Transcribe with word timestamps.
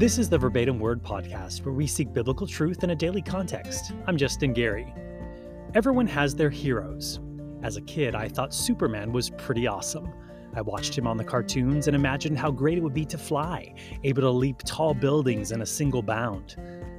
This 0.00 0.16
is 0.16 0.30
the 0.30 0.38
Verbatim 0.38 0.78
Word 0.78 1.02
Podcast, 1.02 1.62
where 1.62 1.74
we 1.74 1.86
seek 1.86 2.10
biblical 2.10 2.46
truth 2.46 2.82
in 2.84 2.88
a 2.88 2.96
daily 2.96 3.20
context. 3.20 3.92
I'm 4.06 4.16
Justin 4.16 4.54
Gary. 4.54 4.94
Everyone 5.74 6.06
has 6.06 6.34
their 6.34 6.48
heroes. 6.48 7.20
As 7.62 7.76
a 7.76 7.82
kid, 7.82 8.14
I 8.14 8.26
thought 8.26 8.54
Superman 8.54 9.12
was 9.12 9.28
pretty 9.28 9.66
awesome. 9.66 10.10
I 10.56 10.62
watched 10.62 10.96
him 10.96 11.06
on 11.06 11.18
the 11.18 11.24
cartoons 11.24 11.86
and 11.86 11.94
imagined 11.94 12.38
how 12.38 12.50
great 12.50 12.78
it 12.78 12.80
would 12.80 12.94
be 12.94 13.04
to 13.04 13.18
fly, 13.18 13.74
able 14.02 14.22
to 14.22 14.30
leap 14.30 14.62
tall 14.64 14.94
buildings 14.94 15.52
in 15.52 15.60
a 15.60 15.66
single 15.66 16.00
bound. 16.00 16.56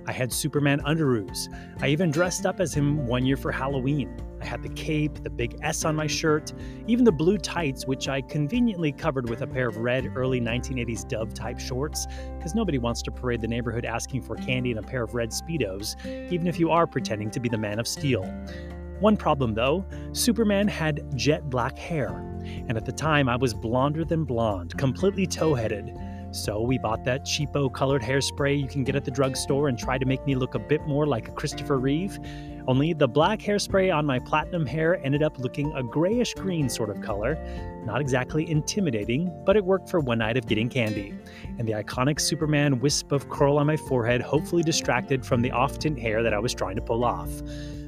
I 0.08 0.12
had 0.12 0.34
Superman 0.34 0.82
underoos. 0.82 1.48
I 1.80 1.88
even 1.88 2.12
dressed 2.12 2.46
up 2.46 2.60
as 2.60 2.74
him 2.74 3.06
one 3.08 3.26
year 3.26 3.38
for 3.38 3.52
Halloween. 3.52 4.16
I 4.42 4.46
had 4.46 4.64
the 4.64 4.70
cape, 4.70 5.24
the 5.24 5.30
big 5.30 5.58
S 5.62 5.86
on 5.86 5.96
my 5.96 6.08
shirt, 6.08 6.52
even 6.88 7.06
the 7.06 7.12
blue 7.12 7.38
tights, 7.38 7.86
which 7.86 8.08
I 8.08 8.22
conveniently 8.22 8.92
covered 8.92 9.30
with 9.30 9.44
a 9.44 9.48
pair 9.48 9.68
of 9.68 9.78
red 9.78 10.12
early 10.16 10.42
1980s 10.42 11.08
Dove 11.08 11.34
type 11.34 11.60
shorts, 11.60 12.08
because 12.38 12.56
nobody 12.56 12.80
wants 12.80 13.04
to 13.04 13.12
parade 13.12 13.42
the 13.42 13.48
neighborhood 13.48 13.86
asking 13.86 14.24
for 14.24 14.36
candy 14.36 14.72
and 14.72 14.80
a 14.80 14.84
pair 14.84 15.04
of 15.04 15.14
red 15.14 15.30
Speedos, 15.30 15.96
even 16.32 16.48
if 16.48 16.60
you 16.60 16.72
are 16.72 16.88
pretending 16.88 17.30
to 17.32 17.40
be 17.40 17.50
the 17.50 17.58
Man 17.58 17.80
of 17.80 17.88
Steel. 17.88 18.24
One 19.00 19.18
problem 19.18 19.54
though 19.54 19.86
Superman 20.14 20.68
had 20.68 21.16
jet 21.16 21.50
black 21.50 21.78
hair, 21.78 22.10
and 22.68 22.78
at 22.78 22.86
the 22.86 22.92
time 22.92 23.30
I 23.30 23.36
was 23.36 23.54
blonder 23.54 24.04
than 24.04 24.26
blonde, 24.26 24.76
completely 24.78 25.28
tow 25.28 25.54
headed. 25.54 25.96
So 26.32 26.62
we 26.62 26.78
bought 26.78 27.04
that 27.04 27.26
cheapo 27.26 27.72
colored 27.74 28.02
hairspray 28.02 28.58
you 28.58 28.68
can 28.68 28.86
get 28.86 28.96
at 28.96 29.04
the 29.04 29.12
drugstore 29.12 29.68
and 29.68 29.78
tried 29.78 29.98
to 29.98 30.06
make 30.06 30.26
me 30.26 30.36
look 30.36 30.56
a 30.56 30.60
bit 30.60 30.88
more 30.88 31.06
like 31.06 31.36
Christopher 31.36 31.78
Reeve. 31.78 32.18
Only 32.68 32.94
the 32.94 33.08
black 33.08 33.40
hairspray 33.40 33.94
on 33.94 34.06
my 34.06 34.18
platinum 34.20 34.66
hair 34.66 35.04
ended 35.04 35.24
up 35.24 35.40
looking 35.40 35.74
a 35.76 35.84
grayish 35.84 36.34
green 36.36 36.70
sort 36.70 36.90
of 36.90 37.02
color. 37.02 37.38
Not 37.86 38.00
exactly 38.00 38.50
intimidating, 38.50 39.30
but 39.46 39.58
it 39.58 39.66
worked 39.66 39.90
for 39.90 40.00
one 40.00 40.20
night 40.20 40.38
of 40.38 40.48
getting 40.48 40.70
candy. 40.70 41.14
And 41.60 41.68
the 41.68 41.74
iconic 41.74 42.20
Superman 42.22 42.80
wisp 42.80 43.12
of 43.12 43.30
curl 43.30 43.58
on 43.58 43.68
my 43.68 43.76
forehead 43.76 44.22
hopefully 44.22 44.64
distracted 44.64 45.26
from 45.26 45.42
the 45.42 45.52
off 45.52 45.80
tint 45.80 46.00
hair 46.00 46.24
that 46.24 46.34
I 46.34 46.40
was 46.40 46.54
trying 46.54 46.78
to 46.78 46.82
pull 46.82 47.04
off. 47.04 47.30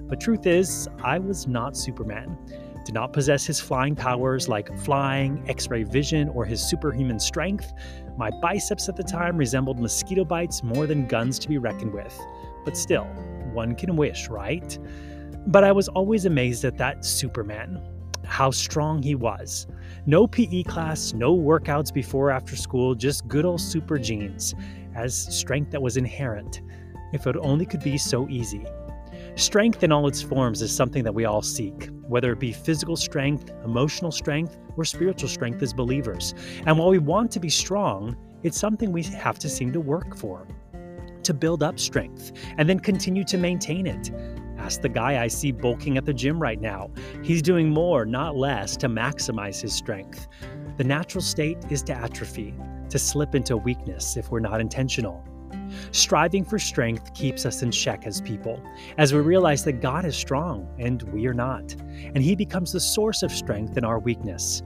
But 0.07 0.19
truth 0.19 0.45
is, 0.45 0.89
I 1.01 1.17
was 1.17 1.47
not 1.47 1.77
Superman 1.77 2.37
did 2.85 2.93
not 2.93 3.13
possess 3.13 3.45
his 3.45 3.59
flying 3.59 3.95
powers 3.95 4.47
like 4.49 4.77
flying, 4.79 5.43
x 5.47 5.69
ray 5.69 5.83
vision, 5.83 6.29
or 6.29 6.45
his 6.45 6.61
superhuman 6.61 7.19
strength. 7.19 7.71
My 8.17 8.29
biceps 8.41 8.89
at 8.89 8.95
the 8.95 9.03
time 9.03 9.37
resembled 9.37 9.79
mosquito 9.79 10.25
bites 10.25 10.63
more 10.63 10.85
than 10.87 11.07
guns 11.07 11.39
to 11.39 11.49
be 11.49 11.57
reckoned 11.57 11.93
with. 11.93 12.17
But 12.65 12.77
still, 12.77 13.05
one 13.53 13.75
can 13.75 13.95
wish, 13.95 14.27
right? 14.29 14.77
But 15.47 15.63
I 15.63 15.71
was 15.71 15.87
always 15.89 16.25
amazed 16.25 16.63
at 16.65 16.77
that 16.77 17.03
Superman, 17.03 17.81
how 18.25 18.51
strong 18.51 19.01
he 19.01 19.15
was. 19.15 19.67
No 20.05 20.27
PE 20.27 20.63
class, 20.63 21.13
no 21.13 21.35
workouts 21.35 21.93
before 21.93 22.27
or 22.27 22.31
after 22.31 22.55
school, 22.55 22.95
just 22.95 23.27
good 23.27 23.45
old 23.45 23.61
super 23.61 23.97
genes, 23.97 24.53
as 24.95 25.15
strength 25.15 25.71
that 25.71 25.81
was 25.81 25.97
inherent. 25.97 26.61
If 27.13 27.27
it 27.27 27.35
only 27.37 27.65
could 27.65 27.83
be 27.83 27.97
so 27.97 28.27
easy. 28.29 28.65
Strength 29.35 29.83
in 29.83 29.91
all 29.91 30.07
its 30.07 30.21
forms 30.21 30.61
is 30.61 30.73
something 30.73 31.03
that 31.03 31.13
we 31.13 31.25
all 31.25 31.41
seek, 31.41 31.89
whether 32.07 32.31
it 32.31 32.39
be 32.39 32.53
physical 32.53 32.95
strength, 32.95 33.51
emotional 33.65 34.11
strength, 34.11 34.57
or 34.77 34.85
spiritual 34.85 35.27
strength 35.27 35.63
as 35.63 35.73
believers. 35.73 36.35
And 36.67 36.77
while 36.77 36.89
we 36.89 36.99
want 36.99 37.31
to 37.31 37.39
be 37.39 37.49
strong, 37.49 38.15
it's 38.43 38.59
something 38.59 38.91
we 38.91 39.01
have 39.01 39.39
to 39.39 39.49
seem 39.49 39.73
to 39.73 39.79
work 39.79 40.15
for, 40.15 40.47
to 41.23 41.33
build 41.33 41.63
up 41.63 41.79
strength, 41.79 42.31
and 42.59 42.69
then 42.69 42.79
continue 42.79 43.23
to 43.23 43.39
maintain 43.39 43.87
it. 43.87 44.11
Ask 44.59 44.81
the 44.81 44.89
guy 44.89 45.23
I 45.23 45.29
see 45.29 45.51
bulking 45.51 45.97
at 45.97 46.05
the 46.05 46.13
gym 46.13 46.39
right 46.39 46.61
now. 46.61 46.91
He's 47.23 47.41
doing 47.41 47.71
more, 47.71 48.05
not 48.05 48.35
less, 48.35 48.77
to 48.77 48.87
maximize 48.87 49.59
his 49.59 49.73
strength. 49.73 50.27
The 50.77 50.83
natural 50.83 51.23
state 51.23 51.57
is 51.71 51.81
to 51.83 51.93
atrophy, 51.93 52.53
to 52.89 52.99
slip 52.99 53.33
into 53.33 53.57
weakness 53.57 54.15
if 54.15 54.29
we're 54.29 54.41
not 54.41 54.61
intentional. 54.61 55.25
Striving 55.91 56.45
for 56.45 56.59
strength 56.59 57.13
keeps 57.13 57.45
us 57.45 57.61
in 57.61 57.71
check 57.71 58.05
as 58.05 58.21
people, 58.21 58.61
as 58.97 59.13
we 59.13 59.19
realize 59.19 59.63
that 59.63 59.81
God 59.81 60.05
is 60.05 60.15
strong 60.15 60.67
and 60.79 61.01
we 61.03 61.27
are 61.27 61.33
not, 61.33 61.75
and 62.15 62.17
He 62.17 62.35
becomes 62.35 62.71
the 62.71 62.79
source 62.79 63.23
of 63.23 63.31
strength 63.31 63.77
in 63.77 63.85
our 63.85 63.99
weakness. 63.99 64.63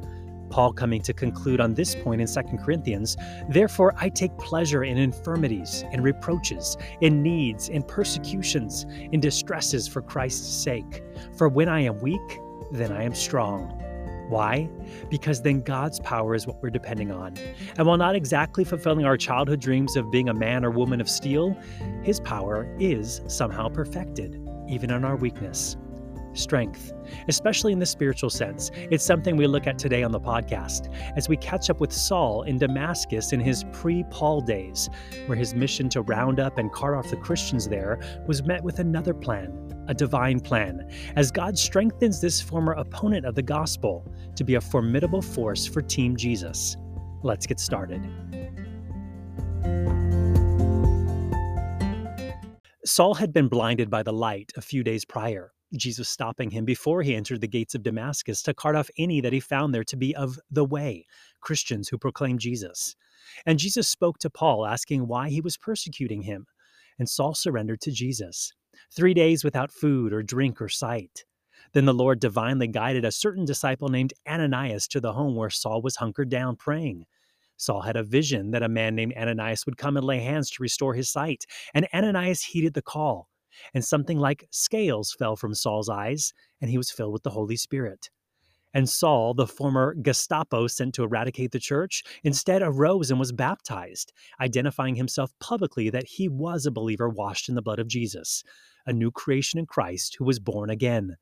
Paul 0.50 0.74
coming 0.74 1.02
to 1.02 1.14
conclude 1.14 1.60
on 1.60 1.74
this 1.74 1.96
point 1.96 2.22
in 2.22 2.28
2 2.28 2.58
Corinthians, 2.58 3.18
therefore 3.50 3.94
I 3.98 4.10
take 4.10 4.38
pleasure 4.38 4.84
in 4.84 4.98
infirmities, 4.98 5.84
in 5.92 6.02
reproaches, 6.02 6.78
in 7.02 7.22
needs, 7.22 7.70
in 7.70 7.84
persecutions, 7.84 8.86
in 9.12 9.20
distresses 9.20 9.88
for 9.88 10.02
Christ's 10.02 10.48
sake. 10.48 11.04
For 11.38 11.50
when 11.50 11.70
I 11.70 11.82
am 11.82 12.00
weak, 12.00 12.40
then 12.72 12.92
I 12.92 13.04
am 13.04 13.14
strong. 13.14 13.84
Why? 14.30 14.70
Because 15.10 15.42
then 15.42 15.62
God's 15.62 16.00
power 16.02 16.36
is 16.36 16.46
what 16.46 16.62
we're 16.62 16.70
depending 16.70 17.12
on. 17.12 17.36
And 17.78 17.88
while 17.88 17.98
not 17.98 18.16
exactly 18.16 18.64
fulfilling 18.64 19.06
our 19.06 19.18
childhood 19.18 19.62
dreams 19.62 19.96
of 19.96 20.12
being 20.12 20.30
a 20.30 20.34
man 20.34 20.66
or 20.66 20.72
woman 20.72 21.00
of 21.00 21.10
steel, 21.10 21.58
His 22.04 22.20
power 22.20 22.68
is 22.80 23.22
somehow 23.28 23.70
perfected, 23.70 24.42
even 24.68 24.92
in 24.92 25.06
our 25.06 25.16
weakness. 25.16 25.78
Strength, 26.38 26.94
especially 27.28 27.74
in 27.74 27.80
the 27.80 27.86
spiritual 27.86 28.30
sense, 28.30 28.70
it's 28.76 29.04
something 29.04 29.36
we 29.36 29.48
look 29.48 29.66
at 29.66 29.80
today 29.80 30.04
on 30.04 30.12
the 30.12 30.20
podcast 30.20 30.94
as 31.16 31.28
we 31.28 31.36
catch 31.38 31.70
up 31.70 31.80
with 31.80 31.92
Saul 31.92 32.44
in 32.44 32.58
Damascus 32.58 33.34
in 33.34 33.40
his 33.40 33.66
pre 33.74 34.04
Paul 34.12 34.42
days, 34.42 34.90
where 35.26 35.38
his 35.38 35.56
mission 35.56 35.90
to 35.90 36.02
round 36.02 36.40
up 36.40 36.58
and 36.58 36.72
cart 36.72 36.96
off 36.96 37.10
the 37.10 37.18
Christians 37.18 37.68
there 37.68 38.00
was 38.28 38.44
met 38.44 38.64
with 38.64 38.80
another 38.80 39.14
plan 39.14 39.68
a 39.88 39.94
divine 39.94 40.40
plan, 40.40 40.86
as 41.16 41.32
God 41.32 41.58
strengthens 41.58 42.20
this 42.20 42.42
former 42.42 42.74
opponent 42.74 43.26
of 43.26 43.36
the 43.36 43.42
gospel 43.42 44.06
to 44.36 44.44
be 44.44 44.56
a 44.56 44.62
formidable 44.62 45.22
force 45.22 45.66
for 45.66 45.82
Team 45.82 46.18
Jesus. 46.18 46.76
Let's 47.24 47.48
get 47.48 47.60
started. 47.60 48.02
Saul 52.86 53.14
had 53.14 53.34
been 53.34 53.48
blinded 53.48 53.90
by 53.90 54.04
the 54.04 54.14
light 54.14 54.52
a 54.56 54.62
few 54.62 54.84
days 54.84 55.06
prior, 55.06 55.54
Jesus 55.76 56.08
stopping 56.08 56.50
him 56.50 56.66
before 56.66 57.02
he 57.02 57.16
entered 57.16 57.42
the 57.42 57.48
gates 57.48 57.76
of 57.76 57.84
Damascus 57.84 58.42
to 58.44 58.54
cart 58.54 58.76
off 58.76 58.90
any 58.98 59.20
that 59.22 59.34
he 59.34 59.40
found 59.40 59.74
there 59.74 59.84
to 59.84 59.98
be 59.98 60.16
of 60.16 60.40
the 60.50 60.64
way, 60.64 61.06
Christians 61.42 61.90
who 61.90 61.98
proclaim 61.98 62.38
Jesus. 62.38 62.96
And 63.46 63.60
Jesus 63.60 63.88
spoke 63.88 64.18
to 64.20 64.30
Paul, 64.30 64.66
asking 64.66 65.08
why 65.08 65.30
he 65.30 65.42
was 65.42 65.58
persecuting 65.58 66.22
him. 66.22 66.46
And 66.98 67.10
Saul 67.10 67.34
surrendered 67.34 67.82
to 67.82 67.92
Jesus 67.92 68.54
three 68.96 69.14
days 69.14 69.44
without 69.44 69.72
food 69.72 70.14
or 70.14 70.24
drink 70.24 70.62
or 70.62 70.70
sight. 70.70 71.26
Then 71.74 71.86
the 71.86 71.94
Lord 71.94 72.20
divinely 72.20 72.68
guided 72.68 73.04
a 73.04 73.12
certain 73.12 73.46
disciple 73.46 73.90
named 73.90 74.14
Ananias 74.28 74.88
to 74.90 75.02
the 75.02 75.14
home 75.14 75.36
where 75.36 75.50
Saul 75.50 75.82
was 75.82 75.98
hunkered 75.98 76.30
down 76.30 76.56
praying. 76.56 77.06
Saul 77.58 77.82
had 77.82 77.98
a 77.98 78.04
vision 78.04 78.52
that 78.52 78.64
a 78.64 78.70
man 78.70 78.96
named 78.96 79.14
Ananias 79.18 79.66
would 79.66 79.78
come 79.78 79.98
and 79.98 80.06
lay 80.06 80.20
hands 80.20 80.50
to 80.52 80.64
restore 80.64 80.94
his 80.94 81.10
sight, 81.10 81.46
and 81.74 81.88
Ananias 81.94 82.44
heeded 82.44 82.74
the 82.74 82.82
call. 82.82 83.28
And 83.74 83.84
something 83.84 84.20
like 84.20 84.48
scales 84.52 85.14
fell 85.14 85.36
from 85.36 85.54
Saul's 85.54 85.90
eyes, 85.90 86.34
and 86.62 86.70
he 86.70 86.78
was 86.78 86.92
filled 86.92 87.14
with 87.14 87.24
the 87.24 87.30
Holy 87.30 87.56
Spirit. 87.56 88.10
And 88.74 88.90
Saul, 88.90 89.34
the 89.34 89.48
former 89.48 89.96
Gestapo 89.96 90.68
sent 90.68 90.94
to 90.96 91.04
eradicate 91.04 91.52
the 91.52 91.60
church, 91.60 92.04
instead 92.24 92.62
arose 92.62 93.10
and 93.10 93.20
was 93.20 93.32
baptized, 93.32 94.14
identifying 94.40 94.96
himself 94.96 95.32
publicly 95.40 95.90
that 95.90 96.06
he 96.08 96.28
was 96.28 96.66
a 96.66 96.72
believer 96.72 97.10
washed 97.10 97.50
in 97.50 97.56
the 97.56 97.62
blood 97.62 97.80
of 97.80 97.88
Jesus, 97.88 98.44
a 98.86 98.94
new 98.94 99.10
creation 99.10 99.60
in 99.60 99.66
Christ 99.66 100.16
who 100.20 100.26
was 100.26 100.40
born 100.40 100.70
again. 100.70 101.18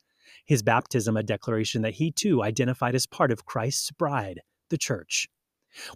His 0.45 0.63
baptism 0.63 1.15
a 1.15 1.23
declaration 1.23 1.81
that 1.83 1.93
he 1.93 2.11
too 2.11 2.43
identified 2.43 2.95
as 2.95 3.07
part 3.07 3.31
of 3.31 3.45
Christ's 3.45 3.91
bride, 3.91 4.41
the 4.69 4.77
church. 4.77 5.29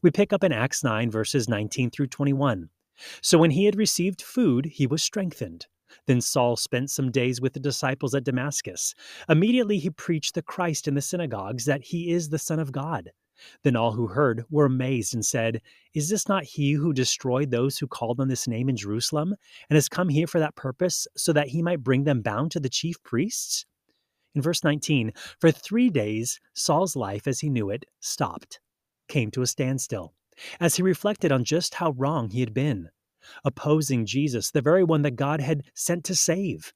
We 0.01 0.11
pick 0.11 0.31
up 0.31 0.44
in 0.44 0.51
Acts 0.51 0.83
9, 0.83 1.09
verses 1.09 1.49
19 1.49 1.89
through 1.89 2.07
21. 2.07 2.69
So 3.22 3.38
when 3.38 3.51
he 3.51 3.66
had 3.66 3.75
received 3.75 4.22
food, 4.22 4.66
he 4.66 4.88
was 4.88 5.01
strengthened. 5.01 5.67
Then 6.06 6.22
Saul 6.22 6.56
spent 6.56 6.90
some 6.90 7.12
days 7.12 7.41
with 7.41 7.53
the 7.53 7.59
disciples 7.59 8.16
at 8.16 8.24
Damascus. 8.24 8.94
Immediately 9.28 9.80
he 9.80 9.90
preached 9.90 10.36
the 10.36 10.41
Christ 10.41 10.88
in 10.88 10.96
the 10.96 11.02
synagogues, 11.02 11.66
that 11.66 11.84
he 11.84 12.12
is 12.12 12.30
the 12.30 12.40
Son 12.40 12.59
of 12.59 12.72
God. 12.72 13.12
Then 13.64 13.76
all 13.76 13.94
who 13.94 14.08
heard 14.08 14.44
were 14.50 14.66
amazed 14.66 15.14
and 15.14 15.26
said, 15.26 15.62
Is 15.94 16.09
this 16.09 16.28
not 16.28 16.44
he 16.44 16.74
who 16.74 16.94
destroyed 16.94 17.52
those 17.52 17.78
who 17.78 17.88
called 17.88 18.20
on 18.20 18.28
this 18.28 18.47
name 18.47 18.70
in 18.70 18.76
Jerusalem, 18.76 19.36
and 19.70 19.76
has 19.76 19.88
come 19.88 20.09
here 20.09 20.28
for 20.28 20.40
that 20.40 20.56
purpose, 20.56 21.08
so 21.16 21.32
that 21.34 21.50
he 21.50 21.62
might 21.62 21.84
bring 21.84 22.03
them 22.03 22.22
bound 22.22 22.52
to 22.52 22.59
the 22.59 22.70
chief 22.70 23.02
priests? 23.03 23.66
In 24.36 24.41
verse 24.41 24.64
19, 24.64 25.14
for 25.40 25.52
three 25.52 25.90
days 25.90 26.40
Saul's 26.53 26.96
life 26.96 27.28
as 27.28 27.40
he 27.40 27.50
knew 27.50 27.70
it 27.70 27.86
stopped, 28.00 28.59
came 29.08 29.32
to 29.32 29.41
a 29.41 29.47
standstill, 29.47 30.14
as 30.59 30.76
he 30.76 30.84
reflected 30.84 31.32
on 31.32 31.44
just 31.44 31.76
how 31.76 31.91
wrong 31.91 32.30
he 32.30 32.41
had 32.41 32.53
been 32.53 32.90
opposing 33.43 34.05
Jesus, 34.05 34.52
the 34.52 34.61
very 34.61 34.84
one 34.84 35.02
that 35.03 35.16
God 35.16 35.41
had 35.41 35.64
sent 35.73 36.03
to 36.05 36.16
save. 36.16 36.73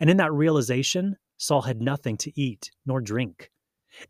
And 0.00 0.08
in 0.10 0.16
that 0.18 0.32
realization, 0.32 1.16
Saul 1.36 1.62
had 1.62 1.80
nothing 1.80 2.16
to 2.18 2.40
eat 2.40 2.70
nor 2.86 3.00
drink. 3.00 3.50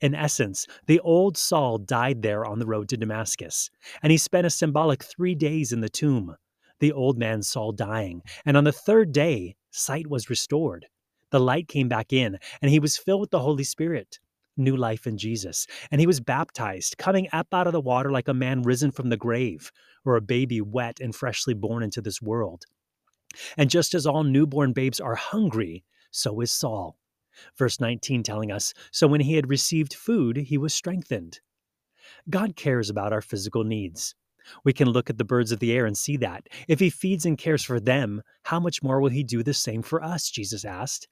In 0.00 0.14
essence, 0.14 0.66
the 0.86 1.00
old 1.00 1.36
Saul 1.36 1.78
died 1.78 2.22
there 2.22 2.44
on 2.44 2.58
the 2.58 2.66
road 2.66 2.88
to 2.90 2.96
Damascus, 2.96 3.70
and 4.02 4.12
he 4.12 4.18
spent 4.18 4.46
a 4.46 4.50
symbolic 4.50 5.02
three 5.02 5.34
days 5.34 5.72
in 5.72 5.80
the 5.80 5.88
tomb, 5.88 6.36
the 6.78 6.92
old 6.92 7.18
man 7.18 7.42
Saul 7.42 7.72
dying. 7.72 8.22
And 8.44 8.56
on 8.56 8.64
the 8.64 8.72
third 8.72 9.12
day, 9.12 9.56
sight 9.70 10.06
was 10.06 10.30
restored. 10.30 10.86
The 11.30 11.40
light 11.40 11.66
came 11.66 11.88
back 11.88 12.12
in, 12.12 12.38
and 12.60 12.70
he 12.70 12.78
was 12.78 12.98
filled 12.98 13.22
with 13.22 13.30
the 13.30 13.40
Holy 13.40 13.64
Spirit. 13.64 14.20
New 14.56 14.76
life 14.76 15.06
in 15.06 15.18
Jesus, 15.18 15.66
and 15.90 16.00
he 16.00 16.06
was 16.06 16.20
baptized, 16.20 16.98
coming 16.98 17.28
up 17.32 17.52
out 17.52 17.66
of 17.66 17.72
the 17.72 17.80
water 17.80 18.10
like 18.10 18.28
a 18.28 18.34
man 18.34 18.62
risen 18.62 18.90
from 18.90 19.08
the 19.08 19.16
grave, 19.16 19.72
or 20.04 20.16
a 20.16 20.20
baby 20.20 20.60
wet 20.60 21.00
and 21.00 21.14
freshly 21.14 21.54
born 21.54 21.82
into 21.82 22.00
this 22.00 22.20
world. 22.20 22.64
And 23.56 23.70
just 23.70 23.94
as 23.94 24.06
all 24.06 24.24
newborn 24.24 24.72
babes 24.72 25.00
are 25.00 25.14
hungry, 25.14 25.84
so 26.10 26.40
is 26.40 26.50
Saul. 26.50 26.98
Verse 27.56 27.80
19 27.80 28.22
telling 28.22 28.52
us 28.52 28.74
So 28.90 29.06
when 29.06 29.22
he 29.22 29.34
had 29.34 29.48
received 29.48 29.94
food, 29.94 30.36
he 30.36 30.58
was 30.58 30.74
strengthened. 30.74 31.40
God 32.28 32.56
cares 32.56 32.90
about 32.90 33.12
our 33.12 33.22
physical 33.22 33.64
needs. 33.64 34.14
We 34.64 34.72
can 34.72 34.88
look 34.88 35.08
at 35.08 35.18
the 35.18 35.24
birds 35.24 35.52
of 35.52 35.60
the 35.60 35.72
air 35.72 35.86
and 35.86 35.96
see 35.96 36.16
that. 36.18 36.48
If 36.68 36.80
he 36.80 36.90
feeds 36.90 37.24
and 37.24 37.38
cares 37.38 37.62
for 37.64 37.80
them, 37.80 38.22
how 38.42 38.60
much 38.60 38.82
more 38.82 39.00
will 39.00 39.10
he 39.10 39.22
do 39.22 39.42
the 39.42 39.54
same 39.54 39.82
for 39.82 40.02
us? 40.02 40.30
Jesus 40.30 40.64
asked. 40.64 41.08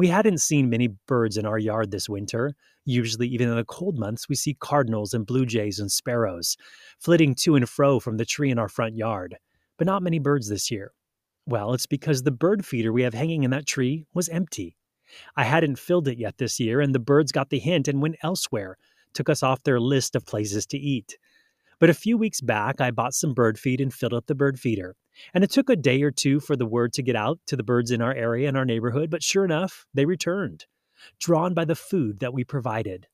We 0.00 0.08
hadn't 0.08 0.38
seen 0.38 0.70
many 0.70 0.88
birds 1.06 1.36
in 1.36 1.44
our 1.44 1.58
yard 1.58 1.90
this 1.90 2.08
winter. 2.08 2.54
Usually, 2.86 3.28
even 3.28 3.50
in 3.50 3.56
the 3.56 3.66
cold 3.66 3.98
months, 3.98 4.30
we 4.30 4.34
see 4.34 4.54
cardinals 4.54 5.12
and 5.12 5.26
blue 5.26 5.44
jays 5.44 5.78
and 5.78 5.92
sparrows 5.92 6.56
flitting 6.98 7.34
to 7.40 7.54
and 7.54 7.68
fro 7.68 8.00
from 8.00 8.16
the 8.16 8.24
tree 8.24 8.50
in 8.50 8.58
our 8.58 8.70
front 8.70 8.96
yard, 8.96 9.36
but 9.76 9.86
not 9.86 10.02
many 10.02 10.18
birds 10.18 10.48
this 10.48 10.70
year. 10.70 10.92
Well, 11.44 11.74
it's 11.74 11.84
because 11.84 12.22
the 12.22 12.30
bird 12.30 12.64
feeder 12.64 12.94
we 12.94 13.02
have 13.02 13.12
hanging 13.12 13.42
in 13.42 13.50
that 13.50 13.66
tree 13.66 14.06
was 14.14 14.30
empty. 14.30 14.74
I 15.36 15.44
hadn't 15.44 15.78
filled 15.78 16.08
it 16.08 16.16
yet 16.16 16.38
this 16.38 16.58
year, 16.58 16.80
and 16.80 16.94
the 16.94 16.98
birds 16.98 17.30
got 17.30 17.50
the 17.50 17.58
hint 17.58 17.86
and 17.86 18.00
went 18.00 18.16
elsewhere, 18.22 18.78
took 19.12 19.28
us 19.28 19.42
off 19.42 19.64
their 19.64 19.80
list 19.80 20.16
of 20.16 20.24
places 20.24 20.64
to 20.68 20.78
eat. 20.78 21.18
But 21.78 21.90
a 21.90 21.94
few 21.94 22.16
weeks 22.16 22.40
back, 22.40 22.80
I 22.80 22.90
bought 22.90 23.12
some 23.12 23.34
bird 23.34 23.58
feed 23.58 23.82
and 23.82 23.92
filled 23.92 24.14
up 24.14 24.28
the 24.28 24.34
bird 24.34 24.58
feeder. 24.58 24.96
And 25.34 25.44
it 25.44 25.50
took 25.50 25.70
a 25.70 25.76
day 25.76 26.02
or 26.02 26.10
two 26.10 26.40
for 26.40 26.56
the 26.56 26.66
word 26.66 26.92
to 26.94 27.02
get 27.02 27.16
out 27.16 27.38
to 27.46 27.56
the 27.56 27.62
birds 27.62 27.90
in 27.90 28.02
our 28.02 28.14
area 28.14 28.48
and 28.48 28.56
our 28.56 28.64
neighborhood, 28.64 29.10
but 29.10 29.22
sure 29.22 29.44
enough, 29.44 29.86
they 29.94 30.04
returned, 30.04 30.66
drawn 31.18 31.54
by 31.54 31.64
the 31.64 31.74
food 31.74 32.20
that 32.20 32.34
we 32.34 32.44
provided. 32.44 33.06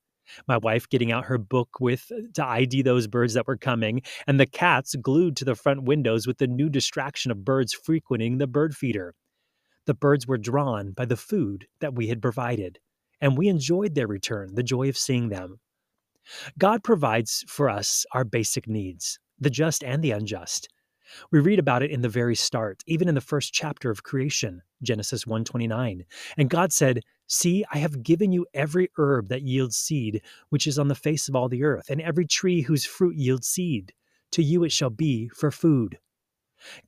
My 0.49 0.57
wife 0.57 0.89
getting 0.89 1.13
out 1.13 1.27
her 1.27 1.39
book 1.39 1.81
with 1.81 2.11
uh, 2.11 2.23
to 2.35 2.45
ID 2.45 2.83
those 2.83 3.07
birds 3.07 3.35
that 3.35 3.47
were 3.47 3.57
coming, 3.57 4.03
and 4.27 4.41
the 4.41 4.47
cats 4.47 4.95
glued 4.97 5.37
to 5.37 5.45
the 5.45 5.55
front 5.55 5.85
windows 5.85 6.27
with 6.27 6.39
the 6.39 6.47
new 6.47 6.69
distraction 6.69 7.31
of 7.31 7.45
birds 7.45 7.73
frequenting 7.73 8.39
the 8.39 8.47
bird 8.47 8.77
feeder. 8.77 9.15
The 9.87 9.95
birds 9.95 10.27
were 10.27 10.39
drawn 10.39 10.91
by 10.91 11.05
the 11.05 11.17
food 11.17 11.69
that 11.81 11.95
we 11.95 12.09
had 12.09 12.21
provided, 12.21 12.81
and 13.21 13.39
we 13.39 13.49
enjoyed 13.49 13.95
their 13.95 14.09
return, 14.09 14.55
the 14.55 14.63
joy 14.63 14.89
of 14.89 14.97
seeing 14.97 15.29
them. 15.29 15.61
God 16.59 16.83
provides 16.83 17.45
for 17.47 17.71
us 17.71 18.05
our 18.13 18.25
basic 18.25 18.67
needs, 18.67 19.21
the 19.39 19.51
just 19.51 19.85
and 19.85 20.03
the 20.03 20.11
unjust. 20.11 20.69
We 21.31 21.41
read 21.41 21.59
about 21.59 21.83
it 21.83 21.91
in 21.91 22.03
the 22.03 22.09
very 22.09 22.35
start, 22.35 22.83
even 22.87 23.09
in 23.09 23.15
the 23.15 23.21
first 23.21 23.53
chapter 23.53 23.91
of 23.91 24.03
creation, 24.03 24.63
Genesis 24.83 25.27
1:29. 25.27 26.05
And 26.37 26.51
God 26.51 26.73
said, 26.73 27.03
"See, 27.27 27.65
I 27.73 27.79
have 27.79 28.03
given 28.03 28.33
you 28.33 28.47
every 28.55 28.91
herb 28.97 29.29
that 29.29 29.43
yields 29.43 29.77
seed, 29.77 30.23
which 30.49 30.67
is 30.67 30.79
on 30.79 30.89
the 30.89 30.95
face 30.95 31.29
of 31.29 31.37
all 31.37 31.49
the 31.49 31.65
earth, 31.65 31.91
and 31.91 32.01
every 32.01 32.27
tree 32.27 32.63
whose 32.63 32.85
fruit 32.85 33.17
yields 33.17 33.49
seed. 33.49 33.93
To 34.33 34.43
you 34.43 34.65
it 34.65 34.73
shall 34.73 34.91
be 34.91 35.29
for 35.29 35.51
food." 35.51 35.99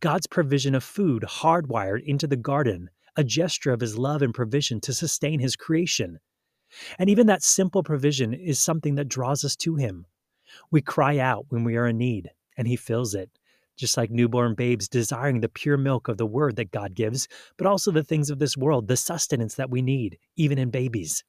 God's 0.01 0.27
provision 0.27 0.75
of 0.75 0.83
food 0.83 1.23
hardwired 1.23 2.03
into 2.05 2.27
the 2.27 2.37
garden, 2.37 2.91
a 3.17 3.25
gesture 3.25 3.73
of 3.73 3.81
his 3.81 3.99
love 3.99 4.23
and 4.23 4.35
provision 4.35 4.81
to 4.81 4.95
sustain 4.95 5.41
his 5.41 5.57
creation. 5.57 6.19
And 6.99 7.09
even 7.09 7.27
that 7.29 7.43
simple 7.43 7.83
provision 7.83 8.35
is 8.35 8.59
something 8.59 8.97
that 8.97 9.09
draws 9.09 9.45
us 9.45 9.57
to 9.57 9.77
him. 9.77 10.07
We 10.71 10.83
cry 10.83 11.19
out 11.19 11.47
when 11.51 11.65
we 11.65 11.77
are 11.77 11.87
in 11.87 11.99
need, 11.99 12.31
and 12.57 12.67
he 12.67 12.77
fills 12.77 13.15
it 13.15 13.38
just 13.79 13.97
like 13.97 14.11
newborn 14.11 14.55
babes 14.55 14.89
desiring 14.89 15.41
the 15.41 15.49
pure 15.49 15.79
milk 15.79 16.09
of 16.09 16.19
the 16.19 16.27
word 16.27 16.57
that 16.57 16.73
God 16.73 16.95
gives, 16.95 17.29
but 17.57 17.67
also 17.67 17.91
the 17.91 18.03
things 18.03 18.29
of 18.29 18.39
this 18.39 18.57
world, 18.57 18.89
the 18.89 18.97
sustenance 18.97 19.55
that 19.55 19.71
we 19.71 19.81
need, 19.81 20.19
even 20.37 20.59
in 20.59 20.71
babies. 20.71 21.25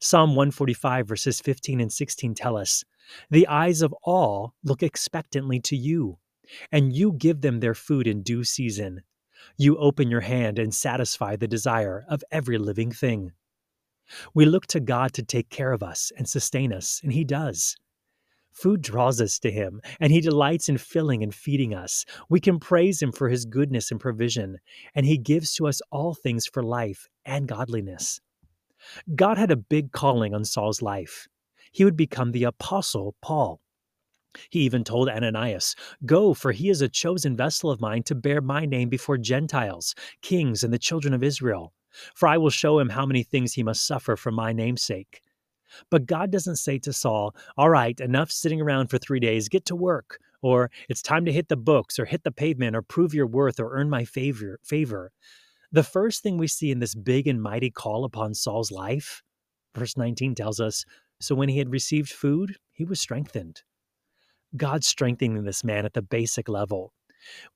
Psalm 0.00 0.30
145, 0.30 1.08
verses 1.08 1.40
15 1.40 1.80
and 1.80 1.92
16 1.92 2.34
tell 2.34 2.56
us 2.56 2.84
The 3.30 3.46
eyes 3.48 3.82
of 3.82 3.92
all 4.04 4.54
look 4.62 4.82
expectantly 4.82 5.60
to 5.60 5.76
you, 5.76 6.18
and 6.70 6.94
you 6.94 7.12
give 7.12 7.40
them 7.40 7.60
their 7.60 7.74
food 7.74 8.06
in 8.06 8.22
due 8.22 8.44
season. 8.44 9.02
You 9.58 9.76
open 9.76 10.10
your 10.10 10.20
hand 10.20 10.58
and 10.58 10.74
satisfy 10.74 11.36
the 11.36 11.48
desire 11.48 12.04
of 12.08 12.22
every 12.30 12.56
living 12.56 12.92
thing. 12.92 13.32
We 14.34 14.44
look 14.44 14.66
to 14.68 14.80
God 14.80 15.12
to 15.14 15.22
take 15.22 15.48
care 15.50 15.72
of 15.72 15.82
us 15.82 16.12
and 16.16 16.28
sustain 16.28 16.72
us, 16.72 17.00
and 17.02 17.12
He 17.12 17.24
does. 17.24 17.76
Food 18.54 18.82
draws 18.82 19.20
us 19.20 19.38
to 19.40 19.50
Him, 19.50 19.82
and 20.00 20.12
He 20.12 20.20
delights 20.20 20.68
in 20.68 20.78
filling 20.78 21.22
and 21.22 21.34
feeding 21.34 21.74
us. 21.74 22.04
We 22.28 22.40
can 22.40 22.60
praise 22.60 23.02
Him 23.02 23.12
for 23.12 23.28
His 23.28 23.44
goodness 23.44 23.90
and 23.90 24.00
provision, 24.00 24.58
and 24.94 25.04
He 25.04 25.18
gives 25.18 25.54
to 25.54 25.66
us 25.66 25.82
all 25.90 26.14
things 26.14 26.46
for 26.46 26.62
life 26.62 27.08
and 27.26 27.48
godliness. 27.48 28.20
God 29.14 29.38
had 29.38 29.50
a 29.50 29.56
big 29.56 29.92
calling 29.92 30.34
on 30.34 30.44
Saul's 30.44 30.80
life. 30.80 31.26
He 31.72 31.84
would 31.84 31.96
become 31.96 32.30
the 32.30 32.44
Apostle 32.44 33.16
Paul. 33.20 33.60
He 34.50 34.60
even 34.60 34.84
told 34.84 35.08
Ananias, 35.08 35.74
Go, 36.06 36.34
for 36.34 36.52
he 36.52 36.68
is 36.68 36.80
a 36.80 36.88
chosen 36.88 37.36
vessel 37.36 37.70
of 37.70 37.80
mine 37.80 38.02
to 38.04 38.14
bear 38.14 38.40
my 38.40 38.66
name 38.66 38.88
before 38.88 39.18
Gentiles, 39.18 39.94
kings, 40.22 40.62
and 40.62 40.72
the 40.72 40.78
children 40.78 41.14
of 41.14 41.22
Israel. 41.22 41.72
For 42.14 42.28
I 42.28 42.38
will 42.38 42.50
show 42.50 42.78
him 42.78 42.88
how 42.88 43.06
many 43.06 43.22
things 43.22 43.52
he 43.52 43.62
must 43.62 43.86
suffer 43.86 44.16
for 44.16 44.32
my 44.32 44.52
name's 44.52 44.82
sake. 44.82 45.22
But 45.90 46.06
God 46.06 46.30
doesn't 46.30 46.56
say 46.56 46.78
to 46.80 46.92
Saul, 46.92 47.34
All 47.56 47.70
right, 47.70 47.98
enough 48.00 48.30
sitting 48.30 48.60
around 48.60 48.88
for 48.88 48.98
three 48.98 49.20
days, 49.20 49.48
get 49.48 49.64
to 49.66 49.76
work. 49.76 50.18
Or 50.42 50.70
it's 50.88 51.00
time 51.00 51.24
to 51.24 51.32
hit 51.32 51.48
the 51.48 51.56
books 51.56 51.98
or 51.98 52.04
hit 52.04 52.22
the 52.22 52.30
pavement 52.30 52.76
or 52.76 52.82
prove 52.82 53.14
your 53.14 53.26
worth 53.26 53.58
or 53.58 53.74
earn 53.74 53.88
my 53.88 54.04
favor. 54.04 54.58
favor. 54.62 55.10
The 55.72 55.82
first 55.82 56.22
thing 56.22 56.36
we 56.38 56.48
see 56.48 56.70
in 56.70 56.80
this 56.80 56.94
big 56.94 57.26
and 57.26 57.42
mighty 57.42 57.70
call 57.70 58.04
upon 58.04 58.34
Saul's 58.34 58.70
life, 58.70 59.22
verse 59.74 59.96
19 59.96 60.34
tells 60.34 60.60
us 60.60 60.84
So 61.20 61.34
when 61.34 61.48
he 61.48 61.58
had 61.58 61.70
received 61.70 62.10
food, 62.10 62.56
he 62.70 62.84
was 62.84 63.00
strengthened. 63.00 63.62
God 64.56 64.84
strengthening 64.84 65.44
this 65.44 65.64
man 65.64 65.84
at 65.84 65.94
the 65.94 66.02
basic 66.02 66.48
level. 66.48 66.92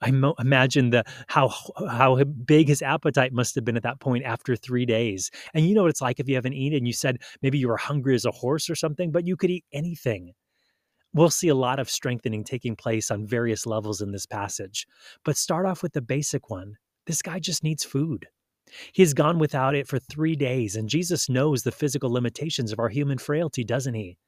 I 0.00 0.10
mo- 0.10 0.34
imagine 0.38 0.90
the 0.90 1.04
how 1.28 1.52
how 1.88 2.22
big 2.24 2.68
his 2.68 2.82
appetite 2.82 3.32
must 3.32 3.54
have 3.54 3.64
been 3.64 3.76
at 3.76 3.82
that 3.82 4.00
point 4.00 4.24
after 4.24 4.56
three 4.56 4.86
days. 4.86 5.30
And 5.54 5.66
you 5.66 5.74
know 5.74 5.82
what 5.82 5.90
it's 5.90 6.02
like 6.02 6.20
if 6.20 6.28
you 6.28 6.34
haven't 6.34 6.54
eaten. 6.54 6.86
You 6.86 6.92
said 6.92 7.18
maybe 7.42 7.58
you 7.58 7.68
were 7.68 7.76
hungry 7.76 8.14
as 8.14 8.24
a 8.24 8.30
horse 8.30 8.70
or 8.70 8.74
something, 8.74 9.10
but 9.10 9.26
you 9.26 9.36
could 9.36 9.50
eat 9.50 9.64
anything. 9.72 10.32
We'll 11.14 11.30
see 11.30 11.48
a 11.48 11.54
lot 11.54 11.78
of 11.78 11.88
strengthening 11.88 12.44
taking 12.44 12.76
place 12.76 13.10
on 13.10 13.26
various 13.26 13.66
levels 13.66 14.02
in 14.02 14.12
this 14.12 14.26
passage. 14.26 14.86
But 15.24 15.36
start 15.36 15.66
off 15.66 15.82
with 15.82 15.94
the 15.94 16.02
basic 16.02 16.50
one. 16.50 16.76
This 17.06 17.22
guy 17.22 17.38
just 17.38 17.64
needs 17.64 17.84
food. 17.84 18.26
He 18.92 19.02
has 19.02 19.14
gone 19.14 19.38
without 19.38 19.74
it 19.74 19.88
for 19.88 19.98
three 19.98 20.36
days, 20.36 20.76
and 20.76 20.88
Jesus 20.88 21.28
knows 21.30 21.62
the 21.62 21.72
physical 21.72 22.12
limitations 22.12 22.70
of 22.70 22.78
our 22.78 22.90
human 22.90 23.16
frailty, 23.16 23.64
doesn't 23.64 23.94
he? 23.94 24.18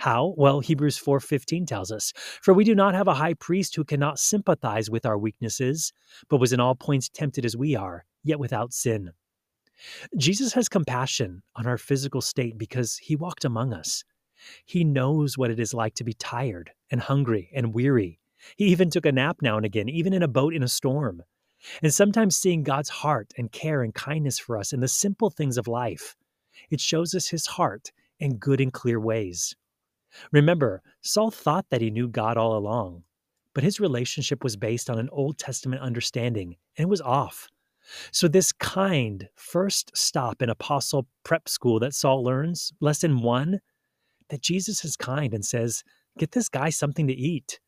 How? 0.00 0.32
Well, 0.38 0.60
Hebrews 0.60 0.96
4:15 0.96 1.66
tells 1.66 1.92
us, 1.92 2.14
"For 2.40 2.54
we 2.54 2.64
do 2.64 2.74
not 2.74 2.94
have 2.94 3.06
a 3.06 3.16
high 3.16 3.34
priest 3.34 3.76
who 3.76 3.84
cannot 3.84 4.18
sympathize 4.18 4.88
with 4.88 5.04
our 5.04 5.18
weaknesses, 5.18 5.92
but 6.30 6.38
was 6.38 6.54
in 6.54 6.58
all 6.58 6.74
points 6.74 7.10
tempted 7.10 7.44
as 7.44 7.54
we 7.54 7.76
are, 7.76 8.06
yet 8.24 8.38
without 8.38 8.72
sin." 8.72 9.10
Jesus 10.16 10.54
has 10.54 10.70
compassion 10.70 11.42
on 11.54 11.66
our 11.66 11.76
physical 11.76 12.22
state 12.22 12.56
because 12.56 12.96
he 12.96 13.14
walked 13.14 13.44
among 13.44 13.74
us. 13.74 14.02
He 14.64 14.84
knows 14.84 15.36
what 15.36 15.50
it 15.50 15.60
is 15.60 15.74
like 15.74 15.92
to 15.96 16.04
be 16.04 16.14
tired 16.14 16.70
and 16.90 17.02
hungry 17.02 17.50
and 17.54 17.74
weary. 17.74 18.20
He 18.56 18.68
even 18.68 18.88
took 18.88 19.04
a 19.04 19.12
nap 19.12 19.42
now 19.42 19.58
and 19.58 19.66
again, 19.66 19.90
even 19.90 20.14
in 20.14 20.22
a 20.22 20.28
boat 20.28 20.54
in 20.54 20.62
a 20.62 20.68
storm. 20.68 21.24
And 21.82 21.92
sometimes 21.92 22.36
seeing 22.36 22.62
God's 22.62 22.88
heart 22.88 23.34
and 23.36 23.52
care 23.52 23.82
and 23.82 23.94
kindness 23.94 24.38
for 24.38 24.56
us 24.56 24.72
in 24.72 24.80
the 24.80 24.88
simple 24.88 25.28
things 25.28 25.58
of 25.58 25.68
life, 25.68 26.16
it 26.70 26.80
shows 26.80 27.14
us 27.14 27.28
his 27.28 27.46
heart 27.46 27.92
in 28.18 28.38
good 28.38 28.62
and 28.62 28.72
clear 28.72 28.98
ways. 28.98 29.54
Remember, 30.32 30.82
Saul 31.00 31.30
thought 31.30 31.66
that 31.70 31.80
he 31.80 31.90
knew 31.90 32.08
God 32.08 32.36
all 32.36 32.56
along, 32.56 33.04
but 33.54 33.64
his 33.64 33.80
relationship 33.80 34.42
was 34.44 34.56
based 34.56 34.90
on 34.90 34.98
an 34.98 35.08
Old 35.12 35.38
Testament 35.38 35.82
understanding, 35.82 36.56
and 36.76 36.84
it 36.84 36.88
was 36.88 37.00
off. 37.00 37.48
So, 38.12 38.28
this 38.28 38.52
kind 38.52 39.28
first 39.34 39.96
stop 39.96 40.42
in 40.42 40.50
apostle 40.50 41.06
prep 41.24 41.48
school 41.48 41.80
that 41.80 41.94
Saul 41.94 42.22
learns, 42.22 42.72
lesson 42.80 43.20
one, 43.20 43.60
that 44.28 44.42
Jesus 44.42 44.84
is 44.84 44.96
kind 44.96 45.34
and 45.34 45.44
says, 45.44 45.82
Get 46.18 46.32
this 46.32 46.48
guy 46.48 46.70
something 46.70 47.06
to 47.06 47.14
eat. 47.14 47.60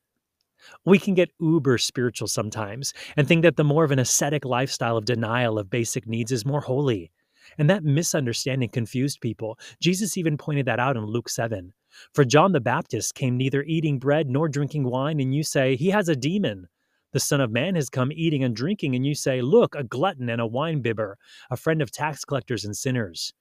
We 0.85 0.99
can 0.99 1.15
get 1.15 1.33
uber 1.41 1.79
spiritual 1.79 2.29
sometimes 2.29 2.93
and 3.17 3.27
think 3.27 3.43
that 3.43 3.57
the 3.57 3.65
more 3.65 3.85
of 3.85 3.91
an 3.91 3.99
ascetic 3.99 4.45
lifestyle 4.45 4.97
of 4.97 5.05
denial 5.05 5.59
of 5.59 5.71
basic 5.71 6.07
needs 6.07 6.31
is 6.31 6.47
more 6.47 6.61
holy. 6.61 7.11
And 7.59 7.69
that 7.71 7.85
misunderstanding 7.85 8.71
confused 8.71 9.21
people. 9.21 9.59
Jesus 9.81 10.17
even 10.17 10.37
pointed 10.37 10.67
that 10.67 10.81
out 10.81 10.97
in 10.97 11.05
Luke 11.05 11.29
7. 11.29 11.73
For 12.15 12.25
John 12.25 12.53
the 12.53 12.61
Baptist 12.61 13.15
came 13.15 13.37
neither 13.37 13.63
eating 13.63 13.99
bread 13.99 14.29
nor 14.29 14.49
drinking 14.49 14.85
wine, 14.85 15.21
and 15.21 15.35
you 15.35 15.43
say, 15.43 15.77
He 15.77 15.91
has 15.91 16.09
a 16.09 16.17
demon. 16.17 16.69
The 17.13 17.21
Son 17.21 17.41
of 17.41 17.51
Man 17.51 17.75
has 17.75 17.91
come 17.91 18.11
eating 18.13 18.43
and 18.43 18.57
drinking, 18.57 18.95
and 18.97 19.05
you 19.05 19.15
say, 19.15 19.43
Look, 19.43 19.75
a 19.75 19.85
glutton 19.85 20.31
and 20.31 20.41
a 20.41 20.49
winebibber, 20.49 21.15
a 21.51 21.57
friend 21.57 21.83
of 21.83 21.91
tax 21.91 22.25
collectors 22.25 22.65
and 22.65 22.77
sinners. 22.77 23.35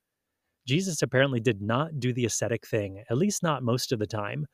Jesus 0.67 1.01
apparently 1.01 1.39
did 1.39 1.61
not 1.61 1.99
do 1.99 2.13
the 2.13 2.25
ascetic 2.25 2.67
thing, 2.67 3.03
at 3.09 3.17
least 3.17 3.41
not 3.41 3.63
most 3.63 3.91
of 3.91 3.99
the 3.99 4.07
time, 4.07 4.45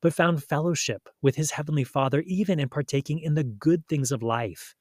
but 0.00 0.14
found 0.14 0.44
fellowship 0.44 1.08
with 1.22 1.36
his 1.36 1.52
heavenly 1.52 1.84
Father 1.84 2.22
even 2.26 2.60
in 2.60 2.68
partaking 2.68 3.18
in 3.18 3.34
the 3.34 3.44
good 3.44 3.86
things 3.88 4.12
of 4.12 4.22
life. 4.22 4.74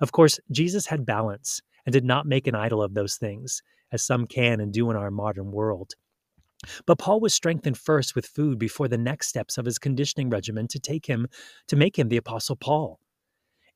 Of 0.00 0.12
course, 0.12 0.38
Jesus 0.50 0.86
had 0.86 1.06
balance 1.06 1.60
and 1.86 1.92
did 1.92 2.04
not 2.04 2.26
make 2.26 2.46
an 2.46 2.54
idol 2.54 2.82
of 2.82 2.94
those 2.94 3.16
things, 3.16 3.62
as 3.90 4.02
some 4.02 4.26
can 4.26 4.60
and 4.60 4.72
do 4.72 4.90
in 4.90 4.96
our 4.96 5.10
modern 5.10 5.50
world. 5.50 5.94
But 6.86 6.98
Paul 6.98 7.20
was 7.20 7.34
strengthened 7.34 7.78
first 7.78 8.14
with 8.14 8.26
food 8.26 8.58
before 8.58 8.88
the 8.88 8.98
next 8.98 9.28
steps 9.28 9.58
of 9.58 9.64
his 9.64 9.78
conditioning 9.78 10.30
regimen 10.30 10.68
to 10.68 10.78
take 10.78 11.06
him 11.06 11.26
to 11.68 11.76
make 11.76 11.98
him 11.98 12.08
the 12.08 12.16
apostle 12.16 12.56
Paul. 12.56 13.00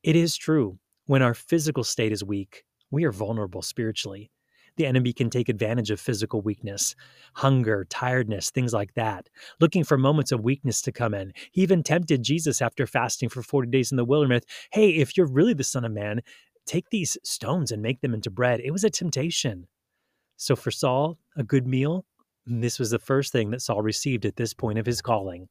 It 0.03 0.15
is 0.15 0.37
true, 0.37 0.79
when 1.05 1.21
our 1.21 1.33
physical 1.33 1.83
state 1.83 2.11
is 2.11 2.23
weak, 2.23 2.63
we 2.91 3.03
are 3.03 3.11
vulnerable 3.11 3.61
spiritually. 3.61 4.31
The 4.77 4.85
enemy 4.85 5.11
can 5.11 5.31
take 5.31 5.49
advantage 5.49 5.89
of 5.89 5.99
physical 5.99 6.41
weakness, 6.41 6.95
hunger, 7.33 7.85
tiredness, 7.89 8.51
things 8.51 8.73
like 8.73 8.93
that, 8.93 9.27
looking 9.59 9.83
for 9.83 9.97
moments 9.97 10.31
of 10.31 10.43
weakness 10.43 10.83
to 10.83 10.91
come 10.91 11.15
in. 11.15 11.33
He 11.51 11.63
even 11.63 11.81
tempted 11.81 12.21
Jesus 12.21 12.61
after 12.61 12.85
fasting 12.85 13.29
for 13.29 13.41
40 13.41 13.69
days 13.69 13.91
in 13.91 13.97
the 13.97 14.05
wilderness 14.05 14.43
hey, 14.71 14.91
if 14.91 15.17
you're 15.17 15.31
really 15.31 15.53
the 15.53 15.63
Son 15.63 15.83
of 15.83 15.91
Man, 15.91 16.21
take 16.67 16.89
these 16.89 17.17
stones 17.23 17.71
and 17.71 17.81
make 17.81 18.01
them 18.01 18.13
into 18.13 18.29
bread. 18.29 18.59
It 18.59 18.71
was 18.71 18.83
a 18.83 18.89
temptation. 18.89 19.67
So 20.35 20.55
for 20.55 20.69
Saul, 20.69 21.17
a 21.35 21.43
good 21.43 21.65
meal, 21.65 22.05
this 22.45 22.79
was 22.79 22.91
the 22.91 22.99
first 22.99 23.31
thing 23.31 23.49
that 23.51 23.61
Saul 23.61 23.81
received 23.81 24.25
at 24.25 24.35
this 24.35 24.53
point 24.53 24.77
of 24.77 24.85
his 24.85 25.01
calling. 25.01 25.49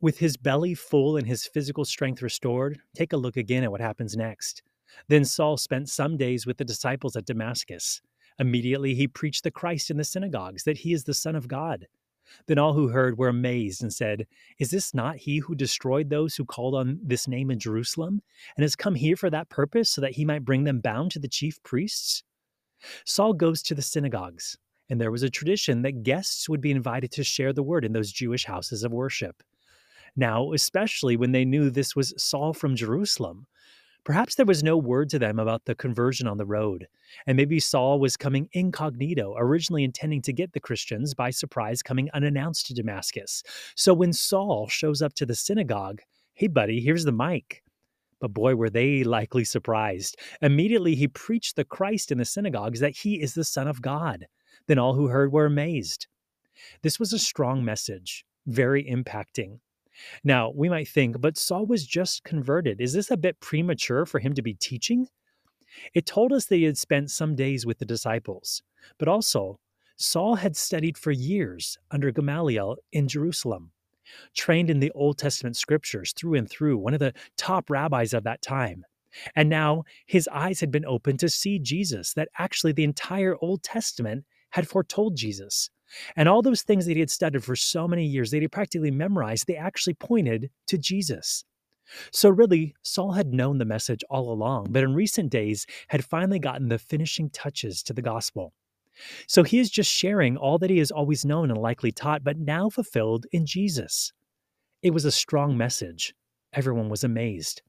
With 0.00 0.18
his 0.18 0.36
belly 0.36 0.74
full 0.74 1.16
and 1.16 1.26
his 1.26 1.46
physical 1.46 1.84
strength 1.84 2.22
restored, 2.22 2.80
take 2.94 3.12
a 3.12 3.16
look 3.16 3.36
again 3.36 3.64
at 3.64 3.70
what 3.70 3.80
happens 3.80 4.16
next. 4.16 4.62
Then 5.08 5.24
Saul 5.24 5.56
spent 5.56 5.88
some 5.88 6.16
days 6.16 6.46
with 6.46 6.56
the 6.56 6.64
disciples 6.64 7.16
at 7.16 7.26
Damascus. 7.26 8.00
Immediately 8.38 8.94
he 8.94 9.08
preached 9.08 9.44
the 9.44 9.50
Christ 9.50 9.90
in 9.90 9.96
the 9.96 10.04
synagogues, 10.04 10.64
that 10.64 10.78
he 10.78 10.92
is 10.92 11.04
the 11.04 11.14
Son 11.14 11.34
of 11.34 11.48
God. 11.48 11.86
Then 12.46 12.58
all 12.58 12.72
who 12.72 12.88
heard 12.88 13.18
were 13.18 13.28
amazed 13.28 13.82
and 13.82 13.92
said, 13.92 14.26
Is 14.58 14.70
this 14.70 14.94
not 14.94 15.16
he 15.16 15.38
who 15.38 15.54
destroyed 15.54 16.10
those 16.10 16.36
who 16.36 16.44
called 16.44 16.74
on 16.74 16.98
this 17.02 17.28
name 17.28 17.50
in 17.50 17.58
Jerusalem, 17.58 18.22
and 18.56 18.62
has 18.62 18.76
come 18.76 18.94
here 18.94 19.16
for 19.16 19.30
that 19.30 19.48
purpose, 19.48 19.90
so 19.90 20.00
that 20.00 20.12
he 20.12 20.24
might 20.24 20.44
bring 20.44 20.64
them 20.64 20.80
bound 20.80 21.10
to 21.12 21.18
the 21.18 21.28
chief 21.28 21.62
priests? 21.62 22.22
Saul 23.04 23.32
goes 23.32 23.62
to 23.62 23.74
the 23.74 23.82
synagogues, 23.82 24.56
and 24.88 25.00
there 25.00 25.10
was 25.10 25.22
a 25.22 25.30
tradition 25.30 25.82
that 25.82 26.02
guests 26.02 26.48
would 26.48 26.60
be 26.60 26.70
invited 26.70 27.10
to 27.12 27.24
share 27.24 27.52
the 27.52 27.62
word 27.62 27.84
in 27.84 27.92
those 27.92 28.12
Jewish 28.12 28.44
houses 28.44 28.84
of 28.84 28.92
worship. 28.92 29.42
Now, 30.16 30.52
especially 30.52 31.16
when 31.16 31.32
they 31.32 31.44
knew 31.44 31.70
this 31.70 31.94
was 31.94 32.14
Saul 32.16 32.52
from 32.52 32.76
Jerusalem, 32.76 33.46
Perhaps 34.04 34.36
there 34.36 34.46
was 34.46 34.62
no 34.62 34.76
word 34.76 35.10
to 35.10 35.18
them 35.18 35.38
about 35.38 35.64
the 35.64 35.74
conversion 35.74 36.26
on 36.26 36.38
the 36.38 36.46
road, 36.46 36.86
and 37.26 37.36
maybe 37.36 37.60
Saul 37.60 38.00
was 38.00 38.16
coming 38.16 38.48
incognito, 38.52 39.34
originally 39.36 39.84
intending 39.84 40.22
to 40.22 40.32
get 40.32 40.52
the 40.52 40.60
Christians 40.60 41.14
by 41.14 41.30
surprise 41.30 41.82
coming 41.82 42.08
unannounced 42.14 42.66
to 42.66 42.74
Damascus. 42.74 43.42
So 43.74 43.92
when 43.92 44.12
Saul 44.12 44.66
shows 44.68 45.02
up 45.02 45.14
to 45.14 45.26
the 45.26 45.34
synagogue, 45.34 46.00
hey, 46.34 46.46
buddy, 46.46 46.80
here's 46.80 47.04
the 47.04 47.12
mic. 47.12 47.62
But 48.20 48.32
boy, 48.32 48.56
were 48.56 48.70
they 48.70 49.04
likely 49.04 49.44
surprised. 49.44 50.16
Immediately 50.42 50.94
he 50.94 51.08
preached 51.08 51.56
the 51.56 51.64
Christ 51.64 52.10
in 52.10 52.18
the 52.18 52.24
synagogues 52.24 52.80
that 52.80 52.96
he 52.96 53.20
is 53.20 53.34
the 53.34 53.44
Son 53.44 53.68
of 53.68 53.82
God. 53.82 54.26
Then 54.66 54.78
all 54.78 54.94
who 54.94 55.08
heard 55.08 55.32
were 55.32 55.46
amazed. 55.46 56.06
This 56.82 56.98
was 56.98 57.12
a 57.12 57.18
strong 57.18 57.64
message, 57.64 58.24
very 58.46 58.84
impacting. 58.84 59.60
Now, 60.24 60.52
we 60.54 60.68
might 60.68 60.88
think, 60.88 61.20
but 61.20 61.36
Saul 61.36 61.66
was 61.66 61.86
just 61.86 62.24
converted. 62.24 62.80
Is 62.80 62.92
this 62.92 63.10
a 63.10 63.16
bit 63.16 63.40
premature 63.40 64.06
for 64.06 64.18
him 64.18 64.34
to 64.34 64.42
be 64.42 64.54
teaching? 64.54 65.08
It 65.94 66.06
told 66.06 66.32
us 66.32 66.46
that 66.46 66.56
he 66.56 66.64
had 66.64 66.78
spent 66.78 67.10
some 67.10 67.34
days 67.34 67.66
with 67.66 67.78
the 67.78 67.84
disciples, 67.84 68.62
but 68.98 69.08
also, 69.08 69.58
Saul 69.96 70.36
had 70.36 70.56
studied 70.56 70.96
for 70.96 71.10
years 71.10 71.76
under 71.90 72.10
Gamaliel 72.10 72.76
in 72.92 73.08
Jerusalem, 73.08 73.72
trained 74.34 74.70
in 74.70 74.80
the 74.80 74.92
Old 74.92 75.18
Testament 75.18 75.56
scriptures 75.56 76.12
through 76.12 76.34
and 76.34 76.48
through, 76.48 76.78
one 76.78 76.94
of 76.94 77.00
the 77.00 77.14
top 77.36 77.68
rabbis 77.68 78.14
of 78.14 78.24
that 78.24 78.42
time. 78.42 78.84
And 79.34 79.48
now 79.48 79.84
his 80.06 80.28
eyes 80.28 80.60
had 80.60 80.70
been 80.70 80.84
opened 80.84 81.18
to 81.20 81.28
see 81.28 81.58
Jesus, 81.58 82.14
that 82.14 82.28
actually 82.38 82.72
the 82.72 82.84
entire 82.84 83.36
Old 83.40 83.62
Testament 83.62 84.24
had 84.50 84.68
foretold 84.68 85.16
Jesus. 85.16 85.70
And 86.16 86.28
all 86.28 86.42
those 86.42 86.62
things 86.62 86.86
that 86.86 86.94
he 86.94 87.00
had 87.00 87.10
studied 87.10 87.44
for 87.44 87.56
so 87.56 87.88
many 87.88 88.04
years, 88.04 88.30
that 88.30 88.42
he 88.42 88.48
practically 88.48 88.90
memorized, 88.90 89.46
they 89.46 89.56
actually 89.56 89.94
pointed 89.94 90.50
to 90.66 90.78
Jesus. 90.78 91.44
So, 92.12 92.28
really, 92.28 92.74
Saul 92.82 93.12
had 93.12 93.32
known 93.32 93.58
the 93.58 93.64
message 93.64 94.04
all 94.10 94.30
along, 94.30 94.68
but 94.70 94.84
in 94.84 94.94
recent 94.94 95.30
days 95.30 95.66
had 95.88 96.04
finally 96.04 96.38
gotten 96.38 96.68
the 96.68 96.78
finishing 96.78 97.30
touches 97.30 97.82
to 97.84 97.94
the 97.94 98.02
gospel. 98.02 98.52
So, 99.26 99.42
he 99.42 99.58
is 99.58 99.70
just 99.70 99.90
sharing 99.90 100.36
all 100.36 100.58
that 100.58 100.70
he 100.70 100.78
has 100.78 100.90
always 100.90 101.24
known 101.24 101.50
and 101.50 101.58
likely 101.58 101.92
taught, 101.92 102.24
but 102.24 102.38
now 102.38 102.68
fulfilled 102.68 103.26
in 103.32 103.46
Jesus. 103.46 104.12
It 104.82 104.92
was 104.92 105.04
a 105.06 105.12
strong 105.12 105.56
message. 105.56 106.14
Everyone 106.52 106.88
was 106.88 107.04
amazed. 107.04 107.62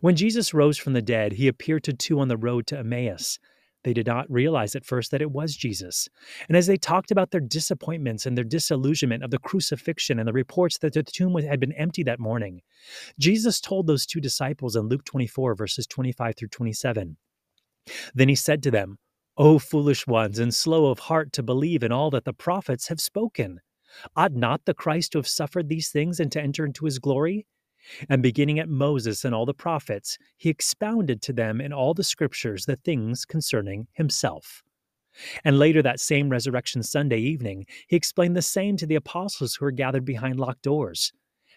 When 0.00 0.16
Jesus 0.16 0.54
rose 0.54 0.78
from 0.78 0.94
the 0.94 1.02
dead, 1.02 1.34
he 1.34 1.48
appeared 1.48 1.84
to 1.84 1.92
two 1.92 2.18
on 2.20 2.28
the 2.28 2.36
road 2.36 2.66
to 2.68 2.78
Emmaus. 2.78 3.38
They 3.86 3.94
did 3.94 4.08
not 4.08 4.28
realize 4.28 4.74
at 4.74 4.84
first 4.84 5.12
that 5.12 5.22
it 5.22 5.30
was 5.30 5.54
Jesus. 5.54 6.08
And 6.48 6.56
as 6.56 6.66
they 6.66 6.76
talked 6.76 7.12
about 7.12 7.30
their 7.30 7.40
disappointments 7.40 8.26
and 8.26 8.36
their 8.36 8.44
disillusionment 8.44 9.22
of 9.22 9.30
the 9.30 9.38
crucifixion 9.38 10.18
and 10.18 10.26
the 10.26 10.32
reports 10.32 10.78
that 10.78 10.94
the 10.94 11.04
tomb 11.04 11.36
had 11.36 11.60
been 11.60 11.70
empty 11.70 12.02
that 12.02 12.18
morning, 12.18 12.62
Jesus 13.20 13.60
told 13.60 13.86
those 13.86 14.04
two 14.04 14.20
disciples 14.20 14.74
in 14.74 14.88
Luke 14.88 15.04
24, 15.04 15.54
verses 15.54 15.86
25 15.86 16.34
through 16.34 16.48
27. 16.48 17.16
Then 18.12 18.28
he 18.28 18.34
said 18.34 18.60
to 18.64 18.72
them, 18.72 18.98
O 19.36 19.60
foolish 19.60 20.04
ones, 20.04 20.40
and 20.40 20.52
slow 20.52 20.86
of 20.86 20.98
heart 20.98 21.32
to 21.34 21.44
believe 21.44 21.84
in 21.84 21.92
all 21.92 22.10
that 22.10 22.24
the 22.24 22.32
prophets 22.32 22.88
have 22.88 23.00
spoken. 23.00 23.60
Ought 24.16 24.32
not 24.32 24.64
the 24.64 24.74
Christ 24.74 25.12
to 25.12 25.18
have 25.18 25.28
suffered 25.28 25.68
these 25.68 25.90
things 25.90 26.18
and 26.18 26.32
to 26.32 26.42
enter 26.42 26.66
into 26.66 26.86
his 26.86 26.98
glory? 26.98 27.46
And 28.08 28.22
beginning 28.22 28.58
at 28.58 28.68
Moses 28.68 29.24
and 29.24 29.34
all 29.34 29.46
the 29.46 29.54
prophets, 29.54 30.18
he 30.36 30.48
expounded 30.48 31.22
to 31.22 31.32
them 31.32 31.60
in 31.60 31.72
all 31.72 31.94
the 31.94 32.04
scriptures 32.04 32.66
the 32.66 32.76
things 32.76 33.24
concerning 33.24 33.86
himself. 33.92 34.62
And 35.44 35.58
later 35.58 35.82
that 35.82 36.00
same 36.00 36.28
Resurrection 36.28 36.82
Sunday 36.82 37.18
evening, 37.18 37.66
he 37.88 37.96
explained 37.96 38.36
the 38.36 38.42
same 38.42 38.76
to 38.76 38.86
the 38.86 38.96
apostles 38.96 39.54
who 39.54 39.64
were 39.64 39.70
gathered 39.70 40.04
behind 40.04 40.38
locked 40.38 40.62
doors. 40.62 41.12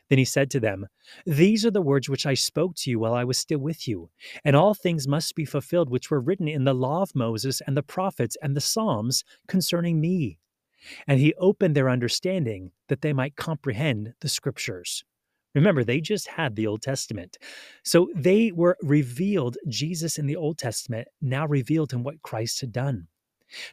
Then 0.10 0.18
he 0.18 0.26
said 0.26 0.50
to 0.52 0.60
them, 0.60 0.88
These 1.26 1.66
are 1.66 1.72
the 1.72 1.82
words 1.82 2.10
which 2.10 2.26
I 2.26 2.34
spoke 2.34 2.76
to 2.78 2.90
you 2.90 3.00
while 3.00 3.14
I 3.14 3.24
was 3.24 3.38
still 3.38 3.60
with 3.60 3.88
you, 3.88 4.10
and 4.44 4.56
all 4.56 4.74
things 4.74 5.08
must 5.08 5.36
be 5.36 5.46
fulfilled 5.46 5.90
which 5.90 6.10
were 6.10 6.20
written 6.20 6.48
in 6.48 6.64
the 6.64 6.74
law 6.74 7.04
of 7.04 7.16
Moses 7.16 7.62
and 7.68 7.78
the 7.78 7.84
prophets 7.84 8.36
and 8.42 8.56
the 8.56 8.62
Psalms 8.62 9.24
concerning 9.48 10.02
me. 10.02 10.40
And 11.06 11.20
he 11.20 11.34
opened 11.36 11.76
their 11.76 11.90
understanding 11.90 12.72
that 12.88 13.02
they 13.02 13.14
might 13.14 13.36
comprehend 13.36 14.14
the 14.22 14.30
scriptures. 14.30 15.04
Remember, 15.56 15.84
they 15.84 16.00
just 16.00 16.28
had 16.28 16.56
the 16.56 16.68
Old 16.68 16.82
Testament. 16.82 17.38
So 17.84 18.10
they 18.16 18.52
were 18.52 18.78
revealed, 18.82 19.58
Jesus 19.68 20.18
in 20.18 20.28
the 20.28 20.36
Old 20.36 20.58
Testament, 20.58 21.08
now 21.22 21.48
revealed 21.48 21.94
in 21.94 22.04
what 22.04 22.22
Christ 22.22 22.62
had 22.62 22.72
done. 22.72 23.08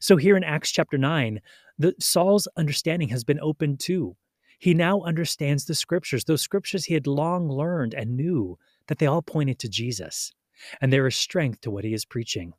So 0.01 0.17
here 0.17 0.37
in 0.37 0.45
Acts 0.45 0.71
chapter 0.71 0.97
9, 0.97 1.41
the 1.79 1.95
Saul's 2.01 2.49
understanding 2.57 3.09
has 3.11 3.25
been 3.25 3.41
opened 3.41 3.81
too. 3.81 4.17
He 4.59 4.73
now 4.73 5.03
understands 5.03 5.67
the 5.67 5.75
scriptures, 5.75 6.25
those 6.25 6.41
scriptures 6.41 6.87
he 6.87 6.95
had 6.95 7.07
long 7.07 7.51
learned 7.51 7.93
and 7.93 8.17
knew 8.17 8.59
that 8.87 8.99
they 8.99 9.07
all 9.07 9.21
pointed 9.21 9.59
to 9.59 9.69
Jesus. 9.69 10.33
And 10.81 10.91
there 10.91 11.07
is 11.07 11.15
strength 11.15 11.61
to 11.63 11.71
what 11.71 11.85
he 11.85 11.93
is 11.93 12.07
preaching. 12.07 12.55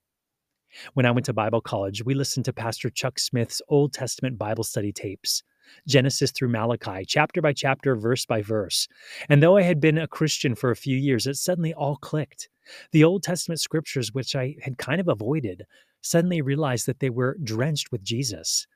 When 0.93 1.07
I 1.07 1.11
went 1.11 1.25
to 1.25 1.33
Bible 1.33 1.61
college, 1.61 2.03
we 2.03 2.13
listened 2.13 2.45
to 2.45 2.53
Pastor 2.53 2.91
Chuck 2.91 3.17
Smith's 3.17 3.61
Old 3.67 3.93
Testament 3.93 4.37
Bible 4.37 4.63
study 4.63 4.91
tapes. 4.91 5.41
Genesis 5.87 6.31
through 6.31 6.49
Malachi, 6.49 7.05
chapter 7.05 7.41
by 7.41 7.53
chapter, 7.53 7.95
verse 7.95 8.25
by 8.25 8.41
verse. 8.41 8.87
And 9.29 9.41
though 9.41 9.57
I 9.57 9.63
had 9.63 9.79
been 9.79 9.97
a 9.97 10.07
Christian 10.07 10.55
for 10.55 10.71
a 10.71 10.75
few 10.75 10.97
years, 10.97 11.27
it 11.27 11.35
suddenly 11.35 11.73
all 11.73 11.97
clicked. 11.97 12.49
The 12.91 13.03
Old 13.03 13.23
Testament 13.23 13.59
scriptures, 13.59 14.13
which 14.13 14.35
I 14.35 14.55
had 14.61 14.77
kind 14.77 14.99
of 14.99 15.07
avoided, 15.07 15.65
suddenly 16.01 16.41
realized 16.41 16.85
that 16.85 16.99
they 16.99 17.09
were 17.09 17.37
drenched 17.43 17.91
with 17.91 18.03
Jesus. 18.03 18.67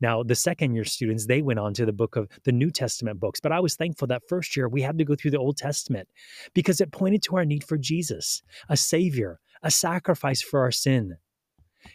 Now, 0.00 0.22
the 0.22 0.34
second 0.34 0.74
year 0.74 0.84
students, 0.84 1.26
they 1.26 1.42
went 1.42 1.58
on 1.58 1.74
to 1.74 1.84
the 1.84 1.92
book 1.92 2.16
of 2.16 2.28
the 2.44 2.52
New 2.52 2.70
Testament 2.70 3.20
books, 3.20 3.38
but 3.40 3.52
I 3.52 3.60
was 3.60 3.74
thankful 3.74 4.08
that 4.08 4.22
first 4.28 4.56
year 4.56 4.68
we 4.68 4.80
had 4.82 4.96
to 4.98 5.04
go 5.04 5.14
through 5.14 5.32
the 5.32 5.38
Old 5.38 5.58
Testament 5.58 6.08
because 6.54 6.80
it 6.80 6.90
pointed 6.90 7.22
to 7.24 7.36
our 7.36 7.44
need 7.44 7.64
for 7.64 7.76
Jesus, 7.76 8.42
a 8.68 8.76
Savior, 8.76 9.40
a 9.62 9.70
sacrifice 9.70 10.40
for 10.40 10.60
our 10.60 10.70
sin. 10.70 11.16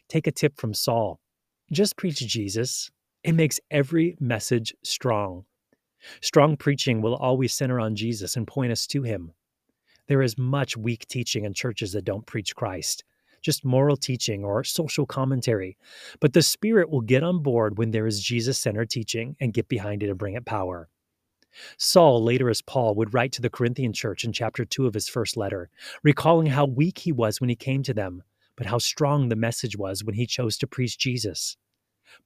Take 0.07 0.27
a 0.27 0.31
tip 0.31 0.57
from 0.57 0.74
Saul 0.74 1.19
just 1.71 1.97
preach 1.97 2.19
Jesus, 2.19 2.91
it 3.25 3.34
makes 3.34 3.60
every 3.72 4.15
message 4.20 4.75
strong. 4.84 5.46
Strong 6.22 6.58
preaching 6.58 7.01
will 7.01 7.15
always 7.15 7.51
center 7.51 7.79
on 7.79 7.96
Jesus 7.96 8.36
and 8.36 8.46
point 8.46 8.72
us 8.72 8.86
to 8.86 9.01
him. 9.01 9.32
There 10.08 10.22
is 10.22 10.38
much 10.38 10.77
weak 10.77 11.08
teaching 11.08 11.44
in 11.44 11.55
churches 11.55 11.94
that 11.94 12.05
don't 12.05 12.27
preach 12.27 12.55
Christ, 12.55 13.03
just 13.41 13.65
moral 13.65 13.98
teaching 13.98 14.44
or 14.44 14.63
social 14.63 15.08
commentary. 15.08 15.75
But 16.20 16.34
the 16.34 16.44
Spirit 16.44 16.91
will 16.91 17.01
get 17.01 17.24
on 17.24 17.41
board 17.41 17.79
when 17.79 17.89
there 17.89 18.05
is 18.05 18.22
Jesus 18.22 18.60
centered 18.60 18.91
teaching 18.91 19.36
and 19.39 19.55
get 19.55 19.67
behind 19.67 20.03
it 20.03 20.10
and 20.10 20.20
bring 20.20 20.36
it 20.36 20.46
power. 20.46 20.88
Saul, 21.79 22.24
later 22.24 22.51
as 22.51 22.62
Paul, 22.62 22.94
would 22.94 23.15
write 23.15 23.32
to 23.32 23.41
the 23.41 23.50
Corinthian 23.50 23.91
church 23.91 24.24
in 24.24 24.34
chapter 24.34 24.65
2 24.65 24.86
of 24.86 24.94
his 24.94 25.10
first 25.10 25.36
letter, 25.36 25.72
recalling 26.03 26.46
how 26.46 26.65
weak 26.65 27.00
he 27.00 27.12
was 27.12 27.41
when 27.41 27.50
he 27.50 27.55
came 27.55 27.82
to 27.82 27.94
them, 27.94 28.22
but 28.55 28.67
how 28.67 28.77
strong 28.77 29.29
the 29.29 29.36
message 29.36 29.75
was 29.75 30.03
when 30.03 30.13
he 30.13 30.27
chose 30.27 30.60
to 30.60 30.67
preach 30.67 31.00
Jesus. 31.00 31.58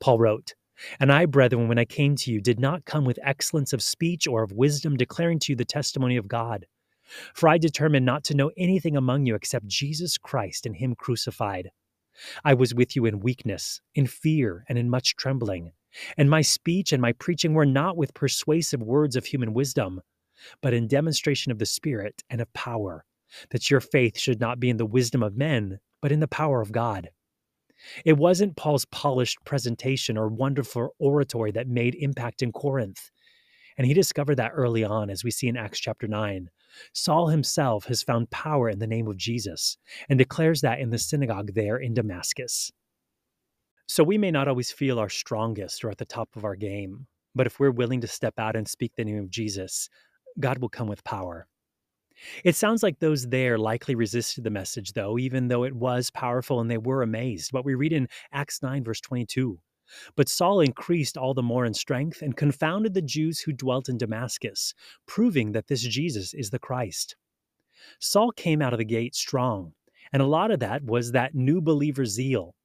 Paul 0.01 0.20
wrote, 0.20 0.56
and 1.00 1.12
I, 1.12 1.25
brethren, 1.25 1.67
when 1.67 1.79
I 1.79 1.86
came 1.86 2.15
to 2.17 2.31
you, 2.31 2.41
did 2.41 2.59
not 2.59 2.86
come 2.86 3.05
with 3.05 3.19
excellence 3.21 3.74
of 3.74 3.81
speech 3.81 4.27
or 4.27 4.43
of 4.43 4.51
wisdom, 4.51 4.98
declaring 4.98 5.39
to 5.39 5.51
you 5.51 5.55
the 5.55 5.65
testimony 5.65 6.17
of 6.17 6.27
God. 6.27 6.65
For 7.33 7.50
I 7.50 7.57
determined 7.57 8.05
not 8.05 8.24
to 8.25 8.36
know 8.36 8.51
anything 8.57 8.95
among 8.95 9.25
you 9.25 9.36
except 9.36 9.67
Jesus 9.67 10.17
Christ 10.17 10.65
and 10.65 10.75
Him 10.75 10.95
crucified. 10.95 11.71
I 12.43 12.53
was 12.53 12.75
with 12.75 12.95
you 12.95 13.05
in 13.05 13.19
weakness, 13.21 13.81
in 13.95 14.07
fear, 14.07 14.65
and 14.69 14.77
in 14.77 14.89
much 14.89 15.15
trembling. 15.15 15.71
And 16.17 16.29
my 16.29 16.41
speech 16.41 16.93
and 16.93 17.01
my 17.01 17.13
preaching 17.13 17.53
were 17.53 17.65
not 17.65 17.98
with 17.98 18.13
persuasive 18.13 18.81
words 18.81 19.15
of 19.15 19.25
human 19.25 19.53
wisdom, 19.53 20.01
but 20.62 20.74
in 20.74 20.88
demonstration 20.88 21.51
of 21.51 21.59
the 21.59 21.65
Spirit 21.65 22.24
and 22.29 22.41
of 22.41 22.53
power, 22.53 23.05
that 23.50 23.69
your 23.69 23.79
faith 23.79 24.17
should 24.17 24.39
not 24.39 24.59
be 24.59 24.69
in 24.69 24.77
the 24.77 24.86
wisdom 24.86 25.24
of 25.24 25.36
men, 25.38 25.79
but 26.01 26.12
in 26.12 26.19
the 26.19 26.27
power 26.27 26.62
of 26.62 26.71
God. 26.71 27.09
It 28.05 28.17
wasn't 28.17 28.55
Paul's 28.55 28.86
polished 28.86 29.38
presentation 29.45 30.17
or 30.17 30.27
wonderful 30.27 30.95
oratory 31.00 31.51
that 31.51 31.67
made 31.67 31.95
impact 31.95 32.41
in 32.41 32.51
Corinth. 32.51 33.12
And 33.77 33.88
he 33.88 33.93
discovered 33.93 34.36
that 34.36 34.51
early 34.53 34.83
on, 34.83 35.09
as 35.09 35.24
we 35.24 35.31
see 35.31 35.48
in 35.48 35.55
Acts 35.55 35.79
chapter 35.79 36.07
9. 36.07 36.50
Saul 36.93 37.27
himself 37.27 37.86
has 37.86 38.03
found 38.03 38.29
power 38.29 38.69
in 38.69 38.79
the 38.79 38.88
name 38.88 39.07
of 39.07 39.17
Jesus 39.17 39.77
and 40.09 40.19
declares 40.19 40.62
that 40.62 40.79
in 40.79 40.89
the 40.89 40.98
synagogue 40.98 41.53
there 41.53 41.77
in 41.77 41.93
Damascus. 41.93 42.71
So 43.88 44.03
we 44.03 44.17
may 44.17 44.31
not 44.31 44.48
always 44.48 44.71
feel 44.71 45.00
our 45.00 45.09
strongest 45.09 45.83
or 45.83 45.89
at 45.89 45.98
the 45.98 46.05
top 46.05 46.36
of 46.36 46.43
our 46.43 46.55
game, 46.55 47.07
but 47.33 47.48
if 47.48 47.59
we're 47.59 47.71
willing 47.71 48.01
to 48.01 48.07
step 48.07 48.33
out 48.38 48.55
and 48.55 48.67
speak 48.67 48.91
the 48.95 49.05
name 49.05 49.17
of 49.19 49.31
Jesus, 49.31 49.89
God 50.39 50.59
will 50.59 50.69
come 50.69 50.88
with 50.88 51.03
power. 51.03 51.48
It 52.44 52.56
sounds 52.56 52.84
like 52.84 53.00
those 53.00 53.28
there 53.28 53.58
likely 53.58 53.96
resisted 53.96 54.44
the 54.44 54.50
message, 54.50 54.94
though, 54.94 55.18
even 55.18 55.48
though 55.48 55.64
it 55.64 55.74
was 55.74 56.10
powerful 56.10 56.60
and 56.60 56.70
they 56.70 56.78
were 56.78 57.02
amazed. 57.02 57.54
What 57.54 57.66
we 57.66 57.76
read 57.76 57.94
in 57.94 58.08
Acts 58.32 58.62
9, 58.62 58.84
verse 58.84 59.02
22. 59.02 59.60
But 60.16 60.30
Saul 60.30 60.62
increased 60.62 61.18
all 61.18 61.34
the 61.34 61.42
more 61.42 61.66
in 61.66 61.74
strength 61.74 62.22
and 62.22 62.38
confounded 62.38 62.94
the 62.94 63.02
Jews 63.02 63.40
who 63.40 63.54
dwelt 63.54 63.90
in 63.90 63.98
Damascus, 63.98 64.74
proving 65.08 65.52
that 65.54 65.68
this 65.68 65.82
Jesus 65.82 66.34
is 66.34 66.50
the 66.50 66.60
Christ. 66.60 67.16
Saul 68.00 68.32
came 68.32 68.62
out 68.62 68.74
of 68.74 68.80
the 68.80 68.86
gate 68.86 69.16
strong, 69.16 69.74
and 70.14 70.22
a 70.22 70.28
lot 70.28 70.52
of 70.52 70.60
that 70.60 70.84
was 70.84 71.12
that 71.12 71.34
new 71.34 71.62
believer 71.62 72.06
zeal. 72.06 72.56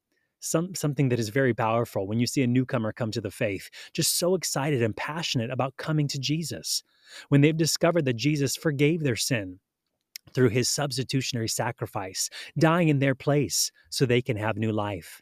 Some, 0.45 0.75
something 0.75 1.09
that 1.09 1.19
is 1.19 1.29
very 1.29 1.53
powerful 1.53 2.07
when 2.07 2.19
you 2.19 2.27
see 2.27 2.43
a 2.43 2.47
newcomer 2.47 2.93
come 2.93 3.11
to 3.11 3.21
the 3.21 3.31
faith, 3.31 3.69
just 3.93 4.19
so 4.19 4.35
excited 4.35 4.83
and 4.83 4.95
passionate 4.95 5.49
about 5.49 5.77
coming 5.77 6.07
to 6.09 6.19
Jesus. 6.19 6.83
When 7.29 7.41
they've 7.41 7.57
discovered 7.57 8.05
that 8.05 8.13
Jesus 8.15 8.55
forgave 8.55 9.03
their 9.03 9.15
sin, 9.15 9.59
through 10.33 10.49
his 10.49 10.69
substitutionary 10.69 11.47
sacrifice, 11.47 12.29
dying 12.57 12.89
in 12.89 12.99
their 12.99 13.15
place 13.15 13.71
so 13.89 14.05
they 14.05 14.21
can 14.21 14.37
have 14.37 14.57
new 14.57 14.71
life. 14.71 15.21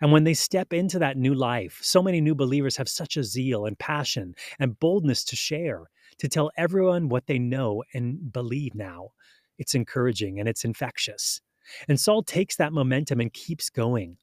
And 0.00 0.12
when 0.12 0.24
they 0.24 0.34
step 0.34 0.72
into 0.72 0.98
that 0.98 1.16
new 1.16 1.34
life, 1.34 1.80
so 1.82 2.02
many 2.02 2.20
new 2.20 2.34
believers 2.34 2.76
have 2.76 2.88
such 2.88 3.16
a 3.16 3.24
zeal 3.24 3.66
and 3.66 3.78
passion 3.78 4.34
and 4.58 4.78
boldness 4.78 5.24
to 5.24 5.36
share, 5.36 5.90
to 6.18 6.28
tell 6.28 6.50
everyone 6.56 7.08
what 7.08 7.26
they 7.26 7.38
know 7.38 7.82
and 7.94 8.32
believe 8.32 8.74
now. 8.74 9.10
It's 9.58 9.74
encouraging 9.74 10.38
and 10.38 10.48
it's 10.48 10.64
infectious. 10.64 11.40
And 11.88 11.98
Saul 11.98 12.22
takes 12.22 12.56
that 12.56 12.72
momentum 12.72 13.20
and 13.20 13.32
keeps 13.32 13.70
going. 13.70 14.18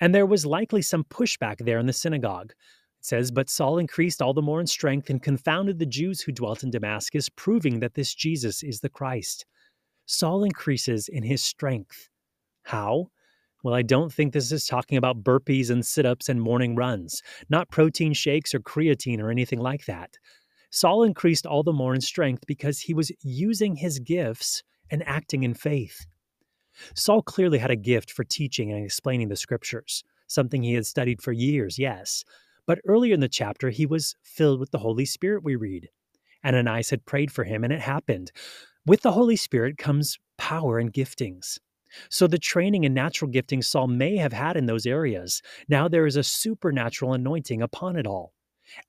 And 0.00 0.14
there 0.14 0.26
was 0.26 0.46
likely 0.46 0.82
some 0.82 1.04
pushback 1.04 1.58
there 1.58 1.78
in 1.78 1.86
the 1.86 1.92
synagogue. 1.92 2.52
It 2.98 3.04
says, 3.04 3.30
But 3.30 3.50
Saul 3.50 3.78
increased 3.78 4.20
all 4.20 4.34
the 4.34 4.42
more 4.42 4.60
in 4.60 4.66
strength 4.66 5.10
and 5.10 5.22
confounded 5.22 5.78
the 5.78 5.86
Jews 5.86 6.20
who 6.20 6.32
dwelt 6.32 6.62
in 6.62 6.70
Damascus, 6.70 7.28
proving 7.28 7.80
that 7.80 7.94
this 7.94 8.14
Jesus 8.14 8.62
is 8.62 8.80
the 8.80 8.88
Christ. 8.88 9.46
Saul 10.06 10.44
increases 10.44 11.08
in 11.08 11.22
his 11.22 11.42
strength. 11.42 12.08
How? 12.64 13.10
Well, 13.62 13.74
I 13.74 13.82
don't 13.82 14.12
think 14.12 14.32
this 14.32 14.52
is 14.52 14.66
talking 14.66 14.96
about 14.96 15.22
burpees 15.22 15.70
and 15.70 15.84
sit 15.84 16.06
ups 16.06 16.28
and 16.28 16.40
morning 16.40 16.74
runs, 16.74 17.22
not 17.48 17.70
protein 17.70 18.14
shakes 18.14 18.54
or 18.54 18.60
creatine 18.60 19.20
or 19.20 19.30
anything 19.30 19.60
like 19.60 19.84
that. 19.84 20.16
Saul 20.70 21.02
increased 21.02 21.46
all 21.46 21.62
the 21.62 21.72
more 21.72 21.94
in 21.94 22.00
strength 22.00 22.46
because 22.46 22.80
he 22.80 22.94
was 22.94 23.12
using 23.22 23.76
his 23.76 23.98
gifts 23.98 24.62
and 24.90 25.06
acting 25.06 25.42
in 25.42 25.54
faith. 25.54 26.06
Saul 26.94 27.22
clearly 27.22 27.58
had 27.58 27.70
a 27.70 27.76
gift 27.76 28.10
for 28.10 28.24
teaching 28.24 28.72
and 28.72 28.84
explaining 28.84 29.28
the 29.28 29.36
scriptures, 29.36 30.04
something 30.26 30.62
he 30.62 30.74
had 30.74 30.86
studied 30.86 31.22
for 31.22 31.32
years, 31.32 31.78
yes. 31.78 32.24
But 32.66 32.80
earlier 32.86 33.14
in 33.14 33.20
the 33.20 33.28
chapter, 33.28 33.70
he 33.70 33.86
was 33.86 34.14
filled 34.22 34.60
with 34.60 34.70
the 34.70 34.78
Holy 34.78 35.04
Spirit, 35.04 35.42
we 35.42 35.56
read. 35.56 35.88
Ananias 36.44 36.90
had 36.90 37.04
prayed 37.04 37.32
for 37.32 37.44
him, 37.44 37.64
and 37.64 37.72
it 37.72 37.80
happened. 37.80 38.32
With 38.86 39.02
the 39.02 39.12
Holy 39.12 39.36
Spirit 39.36 39.76
comes 39.76 40.18
power 40.38 40.78
and 40.78 40.92
giftings. 40.92 41.58
So, 42.08 42.26
the 42.26 42.38
training 42.38 42.86
and 42.86 42.94
natural 42.94 43.30
gifting 43.30 43.62
Saul 43.62 43.88
may 43.88 44.16
have 44.16 44.32
had 44.32 44.56
in 44.56 44.66
those 44.66 44.86
areas, 44.86 45.42
now 45.68 45.88
there 45.88 46.06
is 46.06 46.16
a 46.16 46.22
supernatural 46.22 47.12
anointing 47.12 47.62
upon 47.62 47.96
it 47.96 48.06
all, 48.06 48.32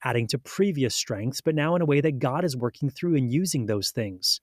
adding 0.04 0.28
to 0.28 0.38
previous 0.38 0.94
strengths, 0.94 1.40
but 1.40 1.54
now 1.54 1.74
in 1.74 1.82
a 1.82 1.86
way 1.86 2.00
that 2.00 2.20
God 2.20 2.44
is 2.44 2.56
working 2.56 2.88
through 2.88 3.16
and 3.16 3.30
using 3.30 3.66
those 3.66 3.90
things. 3.90 4.40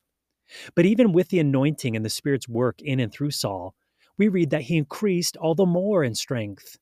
But 0.75 0.85
even 0.85 1.11
with 1.11 1.29
the 1.29 1.39
anointing 1.39 1.95
and 1.95 2.05
the 2.05 2.09
Spirit's 2.09 2.47
work 2.47 2.81
in 2.81 2.99
and 2.99 3.11
through 3.11 3.31
Saul, 3.31 3.75
we 4.17 4.27
read 4.27 4.49
that 4.49 4.63
he 4.63 4.77
increased 4.77 5.37
all 5.37 5.55
the 5.55 5.65
more 5.65 6.03
in 6.03 6.15
strength. 6.15 6.77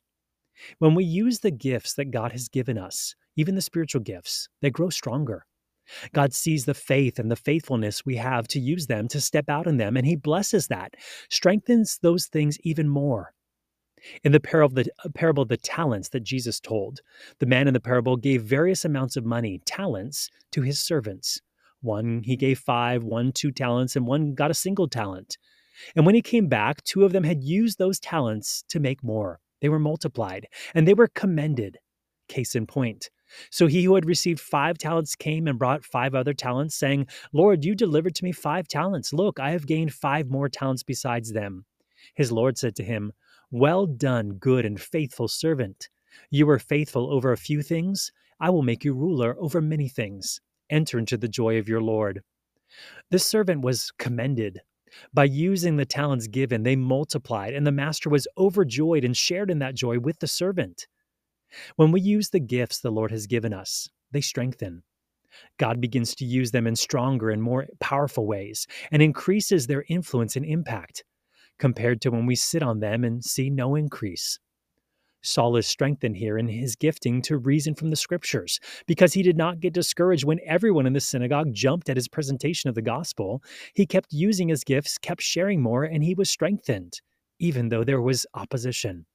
When 0.80 0.95
we 0.95 1.03
use 1.03 1.39
the 1.39 1.51
gifts 1.51 1.93
that 1.93 2.12
God 2.12 2.32
has 2.32 2.49
given 2.49 2.77
us, 2.77 3.15
even 3.36 3.56
the 3.56 3.62
spiritual 3.62 4.01
gifts, 4.01 4.49
they 4.62 4.71
grow 4.71 4.89
stronger. 4.89 5.45
God 6.13 6.34
sees 6.34 6.65
the 6.65 6.73
faith 6.73 7.19
and 7.19 7.32
the 7.32 7.36
faithfulness 7.36 8.06
we 8.06 8.17
have 8.17 8.47
to 8.49 8.60
use 8.60 8.88
them 8.88 9.08
to 9.10 9.21
step 9.21 9.49
out 9.49 9.67
in 9.67 9.77
them, 9.77 9.95
and 9.95 10.06
He 10.06 10.15
blesses 10.15 10.67
that, 10.67 10.95
strengthens 11.30 11.99
those 12.01 12.25
things 12.27 12.58
even 12.62 12.89
more. 12.89 13.34
In 14.23 14.32
the 14.32 14.39
parable, 14.39 14.75
the 14.75 14.91
uh, 15.03 15.10
parable 15.15 15.43
of 15.43 15.49
the 15.49 15.58
talents 15.58 16.10
that 16.10 16.23
Jesus 16.23 16.60
told, 16.60 17.01
the 17.39 17.45
man 17.45 17.67
in 17.67 17.73
the 17.73 17.80
parable 17.80 18.15
gave 18.15 18.43
various 18.43 18.86
amounts 18.86 19.17
of 19.17 19.25
money, 19.25 19.62
talents, 19.65 20.30
to 20.51 20.62
his 20.62 20.80
servants. 20.80 21.41
One 21.82 22.24
he 22.24 22.36
gave 22.36 22.60
five, 22.60 23.04
one 23.04 23.32
two 23.32 23.52
talents, 23.52 23.96
and 23.96 24.06
one 24.08 24.34
got 24.34 24.52
a 24.52 24.56
single 24.56 24.88
talent. 24.88 25.38
And 25.96 26.06
when 26.06 26.16
he 26.16 26.22
came 26.22 26.48
back, 26.48 26.84
two 26.84 27.04
of 27.04 27.13
them 27.13 27.24
had 27.24 27.44
used 27.44 27.78
those 27.78 28.00
talents 28.00 28.63
to 28.70 28.80
make 28.80 29.04
more. 29.04 29.40
They 29.62 29.70
were 29.70 29.80
multiplied, 29.80 30.48
and 30.74 30.88
they 30.88 30.94
were 30.94 31.08
commended. 31.08 31.78
Case 32.28 32.56
in 32.56 32.66
point, 32.68 33.10
so 33.50 33.68
he 33.68 33.84
who 33.84 33.96
had 33.96 34.06
received 34.06 34.40
five 34.40 34.78
talents 34.78 35.16
came 35.16 35.48
and 35.48 35.60
brought 35.60 35.84
five 35.84 36.16
other 36.16 36.34
talents, 36.34 36.76
saying, 36.76 37.08
Lord, 37.34 37.66
you 37.66 37.76
delivered 37.76 38.16
to 38.16 38.24
me 38.24 38.32
five 38.32 38.68
talents. 38.68 39.13
Look, 39.13 39.40
I 39.40 39.52
have 39.52 39.68
gained 39.68 39.94
five 39.94 40.30
more 40.30 40.50
talents 40.50 40.84
besides 40.84 41.34
them. 41.34 41.66
His 42.16 42.32
Lord 42.32 42.58
said 42.58 42.76
to 42.78 42.84
him, 42.84 43.12
Well 43.52 43.86
done, 43.86 44.34
good 44.34 44.66
and 44.66 44.80
faithful 44.80 45.28
servant. 45.28 45.90
You 46.30 46.46
were 46.46 46.60
faithful 46.60 47.12
over 47.12 47.32
a 47.32 47.38
few 47.38 47.62
things. 47.62 48.12
I 48.40 48.50
will 48.50 48.63
make 48.63 48.84
you 48.84 48.94
ruler 48.94 49.36
over 49.40 49.62
many 49.62 49.90
things. 49.90 50.40
Enter 50.69 50.99
into 50.99 51.17
the 51.17 51.27
joy 51.27 51.58
of 51.58 51.67
your 51.67 51.82
Lord. 51.82 52.21
This 53.12 53.25
servant 53.25 53.62
was 53.62 53.91
commended. 53.97 54.62
By 55.13 55.25
using 55.25 55.75
the 55.75 55.86
talents 55.86 56.27
given, 56.27 56.63
they 56.63 56.75
multiplied, 56.75 57.53
and 57.53 57.65
the 57.67 57.71
master 57.71 58.10
was 58.10 58.27
overjoyed 58.38 59.03
and 59.03 59.15
shared 59.15 59.51
in 59.51 59.60
that 59.60 59.75
joy 59.75 59.99
with 59.99 60.19
the 60.19 60.27
servant. 60.27 60.88
When 61.75 61.91
we 61.91 62.01
use 62.01 62.30
the 62.30 62.39
gifts 62.39 62.80
the 62.80 62.91
Lord 62.91 63.12
has 63.12 63.27
given 63.27 63.53
us, 63.53 63.89
they 64.12 64.21
strengthen. 64.21 64.84
God 65.58 65.80
begins 65.80 66.15
to 66.15 66.25
use 66.25 66.51
them 66.51 66.67
in 66.67 66.75
stronger 66.75 67.30
and 67.30 67.41
more 67.41 67.67
powerful 67.80 68.25
ways 68.25 68.67
and 68.91 69.01
increases 69.01 69.67
their 69.67 69.86
influence 69.88 70.36
and 70.36 70.45
impact 70.45 71.03
compared 71.60 72.01
to 72.01 72.12
when 72.12 72.25
we 72.25 72.36
sit 72.36 72.63
on 72.63 72.80
them 72.80 73.03
and 73.03 73.23
see 73.23 73.49
no 73.49 73.75
increase. 73.75 74.39
Saul 75.21 75.58
is 75.58 75.67
strengthened 75.67 76.15
here 76.15 76.38
in 76.38 76.47
his 76.47 76.75
gifting 76.75 77.21
to 77.23 77.38
reason 77.38 77.75
from 77.75 77.89
the 77.89 77.95
scriptures 77.95 78.60
because 78.86 79.13
he 79.13 79.23
did 79.23 79.36
not 79.36 79.60
get 79.60 79.73
discouraged 79.73 80.23
when 80.23 80.39
everyone 80.45 80.86
in 80.86 80.93
the 80.93 80.99
synagogue 80.99 81.53
jumped 81.53 81.89
at 81.89 81.97
his 81.97 82.08
presentation 82.08 82.69
of 82.69 82.75
the 82.75 82.82
gospel. 82.82 83.43
He 83.73 83.86
kept 83.86 84.13
using 84.13 84.47
his 84.47 84.63
gifts, 84.63 84.97
kept 84.97 85.21
sharing 85.21 85.62
more, 85.62 85.84
and 85.84 86.03
he 86.03 86.13
was 86.13 86.30
strengthened, 86.30 87.01
even 87.39 87.69
though 87.69 87.84
there 87.84 88.01
was 88.01 88.25
opposition. 88.34 89.06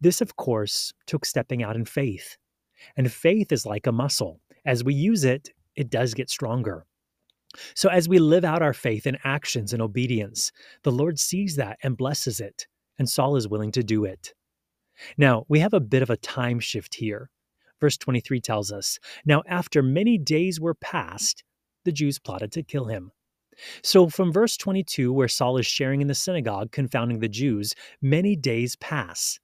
This, 0.00 0.20
of 0.20 0.36
course, 0.36 0.92
took 1.06 1.24
stepping 1.24 1.62
out 1.62 1.76
in 1.76 1.84
faith. 1.84 2.36
And 2.96 3.12
faith 3.12 3.52
is 3.52 3.66
like 3.66 3.86
a 3.86 3.92
muscle. 3.92 4.40
As 4.64 4.84
we 4.84 4.94
use 4.94 5.24
it, 5.24 5.50
it 5.76 5.90
does 5.90 6.14
get 6.14 6.30
stronger. 6.30 6.86
So, 7.74 7.88
as 7.88 8.08
we 8.08 8.18
live 8.18 8.44
out 8.44 8.62
our 8.62 8.72
faith 8.72 9.06
in 9.06 9.18
actions 9.24 9.72
and 9.72 9.82
obedience, 9.82 10.52
the 10.84 10.92
Lord 10.92 11.18
sees 11.18 11.56
that 11.56 11.78
and 11.82 11.96
blesses 11.96 12.38
it, 12.38 12.68
and 12.98 13.08
Saul 13.08 13.36
is 13.36 13.48
willing 13.48 13.72
to 13.72 13.82
do 13.82 14.04
it. 14.04 14.32
Now, 15.16 15.44
we 15.48 15.60
have 15.60 15.74
a 15.74 15.80
bit 15.80 16.02
of 16.02 16.10
a 16.10 16.16
time 16.16 16.60
shift 16.60 16.94
here. 16.94 17.30
Verse 17.80 17.96
23 17.96 18.40
tells 18.40 18.70
us 18.72 18.98
Now, 19.24 19.42
after 19.46 19.82
many 19.82 20.18
days 20.18 20.60
were 20.60 20.74
passed, 20.74 21.44
the 21.84 21.92
Jews 21.92 22.18
plotted 22.18 22.52
to 22.52 22.62
kill 22.62 22.86
him. 22.86 23.12
So, 23.82 24.08
from 24.08 24.32
verse 24.32 24.56
22, 24.56 25.12
where 25.12 25.28
Saul 25.28 25.58
is 25.58 25.66
sharing 25.66 26.00
in 26.00 26.08
the 26.08 26.14
synagogue, 26.14 26.72
confounding 26.72 27.20
the 27.20 27.28
Jews, 27.28 27.74
many 28.00 28.36
days 28.36 28.76
pass. 28.76 29.38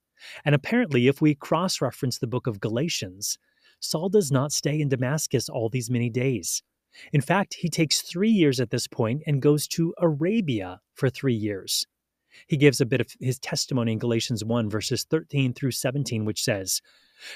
And 0.45 0.55
apparently, 0.55 1.07
if 1.07 1.21
we 1.21 1.35
cross 1.35 1.81
reference 1.81 2.17
the 2.17 2.27
book 2.27 2.47
of 2.47 2.59
Galatians, 2.59 3.37
Saul 3.79 4.09
does 4.09 4.31
not 4.31 4.51
stay 4.51 4.79
in 4.79 4.89
Damascus 4.89 5.49
all 5.49 5.69
these 5.69 5.89
many 5.89 6.09
days. 6.09 6.63
In 7.13 7.21
fact, 7.21 7.55
he 7.59 7.69
takes 7.69 8.01
three 8.01 8.29
years 8.29 8.59
at 8.59 8.71
this 8.71 8.87
point 8.87 9.21
and 9.27 9.41
goes 9.41 9.67
to 9.69 9.93
Arabia 9.99 10.81
for 10.95 11.09
three 11.09 11.35
years. 11.35 11.85
He 12.45 12.57
gives 12.57 12.79
a 12.79 12.85
bit 12.85 13.01
of 13.01 13.07
his 13.19 13.39
testimony 13.39 13.93
in 13.93 13.99
Galatians 13.99 14.43
1, 14.43 14.69
verses 14.69 15.03
13 15.03 15.53
through 15.53 15.71
17, 15.71 16.25
which 16.25 16.43
says, 16.43 16.81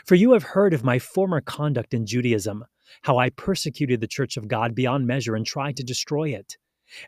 For 0.05 0.15
you 0.15 0.33
have 0.33 0.43
heard 0.43 0.73
of 0.73 0.83
my 0.83 0.99
former 0.99 1.41
conduct 1.41 1.93
in 1.93 2.05
Judaism, 2.05 2.65
how 3.01 3.17
I 3.17 3.29
persecuted 3.31 4.01
the 4.01 4.07
church 4.07 4.37
of 4.37 4.47
God 4.47 4.75
beyond 4.75 5.07
measure 5.07 5.35
and 5.35 5.45
tried 5.45 5.77
to 5.77 5.83
destroy 5.83 6.29
it. 6.29 6.57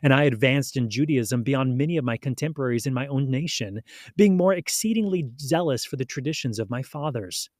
And 0.02 0.14
I 0.14 0.24
advanced 0.24 0.76
in 0.76 0.90
Judaism 0.90 1.42
beyond 1.42 1.76
many 1.76 1.96
of 1.96 2.04
my 2.04 2.16
contemporaries 2.16 2.86
in 2.86 2.94
my 2.94 3.06
own 3.06 3.30
nation, 3.30 3.80
being 4.16 4.36
more 4.36 4.54
exceedingly 4.54 5.30
zealous 5.38 5.84
for 5.84 5.96
the 5.96 6.06
traditions 6.06 6.58
of 6.58 6.70
my 6.70 6.82
fathers. 6.82 7.50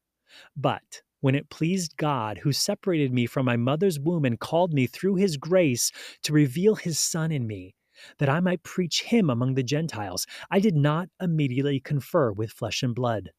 But 0.57 1.03
when 1.21 1.35
it 1.35 1.51
pleased 1.51 1.97
God, 1.97 2.39
who 2.39 2.53
separated 2.53 3.13
me 3.13 3.27
from 3.27 3.47
my 3.47 3.57
mother's 3.57 4.01
womb 4.01 4.25
and 4.25 4.39
called 4.41 4.73
me 4.73 4.87
through 4.87 5.17
his 5.17 5.37
grace 5.37 5.91
to 6.23 6.33
reveal 6.33 6.75
his 6.75 6.99
Son 6.99 7.33
in 7.33 7.47
me, 7.47 7.75
that 8.19 8.29
I 8.29 8.41
might 8.41 8.63
preach 8.63 9.03
him 9.03 9.31
among 9.31 9.55
the 9.55 9.63
Gentiles, 9.63 10.27
I 10.51 10.61
did 10.61 10.77
not 10.77 11.09
immediately 11.21 11.81
confer 11.81 12.33
with 12.33 12.53
flesh 12.53 12.83
and 12.83 12.95
blood. 12.95 13.31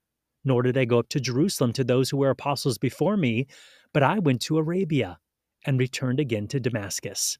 Nor 0.43 0.61
did 0.63 0.77
I 0.77 0.85
go 0.85 0.99
up 0.99 1.09
to 1.09 1.19
Jerusalem 1.19 1.73
to 1.73 1.83
those 1.83 2.09
who 2.09 2.17
were 2.17 2.29
apostles 2.29 2.77
before 2.77 3.17
me, 3.17 3.47
but 3.93 4.03
I 4.03 4.19
went 4.19 4.41
to 4.43 4.57
Arabia 4.57 5.17
and 5.65 5.79
returned 5.79 6.19
again 6.19 6.47
to 6.49 6.59
Damascus. 6.59 7.37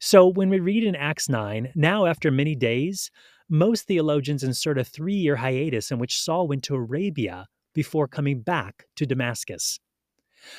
So 0.00 0.28
when 0.28 0.48
we 0.48 0.60
read 0.60 0.84
in 0.84 0.94
Acts 0.94 1.28
9, 1.28 1.72
now 1.74 2.06
after 2.06 2.30
many 2.30 2.54
days, 2.54 3.10
most 3.48 3.86
theologians 3.86 4.42
insert 4.42 4.78
a 4.78 4.84
three 4.84 5.14
year 5.14 5.36
hiatus 5.36 5.90
in 5.90 5.98
which 5.98 6.20
Saul 6.20 6.48
went 6.48 6.64
to 6.64 6.74
Arabia 6.74 7.46
before 7.74 8.08
coming 8.08 8.40
back 8.40 8.86
to 8.96 9.04
Damascus. 9.04 9.78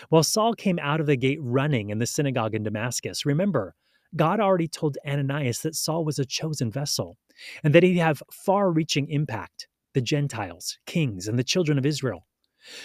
While 0.09 0.23
Saul 0.23 0.53
came 0.53 0.79
out 0.79 0.99
of 0.99 1.05
the 1.05 1.15
gate 1.15 1.39
running 1.41 1.89
in 1.89 1.99
the 1.99 2.07
synagogue 2.07 2.55
in 2.55 2.63
Damascus, 2.63 3.25
remember, 3.25 3.75
God 4.15 4.39
already 4.39 4.67
told 4.67 4.97
Ananias 5.07 5.61
that 5.61 5.75
Saul 5.75 6.05
was 6.05 6.19
a 6.19 6.25
chosen 6.25 6.71
vessel 6.71 7.17
and 7.63 7.73
that 7.73 7.83
he'd 7.83 7.97
have 7.97 8.23
far 8.31 8.71
reaching 8.71 9.09
impact 9.09 9.67
the 9.93 10.01
Gentiles, 10.01 10.77
kings, 10.85 11.27
and 11.27 11.39
the 11.39 11.43
children 11.43 11.77
of 11.77 11.85
Israel. 11.85 12.27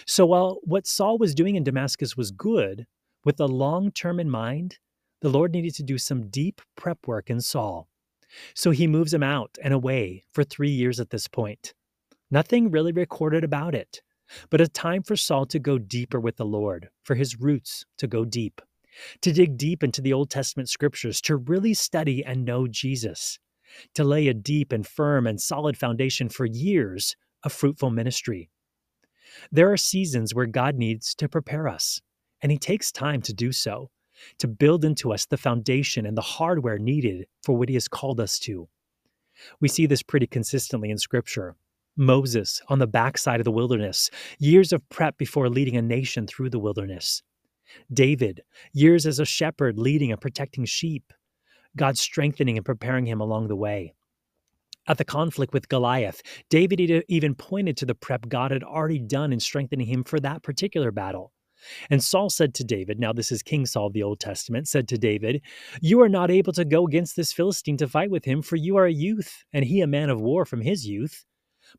So 0.06 0.26
while 0.26 0.59
what 0.62 0.87
Saul 0.87 1.18
was 1.18 1.35
doing 1.35 1.56
in 1.56 1.64
Damascus 1.64 2.16
was 2.16 2.30
good, 2.30 2.87
with 3.24 3.37
the 3.37 3.48
long 3.48 3.90
term 3.90 4.20
in 4.20 4.30
mind, 4.30 4.78
the 5.20 5.28
Lord 5.28 5.52
needed 5.52 5.74
to 5.76 5.83
do 5.83 5.98
some 5.98 6.28
deep 6.28 6.61
prep 6.76 7.06
work 7.06 7.30
in 7.30 7.40
Saul. 7.40 7.88
So 8.54 8.70
he 8.70 8.87
moves 8.87 9.12
him 9.12 9.22
out 9.22 9.59
and 9.62 9.74
away 9.74 10.24
for 10.33 10.44
three 10.44 10.70
years 10.70 11.00
at 11.00 11.11
this 11.11 11.28
point. 11.28 11.74
Nothing 12.30 12.70
really 12.70 12.92
recorded 12.92 13.44
about 13.44 13.74
it, 13.74 14.02
but 14.50 14.61
a 14.61 14.68
time 14.68 15.02
for 15.02 15.16
Saul 15.16 15.46
to 15.46 15.59
go 15.59 15.78
deeper 15.78 16.20
with 16.20 16.37
the 16.37 16.44
Lord, 16.44 16.88
for 17.02 17.16
his 17.16 17.40
roots 17.40 17.85
to 17.98 18.06
go 18.06 18.24
deep, 18.24 18.61
to 19.22 19.33
dig 19.33 19.57
deep 19.57 19.83
into 19.83 20.00
the 20.00 20.12
Old 20.12 20.31
Testament 20.31 20.68
scriptures, 20.68 21.20
to 21.22 21.37
really 21.37 21.74
study 21.74 22.24
and 22.24 22.44
know 22.44 22.66
Jesus, 22.66 23.38
to 23.94 24.05
lay 24.05 24.29
a 24.29 24.35
deep 24.35 24.72
and 24.72 24.87
firm 24.87 25.26
and 25.26 25.40
solid 25.40 25.76
foundation 25.76 26.29
for 26.29 26.46
years 26.46 27.16
of 27.42 27.53
fruitful 27.53 27.90
ministry. 27.90 28.50
There 29.53 29.72
are 29.72 29.76
seasons 29.76 30.35
where 30.35 30.46
God 30.46 30.76
needs 30.76 31.14
to 31.16 31.29
prepare 31.29 31.68
us, 31.68 32.00
and 32.42 32.50
He 32.50 32.59
takes 32.59 32.90
time 32.90 33.22
to 33.22 33.33
do 33.33 33.53
so 33.53 33.90
to 34.38 34.48
build 34.48 34.85
into 34.85 35.12
us 35.12 35.26
the 35.26 35.37
foundation 35.37 36.07
and 36.07 36.16
the 36.16 36.22
hardware 36.22 36.79
needed 36.79 37.26
for 37.42 37.57
what 37.57 37.68
he 37.68 37.74
has 37.74 37.88
called 37.88 38.20
us 38.20 38.38
to. 38.40 38.68
We 39.61 39.68
see 39.68 39.87
this 39.87 40.03
pretty 40.03 40.26
consistently 40.26 40.90
in 40.90 40.98
Scripture. 40.98 41.57
Moses 41.96 42.62
on 42.68 42.79
the 42.79 42.87
backside 42.87 43.40
of 43.40 43.44
the 43.44 43.50
wilderness, 43.50 44.11
years 44.38 44.72
of 44.72 44.87
prep 44.88 45.18
before 45.18 45.48
leading 45.48 45.76
a 45.76 45.83
nation 45.83 46.26
through 46.26 46.50
the 46.50 46.59
wilderness. 46.59 47.22
David, 47.92 48.42
years 48.72 49.06
as 49.06 49.18
a 49.18 49.24
shepherd 49.24 49.78
leading 49.78 50.12
and 50.12 50.20
protecting 50.20 50.64
sheep, 50.64 51.12
God 51.76 51.96
strengthening 51.98 52.56
and 52.56 52.66
preparing 52.66 53.06
him 53.06 53.20
along 53.20 53.48
the 53.48 53.56
way. 53.56 53.94
At 54.87 54.98
the 54.98 55.04
conflict 55.04 55.52
with 55.52 55.68
Goliath, 55.68 56.22
David 56.48 57.04
even 57.09 57.35
pointed 57.35 57.76
to 57.76 57.87
the 57.87 57.94
prep 57.94 58.28
God 58.28 58.50
had 58.50 58.64
already 58.64 58.98
done 58.98 59.33
in 59.33 59.38
strengthening 59.38 59.87
him 59.87 60.02
for 60.04 60.18
that 60.20 60.42
particular 60.42 60.90
battle. 60.90 61.33
And 61.90 62.02
Saul 62.02 62.30
said 62.30 62.54
to 62.54 62.64
David, 62.64 62.98
now 62.98 63.12
this 63.12 63.30
is 63.30 63.42
King 63.42 63.66
Saul 63.66 63.88
of 63.88 63.92
the 63.92 64.02
Old 64.02 64.18
Testament, 64.18 64.66
said 64.66 64.88
to 64.88 64.98
David, 64.98 65.42
You 65.80 66.00
are 66.00 66.09
not 66.09 66.30
able 66.30 66.52
to 66.54 66.64
go 66.64 66.87
against 66.87 67.16
this 67.16 67.33
Philistine 67.33 67.76
to 67.76 67.88
fight 67.88 68.11
with 68.11 68.24
him, 68.24 68.42
for 68.42 68.56
you 68.56 68.76
are 68.76 68.87
a 68.87 68.92
youth, 68.92 69.44
and 69.52 69.64
he 69.64 69.80
a 69.80 69.87
man 69.87 70.11
of 70.11 70.20
war 70.20 70.44
from 70.44 70.62
his 70.62 70.87
youth. 70.87 71.24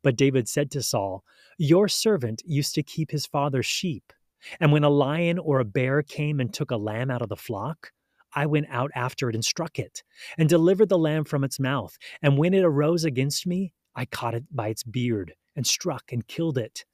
But 0.03 0.15
David 0.15 0.47
said 0.47 0.71
to 0.71 0.81
Saul, 0.81 1.23
Your 1.57 1.87
servant 1.87 2.43
used 2.45 2.75
to 2.75 2.83
keep 2.83 3.11
his 3.11 3.25
father's 3.25 3.65
sheep. 3.65 4.13
And 4.59 4.71
when 4.71 4.83
a 4.83 4.89
lion 4.89 5.39
or 5.39 5.59
a 5.59 5.65
bear 5.65 6.01
came 6.01 6.39
and 6.39 6.53
took 6.53 6.71
a 6.71 6.77
lamb 6.77 7.11
out 7.11 7.21
of 7.21 7.29
the 7.29 7.35
flock, 7.35 7.91
I 8.33 8.45
went 8.45 8.67
out 8.69 8.91
after 8.95 9.29
it 9.29 9.35
and 9.35 9.43
struck 9.43 9.77
it, 9.77 10.03
and 10.37 10.47
delivered 10.47 10.89
the 10.89 10.97
lamb 10.97 11.25
from 11.25 11.43
its 11.43 11.59
mouth. 11.59 11.97
And 12.21 12.37
when 12.37 12.53
it 12.53 12.63
arose 12.63 13.03
against 13.03 13.45
me, 13.45 13.73
I 13.95 14.05
caught 14.05 14.35
it 14.35 14.45
by 14.51 14.69
its 14.69 14.83
beard, 14.83 15.33
and 15.55 15.67
struck 15.67 16.11
and 16.11 16.25
killed 16.27 16.57
it. 16.57 16.85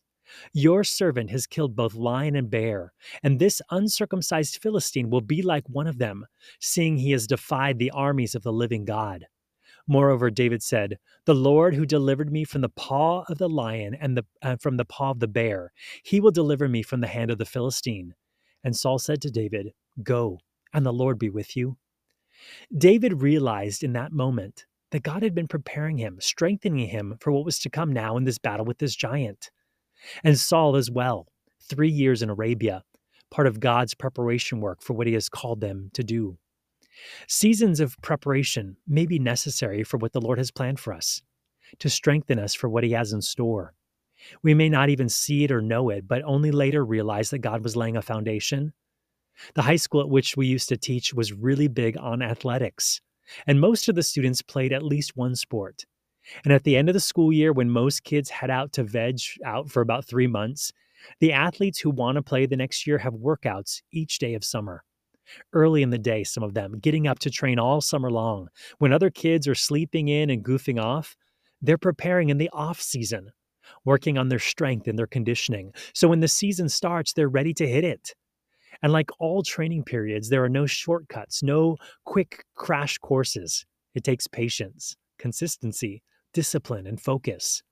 Your 0.54 0.84
servant 0.84 1.30
has 1.30 1.48
killed 1.48 1.76
both 1.76 1.94
lion 1.94 2.36
and 2.36 2.50
bear, 2.50 2.94
and 3.24 3.40
this 3.40 3.62
uncircumcised 3.72 4.62
Philistine 4.62 5.10
will 5.10 5.22
be 5.22 5.42
like 5.42 5.70
one 5.70 5.88
of 5.88 6.00
them, 6.00 6.26
seeing 6.60 6.98
he 6.98 7.12
has 7.12 7.28
defied 7.28 7.80
the 7.80 7.92
armies 7.92 8.36
of 8.36 8.44
the 8.44 8.52
living 8.52 8.84
God. 8.84 9.26
Moreover, 9.88 10.30
David 10.30 10.62
said, 10.62 10.98
The 11.26 11.36
Lord 11.36 11.76
who 11.76 11.86
delivered 11.86 12.32
me 12.32 12.44
from 12.44 12.62
the 12.62 12.70
paw 12.70 13.24
of 13.30 13.38
the 13.38 13.50
lion 13.50 13.96
and 13.96 14.18
the, 14.18 14.26
uh, 14.42 14.58
from 14.58 14.78
the 14.78 14.86
paw 14.86 15.12
of 15.12 15.20
the 15.20 15.28
bear, 15.28 15.72
he 16.04 16.20
will 16.20 16.32
deliver 16.32 16.68
me 16.68 16.84
from 16.84 17.02
the 17.02 17.08
hand 17.08 17.32
of 17.32 17.38
the 17.38 17.46
Philistine. 17.46 18.14
And 18.64 18.76
Saul 18.76 19.00
said 19.00 19.22
to 19.22 19.32
David, 19.32 19.74
Go, 20.04 20.40
and 20.74 20.86
the 20.86 20.94
Lord 20.94 21.18
be 21.18 21.30
with 21.30 21.56
you. 21.56 21.78
David 22.78 23.22
realized 23.22 23.84
in 23.84 23.94
that 23.94 24.12
moment 24.12 24.66
that 24.92 25.04
God 25.04 25.24
had 25.24 25.34
been 25.34 25.48
preparing 25.48 25.98
him, 25.98 26.18
strengthening 26.20 26.88
him 26.88 27.18
for 27.20 27.32
what 27.32 27.46
was 27.46 27.60
to 27.60 27.70
come 27.70 27.92
now 27.92 28.18
in 28.18 28.26
this 28.26 28.38
battle 28.38 28.66
with 28.66 28.80
this 28.80 28.96
giant 28.96 29.50
and 30.24 30.38
Saul 30.40 30.76
as 30.76 30.90
well, 30.92 31.28
three 31.62 31.90
years 31.90 32.22
in 32.22 32.30
Arabia, 32.30 32.84
part 33.32 33.48
of 33.48 33.60
God's 33.60 33.94
preparation 33.94 34.62
work 34.62 34.82
for 34.82 34.94
what 34.94 35.08
he 35.08 35.14
has 35.14 35.30
called 35.30 35.62
them 35.62 35.90
to 35.94 36.04
do. 36.04 36.38
Seasons 37.28 37.80
of 37.80 38.00
preparation 38.02 38.78
may 38.88 39.06
be 39.06 39.20
necessary 39.20 39.84
for 39.84 39.98
what 39.98 40.14
the 40.14 40.22
Lord 40.22 40.38
has 40.38 40.52
planned 40.52 40.80
for 40.80 40.94
us, 40.94 41.22
to 41.80 41.90
strengthen 41.90 42.40
us 42.40 42.54
for 42.54 42.70
what 42.70 42.84
he 42.84 42.92
has 42.92 43.14
in 43.14 43.22
store. 43.22 43.74
We 44.42 44.54
may 44.54 44.70
not 44.70 44.90
even 44.90 45.10
see 45.10 45.44
it 45.44 45.52
or 45.52 45.62
know 45.62 45.90
it, 45.90 46.08
but 46.08 46.24
only 46.24 46.52
later 46.52 46.84
realize 46.84 47.30
that 47.30 47.40
God 47.40 47.64
was 47.64 47.76
laying 47.76 47.98
a 47.98 48.02
foundation. 48.02 48.74
The 49.54 49.62
high 49.62 49.76
school 49.76 50.02
at 50.02 50.10
which 50.10 50.36
we 50.36 50.48
used 50.48 50.70
to 50.70 50.78
teach 50.78 51.14
was 51.14 51.34
really 51.34 51.68
big 51.68 51.98
on 51.98 52.22
athletics, 52.22 53.02
and 53.46 53.62
most 53.62 53.88
of 53.88 53.96
the 53.96 54.04
students 54.04 54.42
played 54.42 54.74
at 54.74 54.84
least 54.84 55.16
one 55.16 55.36
sport. 55.36 55.86
And 56.44 56.52
at 56.52 56.64
the 56.64 56.76
end 56.76 56.90
of 56.90 56.94
the 56.94 57.00
school 57.00 57.32
year, 57.32 57.54
when 57.54 57.70
most 57.70 58.04
kids 58.04 58.30
head 58.30 58.50
out 58.50 58.74
to 58.74 58.84
veg 58.84 59.20
out 59.46 59.70
for 59.70 59.82
about 59.82 60.06
three 60.06 60.28
months, 60.28 60.74
the 61.20 61.32
athletes 61.32 61.80
who 61.80 61.90
want 61.90 62.16
to 62.16 62.22
play 62.22 62.46
the 62.46 62.58
next 62.58 62.88
year 62.88 62.98
have 62.98 63.14
workouts 63.14 63.82
each 63.92 64.20
day 64.20 64.34
of 64.34 64.44
summer. 64.44 64.84
Early 65.54 65.82
in 65.84 65.90
the 65.90 65.98
day, 65.98 66.24
some 66.24 66.44
of 66.44 66.54
them 66.54 66.80
getting 66.80 67.08
up 67.08 67.20
to 67.20 67.30
train 67.30 67.60
all 67.60 67.82
summer 67.82 68.12
long. 68.12 68.48
When 68.80 68.94
other 68.94 69.10
kids 69.10 69.48
are 69.48 69.56
sleeping 69.56 70.08
in 70.08 70.30
and 70.30 70.44
goofing 70.44 70.82
off, 70.82 71.16
they're 71.62 71.78
preparing 71.78 72.30
in 72.30 72.38
the 72.38 72.50
off 72.54 72.82
season, 72.82 73.32
working 73.86 74.18
on 74.18 74.30
their 74.30 74.40
strength 74.40 74.88
and 74.88 74.98
their 74.98 75.08
conditioning. 75.08 75.74
So 75.94 76.08
when 76.08 76.20
the 76.20 76.28
season 76.28 76.70
starts, 76.70 77.14
they're 77.14 77.30
ready 77.30 77.54
to 77.56 77.68
hit 77.68 77.84
it. 77.84 78.14
And 78.82 78.94
like 78.94 79.10
all 79.20 79.42
training 79.42 79.84
periods, 79.84 80.30
there 80.30 80.44
are 80.44 80.50
no 80.50 80.66
shortcuts, 80.66 81.42
no 81.42 81.78
quick 82.06 82.44
crash 82.56 82.98
courses. 83.00 83.66
It 83.96 84.04
takes 84.04 84.28
patience, 84.28 84.96
consistency, 85.18 86.04
discipline, 86.34 86.86
and 86.86 87.02
focus. 87.02 87.64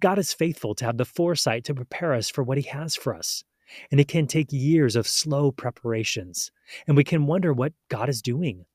God 0.00 0.18
is 0.18 0.32
faithful 0.32 0.74
to 0.74 0.84
have 0.84 0.98
the 0.98 1.04
foresight 1.04 1.64
to 1.64 1.74
prepare 1.74 2.12
us 2.12 2.28
for 2.28 2.42
what 2.42 2.58
He 2.58 2.68
has 2.68 2.96
for 2.96 3.14
us. 3.14 3.44
And 3.90 4.00
it 4.00 4.08
can 4.08 4.26
take 4.26 4.52
years 4.52 4.96
of 4.96 5.06
slow 5.06 5.50
preparations, 5.52 6.50
and 6.86 6.96
we 6.96 7.04
can 7.04 7.26
wonder 7.26 7.52
what 7.52 7.72
God 7.88 8.08
is 8.08 8.22
doing. 8.22 8.66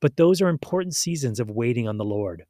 But 0.00 0.16
those 0.16 0.40
are 0.40 0.48
important 0.48 0.94
seasons 0.94 1.40
of 1.40 1.50
waiting 1.50 1.86
on 1.86 1.98
the 1.98 2.04
Lord. 2.04 2.44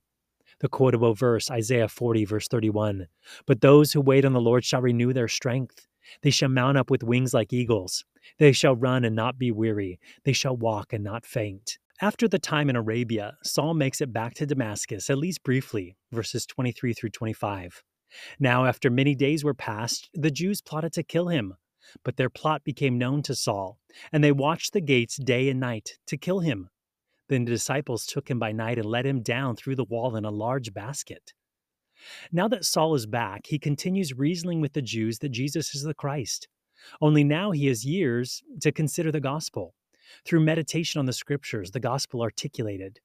The 0.61 0.69
quotable 0.69 1.15
verse, 1.15 1.51
Isaiah 1.51 1.89
40, 1.89 2.25
verse 2.25 2.49
31 2.49 3.09
But 3.47 3.61
those 3.61 3.93
who 3.93 4.01
wait 4.01 4.25
on 4.25 4.33
the 4.33 4.41
Lord 4.41 4.65
shall 4.65 4.81
renew 4.81 5.13
their 5.13 5.29
strength. 5.29 5.87
They 6.23 6.31
shall 6.31 6.49
mount 6.49 6.79
up 6.79 6.91
with 6.91 7.03
wings 7.03 7.35
like 7.35 7.53
eagles. 7.53 8.05
They 8.39 8.53
shall 8.53 8.77
run 8.77 9.05
and 9.05 9.17
not 9.17 9.39
be 9.39 9.51
weary. 9.51 9.99
They 10.25 10.33
shall 10.33 10.57
walk 10.57 10.93
and 10.93 11.03
not 11.03 11.27
faint. 11.27 11.79
After 12.01 12.27
the 12.27 12.39
time 12.39 12.69
in 12.69 12.77
Arabia, 12.77 13.37
Saul 13.43 13.75
makes 13.75 14.01
it 14.01 14.13
back 14.13 14.35
to 14.35 14.47
Damascus, 14.47 15.09
at 15.11 15.19
least 15.19 15.43
briefly, 15.45 15.97
verses 16.11 16.47
23 16.47 16.95
through 16.95 17.11
25. 17.11 17.83
Now, 18.39 18.65
after 18.67 18.91
many 18.91 19.15
days 19.15 19.45
were 19.45 19.55
passed, 19.55 20.11
the 20.13 20.31
Jews 20.31 20.61
plotted 20.61 20.93
to 20.95 21.03
kill 21.03 21.29
him. 21.29 21.55
But 22.05 22.17
their 22.17 22.31
plot 22.31 22.65
became 22.65 22.99
known 22.99 23.23
to 23.23 23.35
Saul, 23.35 23.79
and 24.13 24.23
they 24.23 24.33
watched 24.33 24.73
the 24.73 24.81
gates 24.81 25.17
day 25.17 25.49
and 25.49 25.61
night 25.61 25.99
to 26.07 26.17
kill 26.17 26.41
him. 26.41 26.69
Then 27.29 27.45
the 27.45 27.51
disciples 27.51 28.07
took 28.07 28.29
him 28.29 28.39
by 28.39 28.53
night 28.53 28.79
and 28.79 28.87
let 28.87 29.07
him 29.07 29.23
down 29.23 29.57
through 29.57 29.77
the 29.77 29.85
wall 29.85 30.17
in 30.17 30.25
a 30.25 30.31
large 30.31 30.73
basket. 30.75 31.33
Now 32.33 32.49
that 32.49 32.65
Saul 32.65 32.95
is 32.95 33.07
back, 33.07 33.47
he 33.47 33.59
continues 33.59 34.13
reasoning 34.13 34.61
with 34.61 34.73
the 34.73 34.83
Jews 34.83 35.19
that 35.21 35.31
Jesus 35.31 35.75
is 35.75 35.83
the 35.83 35.95
Christ. 35.95 36.49
Only 37.01 37.25
now 37.25 37.53
he 37.53 37.67
has 37.67 37.85
years 37.85 38.43
to 38.61 38.73
consider 38.73 39.13
the 39.13 39.21
gospel 39.21 39.75
through 40.25 40.41
meditation 40.41 40.99
on 40.99 41.07
the 41.07 41.13
scriptures, 41.13 41.71
the 41.71 41.81
gospel 41.81 42.23
articulated. 42.23 43.01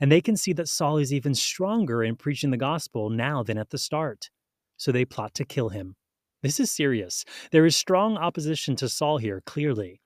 And 0.00 0.12
they 0.12 0.20
can 0.20 0.36
see 0.36 0.52
that 0.54 0.68
Saul 0.68 0.98
is 0.98 1.12
even 1.12 1.34
stronger 1.34 2.02
in 2.02 2.16
preaching 2.16 2.50
the 2.50 2.56
gospel 2.56 3.08
now 3.08 3.42
than 3.42 3.56
at 3.56 3.70
the 3.70 3.78
start. 3.78 4.30
So 4.76 4.92
they 4.92 5.04
plot 5.04 5.34
to 5.34 5.44
kill 5.44 5.70
him. 5.70 5.96
This 6.42 6.60
is 6.60 6.70
serious. 6.70 7.24
There 7.52 7.66
is 7.66 7.76
strong 7.76 8.16
opposition 8.16 8.76
to 8.76 8.88
Saul 8.88 9.18
here, 9.18 9.42
clearly. 9.44 10.00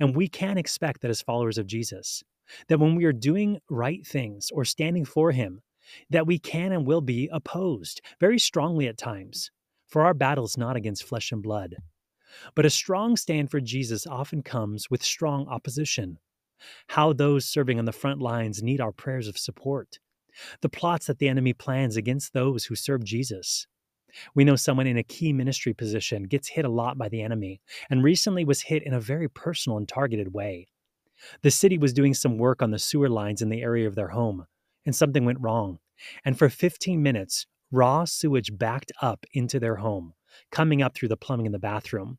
And 0.00 0.14
we 0.14 0.28
can 0.28 0.58
expect 0.58 1.00
that 1.02 1.10
as 1.10 1.22
followers 1.22 1.58
of 1.58 1.66
Jesus, 1.66 2.22
that 2.68 2.80
when 2.80 2.94
we 2.96 3.04
are 3.04 3.12
doing 3.12 3.60
right 3.70 4.06
things 4.06 4.50
or 4.52 4.64
standing 4.64 5.04
for 5.04 5.32
him, 5.32 5.62
that 6.10 6.26
we 6.26 6.38
can 6.38 6.72
and 6.72 6.86
will 6.86 7.00
be 7.00 7.28
opposed 7.32 8.00
very 8.20 8.38
strongly 8.38 8.86
at 8.86 8.98
times. 8.98 9.50
For 9.86 10.02
our 10.04 10.14
battle 10.14 10.44
is 10.44 10.58
not 10.58 10.76
against 10.76 11.04
flesh 11.04 11.32
and 11.32 11.42
blood, 11.42 11.76
But 12.54 12.66
a 12.66 12.70
strong 12.70 13.16
stand 13.16 13.50
for 13.50 13.60
Jesus 13.60 14.06
often 14.06 14.42
comes 14.42 14.90
with 14.90 15.02
strong 15.02 15.48
opposition. 15.48 16.18
How 16.88 17.12
those 17.12 17.46
serving 17.46 17.78
on 17.78 17.84
the 17.84 17.92
front 17.92 18.20
lines 18.20 18.62
need 18.62 18.80
our 18.80 18.92
prayers 18.92 19.28
of 19.28 19.38
support. 19.38 19.98
The 20.60 20.68
plots 20.68 21.06
that 21.06 21.18
the 21.18 21.28
enemy 21.28 21.52
plans 21.52 21.96
against 21.96 22.32
those 22.32 22.66
who 22.66 22.74
serve 22.74 23.04
Jesus. 23.04 23.66
We 24.34 24.44
know 24.44 24.56
someone 24.56 24.86
in 24.86 24.96
a 24.96 25.02
key 25.02 25.32
ministry 25.32 25.74
position 25.74 26.24
gets 26.24 26.48
hit 26.48 26.64
a 26.64 26.70
lot 26.70 26.98
by 26.98 27.08
the 27.08 27.22
enemy, 27.22 27.60
and 27.90 28.02
recently 28.02 28.44
was 28.44 28.62
hit 28.62 28.82
in 28.82 28.94
a 28.94 29.00
very 29.00 29.28
personal 29.28 29.78
and 29.78 29.88
targeted 29.88 30.32
way. 30.34 30.68
The 31.42 31.50
city 31.50 31.78
was 31.78 31.92
doing 31.92 32.14
some 32.14 32.38
work 32.38 32.62
on 32.62 32.70
the 32.70 32.78
sewer 32.78 33.08
lines 33.08 33.42
in 33.42 33.48
the 33.48 33.62
area 33.62 33.88
of 33.88 33.94
their 33.94 34.08
home, 34.08 34.46
and 34.86 34.94
something 34.94 35.24
went 35.24 35.40
wrong. 35.40 35.78
And 36.24 36.38
for 36.38 36.48
15 36.48 37.02
minutes, 37.02 37.46
raw 37.72 38.04
sewage 38.04 38.56
backed 38.56 38.92
up 39.02 39.26
into 39.32 39.58
their 39.58 39.76
home, 39.76 40.14
coming 40.50 40.80
up 40.80 40.94
through 40.94 41.08
the 41.08 41.16
plumbing 41.16 41.46
in 41.46 41.52
the 41.52 41.58
bathroom. 41.58 42.18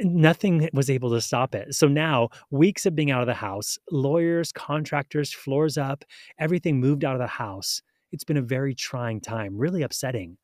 Nothing 0.00 0.68
was 0.72 0.90
able 0.90 1.10
to 1.10 1.20
stop 1.20 1.54
it. 1.54 1.74
So 1.74 1.88
now, 1.88 2.30
weeks 2.50 2.86
of 2.86 2.94
being 2.94 3.10
out 3.10 3.20
of 3.20 3.26
the 3.26 3.34
house, 3.34 3.78
lawyers, 3.90 4.52
contractors, 4.52 5.32
floors 5.32 5.78
up, 5.78 6.04
everything 6.38 6.80
moved 6.80 7.04
out 7.04 7.14
of 7.14 7.20
the 7.20 7.26
house. 7.26 7.82
It's 8.12 8.24
been 8.24 8.36
a 8.36 8.42
very 8.42 8.74
trying 8.74 9.20
time, 9.20 9.56
really 9.56 9.82
upsetting 9.82 10.38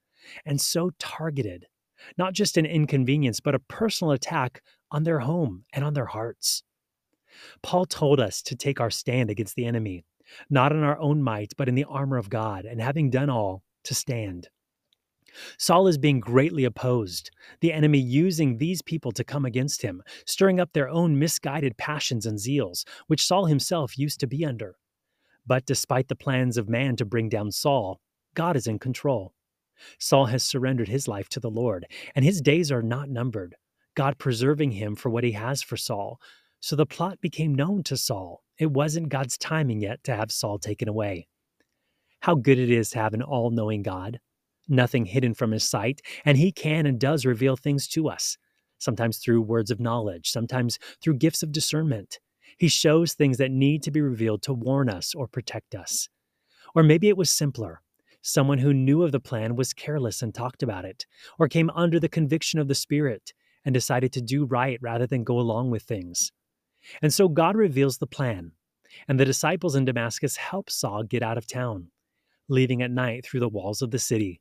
and 0.45 0.61
so 0.61 0.91
targeted, 0.99 1.67
not 2.17 2.33
just 2.33 2.57
an 2.57 2.67
inconvenience, 2.67 3.41
but 3.41 3.55
a 3.55 3.61
personal 3.61 4.13
attack 4.13 4.63
on 4.91 5.05
their 5.05 5.21
home 5.21 5.65
and 5.73 5.85
on 5.85 5.95
their 5.95 6.07
hearts. 6.07 6.63
Paul 7.63 7.87
told 7.87 8.21
us 8.21 8.43
to 8.43 8.57
take 8.57 8.81
our 8.81 8.91
stand 8.91 9.31
against 9.31 9.57
the 9.57 9.65
enemy, 9.65 10.05
not 10.51 10.73
in 10.73 10.83
our 10.83 10.99
own 10.99 11.23
might, 11.23 11.53
but 11.57 11.69
in 11.69 11.75
the 11.75 11.85
armor 11.85 12.17
of 12.17 12.31
God, 12.31 12.65
and 12.65 12.81
having 12.81 13.11
done 13.11 13.31
all, 13.31 13.63
to 13.85 13.95
stand. 13.95 14.49
Saul 15.59 15.87
is 15.87 15.99
being 15.99 16.21
greatly 16.21 16.65
opposed, 16.65 17.31
the 17.61 17.73
enemy 17.73 17.99
using 17.99 18.59
these 18.59 18.83
people 18.83 19.13
to 19.13 19.25
come 19.25 19.45
against 19.45 19.83
him, 19.83 20.03
stirring 20.27 20.61
up 20.61 20.73
their 20.73 20.89
own 20.89 21.19
misguided 21.19 21.77
passions 21.77 22.27
and 22.27 22.39
zeals, 22.39 22.85
which 23.07 23.25
Saul 23.25 23.47
himself 23.47 23.99
used 23.99 24.21
to 24.21 24.27
be 24.27 24.45
under. 24.45 24.77
But 25.47 25.67
despite 25.67 26.09
the 26.09 26.17
plans 26.17 26.57
of 26.57 26.69
man 26.69 26.97
to 26.97 27.05
bring 27.05 27.29
down 27.29 27.51
Saul, 27.51 28.01
God 28.35 28.57
is 28.57 28.67
in 28.67 28.79
control. 28.79 29.35
Saul 29.99 30.27
has 30.27 30.43
surrendered 30.43 30.89
his 30.89 31.09
life 31.09 31.29
to 31.31 31.41
the 31.41 31.51
Lord, 31.51 31.87
and 32.15 32.25
his 32.25 32.41
days 32.41 32.71
are 32.73 32.83
not 32.83 33.09
numbered, 33.09 33.57
God 33.95 34.19
preserving 34.19 34.73
him 34.73 34.97
for 34.97 35.11
what 35.11 35.25
he 35.25 35.33
has 35.33 35.63
for 35.63 35.77
Saul. 35.77 36.21
So 36.61 36.77
the 36.77 36.87
plot 36.87 37.21
became 37.21 37.55
known 37.55 37.83
to 37.85 37.97
Saul. 37.97 38.43
It 38.59 38.71
wasn't 38.71 39.09
God's 39.09 39.37
timing 39.37 39.81
yet 39.81 40.05
to 40.05 40.15
have 40.15 40.31
Saul 40.31 40.59
taken 40.59 40.89
away. 40.89 41.27
How 42.21 42.37
good 42.37 42.59
it 42.59 42.71
is 42.71 42.91
to 42.91 42.99
have 42.99 43.15
an 43.15 43.23
all 43.23 43.51
knowing 43.51 43.83
God, 43.83 44.21
nothing 44.69 45.07
hidden 45.07 45.35
from 45.35 45.51
his 45.51 45.69
sight, 45.69 46.01
and 46.25 46.39
he 46.39 46.53
can 46.53 46.87
and 46.87 47.01
does 47.01 47.27
reveal 47.27 47.57
things 47.57 47.89
to 47.89 48.09
us, 48.09 48.39
sometimes 48.79 49.19
through 49.19 49.43
words 49.43 49.73
of 49.73 49.81
knowledge, 49.81 50.31
sometimes 50.31 50.79
through 51.03 51.15
gifts 51.15 51.43
of 51.43 51.51
discernment. 51.51 52.21
He 52.59 52.69
shows 52.69 53.15
things 53.15 53.39
that 53.39 53.51
need 53.51 53.83
to 53.83 53.91
be 53.91 54.01
revealed 54.01 54.43
to 54.43 54.55
warn 54.55 54.89
us 54.89 55.15
or 55.15 55.27
protect 55.27 55.75
us. 55.75 56.09
Or 56.75 56.83
maybe 56.83 57.09
it 57.09 57.17
was 57.17 57.31
simpler. 57.31 57.82
Someone 58.23 58.59
who 58.59 58.73
knew 58.73 59.03
of 59.03 59.11
the 59.11 59.21
plan 59.21 59.57
was 59.57 59.73
careless 59.73 60.23
and 60.23 60.33
talked 60.33 60.63
about 60.63 60.85
it, 60.85 61.07
or 61.39 61.49
came 61.49 61.71
under 61.71 61.99
the 61.99 62.09
conviction 62.09 62.61
of 62.61 62.69
the 62.69 62.75
Spirit 62.75 63.33
and 63.65 63.75
decided 63.75 64.13
to 64.13 64.21
do 64.21 64.45
right 64.45 64.79
rather 64.81 65.07
than 65.07 65.25
go 65.25 65.39
along 65.39 65.71
with 65.71 65.83
things. 65.83 66.31
And 67.03 67.13
so 67.13 67.29
God 67.29 67.57
reveals 67.57 67.99
the 67.99 68.07
plan, 68.07 68.53
and 69.09 69.19
the 69.19 69.25
disciples 69.25 69.75
in 69.75 69.85
Damascus 69.85 70.37
help 70.37 70.71
Saul 70.71 71.03
get 71.03 71.23
out 71.23 71.37
of 71.37 71.47
town, 71.47 71.89
leaving 72.49 72.81
at 72.81 72.91
night 72.91 73.25
through 73.25 73.41
the 73.41 73.49
walls 73.49 73.83
of 73.83 73.91
the 73.91 73.99
city. 73.99 74.41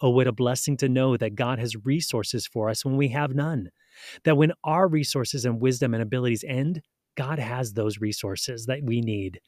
Oh, 0.00 0.10
what 0.10 0.26
a 0.26 0.32
blessing 0.32 0.76
to 0.78 0.88
know 0.88 1.16
that 1.16 1.34
God 1.34 1.58
has 1.58 1.84
resources 1.84 2.46
for 2.46 2.68
us 2.68 2.84
when 2.84 2.96
we 2.96 3.08
have 3.08 3.34
none. 3.34 3.70
That 4.24 4.36
when 4.36 4.52
our 4.62 4.88
resources 4.88 5.44
and 5.44 5.60
wisdom 5.60 5.94
and 5.94 6.02
abilities 6.02 6.44
end, 6.46 6.82
God 7.16 7.38
has 7.38 7.72
those 7.72 7.98
resources 7.98 8.66
that 8.66 8.82
we 8.82 9.00
need 9.00 9.40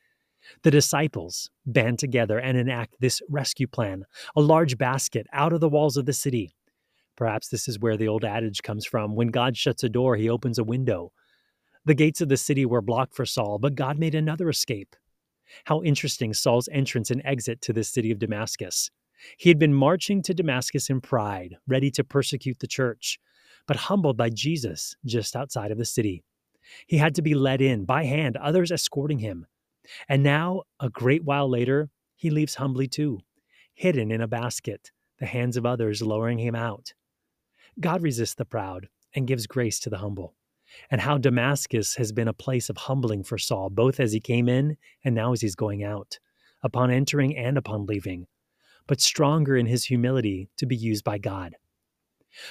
the 0.63 0.71
disciples 0.71 1.51
band 1.65 1.99
together 1.99 2.39
and 2.39 2.57
enact 2.57 2.97
this 3.01 3.21
rescue 3.29 3.67
plan 3.67 4.05
a 4.35 4.41
large 4.41 4.79
basket 4.79 5.27
out 5.33 5.53
of 5.53 5.61
the 5.61 5.69
walls 5.69 5.97
of 5.97 6.07
the 6.07 6.13
city. 6.13 6.55
Perhaps 7.17 7.49
this 7.49 7.67
is 7.69 7.79
where 7.79 7.97
the 7.97 8.09
old 8.09 8.25
adage 8.25 8.63
comes 8.63 8.85
from 8.85 9.15
when 9.15 9.29
God 9.29 9.57
shuts 9.57 9.83
a 9.83 9.89
door, 9.89 10.17
he 10.17 10.29
opens 10.29 10.59
a 10.59 10.65
window. 10.65 11.13
The 11.85 11.95
gates 11.95 12.21
of 12.21 12.29
the 12.29 12.37
city 12.37 12.67
were 12.67 12.83
blocked 12.83 13.15
for 13.15 13.25
Saul, 13.25 13.59
but 13.59 13.75
God 13.75 13.99
made 13.99 14.15
another 14.15 14.49
escape. 14.49 14.97
How 15.65 15.83
interesting 15.83 16.35
Saul's 16.35 16.69
entrance 16.73 17.11
and 17.11 17.23
exit 17.25 17.61
to 17.63 17.73
the 17.73 17.85
city 17.85 18.11
of 18.11 18.19
Damascus. 18.19 18.91
He 19.39 19.49
had 19.49 19.59
been 19.59 19.73
marching 19.73 20.21
to 20.23 20.35
Damascus 20.35 20.91
in 20.91 21.01
pride, 21.01 21.57
ready 21.67 21.91
to 21.93 22.05
persecute 22.05 22.59
the 22.59 22.67
church, 22.67 23.19
but 23.67 23.77
humbled 23.77 24.17
by 24.17 24.31
Jesus 24.31 24.97
just 25.05 25.35
outside 25.35 25.71
of 25.71 25.79
the 25.79 25.85
city. 25.85 26.23
He 26.87 26.99
had 26.99 27.15
to 27.15 27.23
be 27.23 27.35
led 27.35 27.61
in 27.61 27.85
by 27.85 28.05
hand, 28.05 28.37
others 28.37 28.73
escorting 28.73 29.21
him. 29.21 29.47
And 30.09 30.23
now, 30.23 30.63
a 30.81 30.91
great 30.91 31.25
while 31.25 31.49
later, 31.49 31.91
he 32.15 32.31
leaves 32.31 32.55
humbly 32.57 32.89
too, 32.89 33.21
hidden 33.75 34.11
in 34.11 34.21
a 34.21 34.29
basket, 34.29 34.91
the 35.19 35.27
hands 35.27 35.57
of 35.57 35.67
others 35.67 36.03
lowering 36.03 36.39
him 36.39 36.55
out. 36.55 36.95
God 37.79 38.03
resists 38.03 38.35
the 38.35 38.45
proud 38.45 38.89
and 39.15 39.27
gives 39.27 39.47
grace 39.47 39.79
to 39.81 39.91
the 39.91 39.99
humble. 39.99 40.35
And 40.91 41.01
how 41.01 41.19
Damascus 41.19 41.95
has 41.97 42.13
been 42.13 42.29
a 42.29 42.33
place 42.33 42.69
of 42.69 42.77
humbling 42.77 43.23
for 43.23 43.39
Saul, 43.39 43.71
both 43.71 44.01
as 44.01 44.13
he 44.13 44.21
came 44.21 44.49
in 44.49 44.77
and 45.05 45.15
now 45.15 45.33
as 45.33 45.41
he's 45.41 45.55
going 45.55 45.85
out, 45.85 46.19
upon 46.63 46.91
entering 46.91 47.37
and 47.37 47.57
upon 47.57 47.87
leaving, 47.87 48.27
but 48.87 49.01
stronger 49.01 49.57
in 49.57 49.67
his 49.67 49.85
humility 49.85 50.49
to 50.57 50.67
be 50.67 50.77
used 50.77 51.05
by 51.05 51.19
God. 51.19 51.55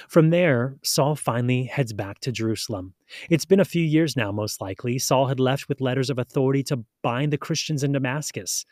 From 0.08 0.30
there, 0.30 0.76
Saul 0.82 1.14
finally 1.14 1.64
heads 1.64 1.92
back 1.92 2.20
to 2.20 2.32
Jerusalem. 2.32 2.94
It's 3.30 3.44
been 3.44 3.60
a 3.60 3.64
few 3.64 3.82
years 3.82 4.16
now, 4.16 4.32
most 4.32 4.60
likely. 4.60 4.98
Saul 4.98 5.26
had 5.26 5.40
left 5.40 5.68
with 5.68 5.80
letters 5.80 6.10
of 6.10 6.18
authority 6.18 6.62
to 6.64 6.84
bind 7.02 7.32
the 7.32 7.38
Christians 7.38 7.82
in 7.82 7.92
Damascus, 7.92 8.64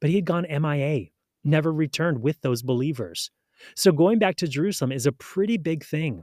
but 0.00 0.10
he 0.10 0.16
had 0.16 0.24
gone 0.24 0.46
MIA, 0.48 1.06
never 1.44 1.72
returned 1.72 2.22
with 2.22 2.40
those 2.40 2.62
believers. 2.62 3.30
So 3.76 3.92
going 3.92 4.18
back 4.18 4.36
to 4.36 4.48
Jerusalem 4.48 4.92
is 4.92 5.06
a 5.06 5.12
pretty 5.12 5.56
big 5.56 5.84
thing. 5.84 6.22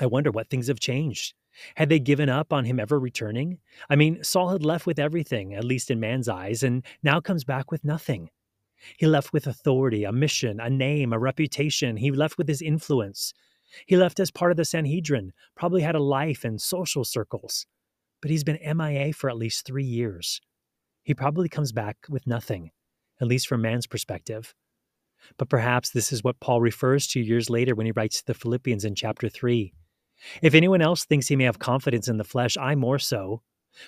I 0.00 0.06
wonder 0.06 0.30
what 0.30 0.48
things 0.48 0.68
have 0.68 0.80
changed. 0.80 1.34
Had 1.74 1.88
they 1.88 1.98
given 1.98 2.28
up 2.28 2.52
on 2.52 2.64
him 2.64 2.78
ever 2.78 3.00
returning? 3.00 3.58
I 3.90 3.96
mean, 3.96 4.22
Saul 4.22 4.50
had 4.50 4.64
left 4.64 4.86
with 4.86 4.98
everything, 4.98 5.54
at 5.54 5.64
least 5.64 5.90
in 5.90 5.98
man's 5.98 6.28
eyes, 6.28 6.62
and 6.62 6.84
now 7.02 7.20
comes 7.20 7.42
back 7.42 7.72
with 7.72 7.84
nothing. 7.84 8.30
He 8.96 9.06
left 9.06 9.32
with 9.32 9.46
authority, 9.46 10.04
a 10.04 10.12
mission, 10.12 10.60
a 10.60 10.70
name, 10.70 11.12
a 11.12 11.18
reputation. 11.18 11.96
He 11.96 12.12
left 12.12 12.38
with 12.38 12.48
his 12.48 12.62
influence. 12.62 13.34
He 13.86 13.96
left 13.96 14.20
as 14.20 14.30
part 14.30 14.50
of 14.50 14.56
the 14.56 14.64
Sanhedrin, 14.64 15.32
probably 15.56 15.82
had 15.82 15.94
a 15.94 16.00
life 16.00 16.44
in 16.44 16.58
social 16.58 17.04
circles, 17.04 17.66
but 18.20 18.30
he's 18.30 18.44
been 18.44 18.58
MIA 18.76 19.12
for 19.12 19.30
at 19.30 19.36
least 19.36 19.66
three 19.66 19.84
years. 19.84 20.40
He 21.02 21.14
probably 21.14 21.48
comes 21.48 21.72
back 21.72 21.96
with 22.08 22.26
nothing, 22.26 22.70
at 23.20 23.28
least 23.28 23.46
from 23.46 23.62
man's 23.62 23.86
perspective. 23.86 24.54
But 25.36 25.48
perhaps 25.48 25.90
this 25.90 26.12
is 26.12 26.22
what 26.22 26.40
Paul 26.40 26.60
refers 26.60 27.06
to 27.08 27.20
years 27.20 27.50
later 27.50 27.74
when 27.74 27.86
he 27.86 27.92
writes 27.92 28.18
to 28.18 28.26
the 28.26 28.34
Philippians 28.34 28.84
in 28.84 28.94
chapter 28.94 29.28
3. 29.28 29.72
If 30.42 30.54
anyone 30.54 30.82
else 30.82 31.04
thinks 31.04 31.28
he 31.28 31.36
may 31.36 31.44
have 31.44 31.58
confidence 31.58 32.08
in 32.08 32.16
the 32.16 32.24
flesh, 32.24 32.56
I 32.56 32.74
more 32.74 32.98
so. 32.98 33.42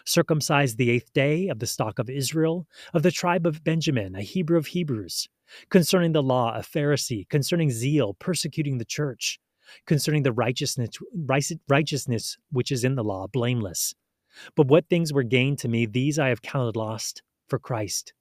Circumcised 0.05 0.79
the 0.79 0.91
eighth 0.91 1.13
day, 1.13 1.49
of 1.49 1.59
the 1.59 1.67
stock 1.67 1.99
of 1.99 2.09
Israel, 2.09 2.67
of 2.95 3.03
the 3.03 3.11
tribe 3.11 3.47
of 3.47 3.65
Benjamin, 3.65 4.15
a 4.15 4.23
Hebrew 4.23 4.59
of 4.59 4.69
Hebrews, 4.69 5.29
concerning 5.69 6.13
the 6.13 6.23
law, 6.23 6.55
a 6.55 6.61
Pharisee, 6.61 7.29
concerning 7.29 7.71
zeal, 7.71 8.15
persecuting 8.15 8.79
the 8.79 8.85
church, 8.85 9.41
concerning 9.87 10.23
the 10.23 10.33
righteousness 10.33 10.97
righteousness 11.69 12.39
which 12.51 12.73
is 12.73 12.85
in 12.85 12.95
the 12.95 13.05
law 13.05 13.27
blameless. 13.27 13.95
But 14.55 14.69
what 14.69 14.89
things 14.89 15.13
were 15.13 15.23
gained 15.23 15.59
to 15.61 15.69
me 15.69 15.87
these 15.87 16.19
i 16.19 16.29
have 16.29 16.43
counted 16.43 16.77
lost 16.77 17.23
for 17.49 17.59
christ. 17.59 18.13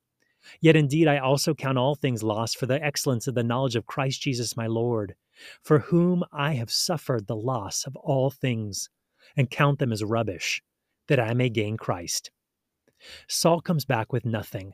Yet 0.62 0.76
indeed 0.76 1.08
i 1.08 1.18
also 1.18 1.54
count 1.54 1.78
all 1.78 1.96
things 1.96 2.24
lost 2.24 2.58
for 2.58 2.66
the 2.66 2.84
excellence 2.84 3.28
of 3.28 3.36
the 3.36 3.44
knowledge 3.44 3.76
of 3.76 3.86
christ 3.86 4.22
jesus 4.22 4.58
my 4.58 4.68
lord 4.68 5.16
for 5.62 5.80
whom 5.80 6.24
i 6.32 6.54
have 6.54 6.72
suffered 6.72 7.28
the 7.28 7.36
loss 7.36 7.86
of 7.86 7.96
all 7.98 8.30
things 8.30 8.90
and 9.38 9.50
count 9.50 9.80
them 9.80 9.92
as 9.92 10.04
rubbish 10.04 10.62
that 11.08 11.20
i 11.20 11.34
may 11.34 11.50
gain 11.50 11.78
christ. 11.78 12.32
Saul 13.28 13.62
comes 13.62 13.86
back 13.86 14.12
with 14.12 14.26
nothing 14.26 14.74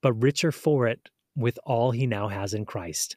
but 0.00 0.12
richer 0.14 0.52
for 0.52 0.86
it 0.86 1.10
with 1.36 1.58
all 1.64 1.90
he 1.90 2.06
now 2.06 2.28
has 2.28 2.54
in 2.54 2.64
christ 2.64 3.16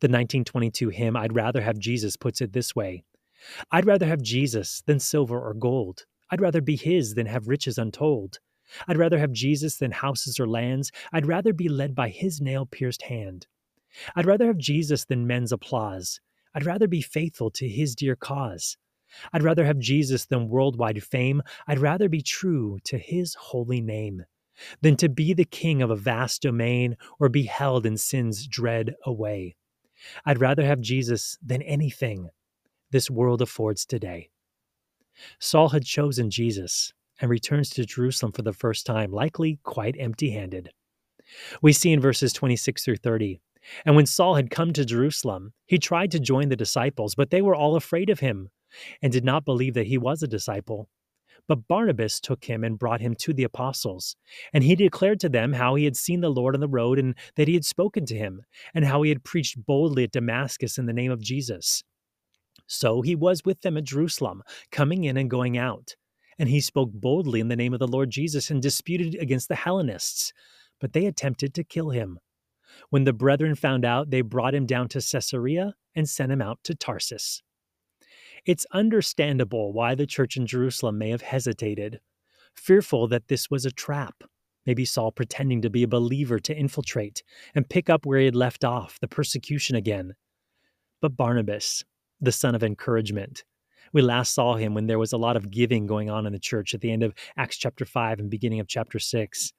the 0.00 0.08
1922 0.08 0.90
hymn, 0.90 1.16
I'd 1.16 1.34
Rather 1.34 1.60
Have 1.60 1.78
Jesus, 1.78 2.16
puts 2.16 2.40
it 2.40 2.52
this 2.52 2.74
way 2.74 3.04
I'd 3.70 3.86
rather 3.86 4.06
have 4.06 4.22
Jesus 4.22 4.82
than 4.86 4.98
silver 4.98 5.40
or 5.40 5.54
gold. 5.54 6.04
I'd 6.30 6.40
rather 6.40 6.60
be 6.60 6.76
his 6.76 7.14
than 7.14 7.26
have 7.26 7.48
riches 7.48 7.78
untold. 7.78 8.38
I'd 8.88 8.96
rather 8.96 9.18
have 9.18 9.32
Jesus 9.32 9.76
than 9.76 9.92
houses 9.92 10.40
or 10.40 10.48
lands. 10.48 10.90
I'd 11.12 11.26
rather 11.26 11.52
be 11.52 11.68
led 11.68 11.94
by 11.94 12.08
his 12.08 12.40
nail 12.40 12.66
pierced 12.66 13.02
hand. 13.02 13.46
I'd 14.14 14.26
rather 14.26 14.46
have 14.46 14.58
Jesus 14.58 15.04
than 15.04 15.26
men's 15.26 15.52
applause. 15.52 16.20
I'd 16.54 16.66
rather 16.66 16.88
be 16.88 17.02
faithful 17.02 17.50
to 17.52 17.68
his 17.68 17.94
dear 17.94 18.16
cause. 18.16 18.76
I'd 19.32 19.42
rather 19.42 19.64
have 19.64 19.78
Jesus 19.78 20.26
than 20.26 20.48
worldwide 20.48 21.02
fame. 21.02 21.42
I'd 21.66 21.78
rather 21.78 22.08
be 22.08 22.22
true 22.22 22.78
to 22.84 22.98
his 22.98 23.34
holy 23.34 23.80
name 23.80 24.24
than 24.80 24.96
to 24.96 25.08
be 25.08 25.34
the 25.34 25.44
king 25.44 25.82
of 25.82 25.90
a 25.90 25.96
vast 25.96 26.42
domain 26.42 26.96
or 27.20 27.28
be 27.28 27.44
held 27.44 27.86
in 27.86 27.96
sin's 27.96 28.46
dread 28.46 28.94
away. 29.04 29.54
I'd 30.24 30.40
rather 30.40 30.64
have 30.64 30.80
Jesus 30.80 31.38
than 31.44 31.62
anything, 31.62 32.30
this 32.90 33.10
world 33.10 33.42
affords 33.42 33.84
today. 33.84 34.30
Saul 35.38 35.70
had 35.70 35.84
chosen 35.84 36.30
Jesus 36.30 36.92
and 37.20 37.30
returns 37.30 37.70
to 37.70 37.86
Jerusalem 37.86 38.32
for 38.32 38.42
the 38.42 38.52
first 38.52 38.86
time, 38.86 39.12
likely 39.12 39.58
quite 39.62 39.96
empty 39.98 40.30
handed. 40.30 40.70
We 41.62 41.72
see 41.72 41.92
in 41.92 42.00
verses 42.00 42.32
26 42.32 42.84
through 42.84 42.96
30 42.96 43.40
And 43.84 43.96
when 43.96 44.06
Saul 44.06 44.36
had 44.36 44.50
come 44.50 44.72
to 44.74 44.84
Jerusalem, 44.84 45.52
he 45.66 45.78
tried 45.78 46.10
to 46.12 46.20
join 46.20 46.48
the 46.48 46.56
disciples, 46.56 47.14
but 47.14 47.30
they 47.30 47.42
were 47.42 47.54
all 47.54 47.76
afraid 47.76 48.10
of 48.10 48.20
him 48.20 48.50
and 49.02 49.12
did 49.12 49.24
not 49.24 49.44
believe 49.44 49.74
that 49.74 49.86
he 49.86 49.98
was 49.98 50.22
a 50.22 50.28
disciple. 50.28 50.88
But 51.48 51.68
Barnabas 51.68 52.20
took 52.20 52.44
him 52.44 52.64
and 52.64 52.78
brought 52.78 53.00
him 53.00 53.14
to 53.16 53.32
the 53.32 53.44
apostles. 53.44 54.16
And 54.52 54.64
he 54.64 54.74
declared 54.74 55.20
to 55.20 55.28
them 55.28 55.52
how 55.52 55.74
he 55.74 55.84
had 55.84 55.96
seen 55.96 56.20
the 56.20 56.30
Lord 56.30 56.54
on 56.54 56.60
the 56.60 56.68
road 56.68 56.98
and 56.98 57.14
that 57.36 57.48
he 57.48 57.54
had 57.54 57.64
spoken 57.64 58.04
to 58.06 58.16
him, 58.16 58.42
and 58.74 58.84
how 58.84 59.02
he 59.02 59.10
had 59.10 59.24
preached 59.24 59.64
boldly 59.64 60.04
at 60.04 60.12
Damascus 60.12 60.78
in 60.78 60.86
the 60.86 60.92
name 60.92 61.12
of 61.12 61.20
Jesus. 61.20 61.84
So 62.66 63.00
he 63.00 63.14
was 63.14 63.44
with 63.44 63.60
them 63.60 63.76
at 63.76 63.84
Jerusalem, 63.84 64.42
coming 64.72 65.04
in 65.04 65.16
and 65.16 65.30
going 65.30 65.56
out. 65.56 65.94
And 66.38 66.48
he 66.48 66.60
spoke 66.60 66.90
boldly 66.92 67.40
in 67.40 67.48
the 67.48 67.56
name 67.56 67.72
of 67.72 67.78
the 67.78 67.86
Lord 67.86 68.10
Jesus 68.10 68.50
and 68.50 68.60
disputed 68.60 69.14
against 69.14 69.48
the 69.48 69.54
Hellenists. 69.54 70.32
But 70.80 70.92
they 70.92 71.06
attempted 71.06 71.54
to 71.54 71.64
kill 71.64 71.90
him. 71.90 72.18
When 72.90 73.04
the 73.04 73.12
brethren 73.12 73.54
found 73.54 73.84
out, 73.84 74.10
they 74.10 74.20
brought 74.20 74.54
him 74.54 74.66
down 74.66 74.88
to 74.88 75.00
Caesarea 75.00 75.74
and 75.94 76.08
sent 76.08 76.32
him 76.32 76.42
out 76.42 76.58
to 76.64 76.74
Tarsus. 76.74 77.42
It's 78.46 78.64
understandable 78.70 79.72
why 79.72 79.96
the 79.96 80.06
church 80.06 80.36
in 80.36 80.46
Jerusalem 80.46 80.98
may 80.98 81.10
have 81.10 81.22
hesitated, 81.22 82.00
fearful 82.54 83.08
that 83.08 83.26
this 83.26 83.50
was 83.50 83.66
a 83.66 83.72
trap. 83.72 84.22
Maybe 84.64 84.84
Saul 84.84 85.10
pretending 85.10 85.62
to 85.62 85.70
be 85.70 85.82
a 85.82 85.88
believer 85.88 86.38
to 86.38 86.56
infiltrate 86.56 87.24
and 87.56 87.68
pick 87.68 87.90
up 87.90 88.06
where 88.06 88.20
he 88.20 88.24
had 88.24 88.36
left 88.36 88.64
off, 88.64 89.00
the 89.00 89.08
persecution 89.08 89.74
again. 89.74 90.14
But 91.00 91.16
Barnabas, 91.16 91.84
the 92.20 92.30
son 92.30 92.54
of 92.54 92.62
encouragement, 92.62 93.42
we 93.92 94.00
last 94.00 94.32
saw 94.32 94.54
him 94.54 94.74
when 94.74 94.86
there 94.86 94.98
was 94.98 95.12
a 95.12 95.18
lot 95.18 95.36
of 95.36 95.50
giving 95.50 95.86
going 95.88 96.08
on 96.08 96.24
in 96.24 96.32
the 96.32 96.38
church 96.38 96.72
at 96.72 96.80
the 96.80 96.92
end 96.92 97.02
of 97.02 97.14
Acts 97.36 97.56
chapter 97.56 97.84
5 97.84 98.20
and 98.20 98.30
beginning 98.30 98.60
of 98.60 98.68
chapter 98.68 99.00
6. 99.00 99.52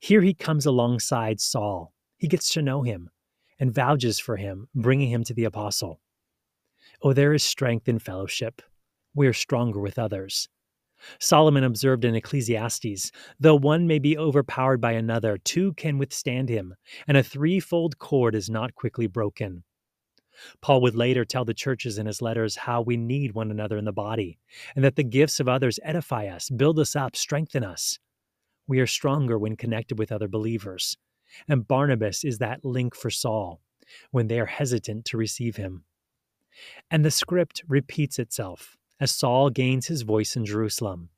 Here 0.00 0.20
he 0.20 0.34
comes 0.34 0.66
alongside 0.66 1.40
Saul. 1.40 1.92
He 2.16 2.26
gets 2.26 2.50
to 2.50 2.62
know 2.62 2.82
him 2.82 3.08
and 3.60 3.72
vouches 3.72 4.18
for 4.18 4.36
him, 4.36 4.68
bringing 4.74 5.10
him 5.10 5.22
to 5.24 5.34
the 5.34 5.44
apostle. 5.44 6.00
Oh, 7.02 7.12
there 7.12 7.34
is 7.34 7.42
strength 7.42 7.88
in 7.88 7.98
fellowship. 7.98 8.62
We 9.14 9.26
are 9.26 9.32
stronger 9.32 9.80
with 9.80 9.98
others. 9.98 10.48
Solomon 11.20 11.64
observed 11.64 12.04
in 12.04 12.14
Ecclesiastes 12.14 13.12
though 13.38 13.54
one 13.54 13.86
may 13.86 13.98
be 13.98 14.16
overpowered 14.16 14.80
by 14.80 14.92
another, 14.92 15.38
two 15.38 15.74
can 15.74 15.98
withstand 15.98 16.48
him, 16.48 16.74
and 17.06 17.16
a 17.16 17.22
threefold 17.22 17.98
cord 17.98 18.34
is 18.34 18.48
not 18.48 18.74
quickly 18.74 19.06
broken. 19.06 19.62
Paul 20.60 20.80
would 20.82 20.94
later 20.94 21.24
tell 21.24 21.44
the 21.44 21.54
churches 21.54 21.98
in 21.98 22.06
his 22.06 22.20
letters 22.20 22.56
how 22.56 22.82
we 22.82 22.96
need 22.96 23.32
one 23.32 23.50
another 23.50 23.78
in 23.78 23.84
the 23.84 23.92
body, 23.92 24.38
and 24.74 24.84
that 24.84 24.96
the 24.96 25.04
gifts 25.04 25.40
of 25.40 25.48
others 25.48 25.80
edify 25.82 26.26
us, 26.26 26.50
build 26.50 26.78
us 26.78 26.94
up, 26.94 27.16
strengthen 27.16 27.64
us. 27.64 27.98
We 28.66 28.80
are 28.80 28.86
stronger 28.86 29.38
when 29.38 29.56
connected 29.56 29.98
with 29.98 30.12
other 30.12 30.28
believers. 30.28 30.96
And 31.48 31.66
Barnabas 31.66 32.24
is 32.24 32.38
that 32.38 32.64
link 32.64 32.94
for 32.94 33.10
Saul 33.10 33.60
when 34.10 34.28
they 34.28 34.40
are 34.40 34.46
hesitant 34.46 35.04
to 35.06 35.16
receive 35.16 35.56
him. 35.56 35.84
And 36.90 37.04
the 37.04 37.10
script 37.10 37.62
repeats 37.68 38.18
itself 38.18 38.76
as 39.00 39.12
Saul 39.12 39.50
gains 39.50 39.86
his 39.86 40.02
voice 40.02 40.36
in 40.36 40.44
Jerusalem. 40.44 41.10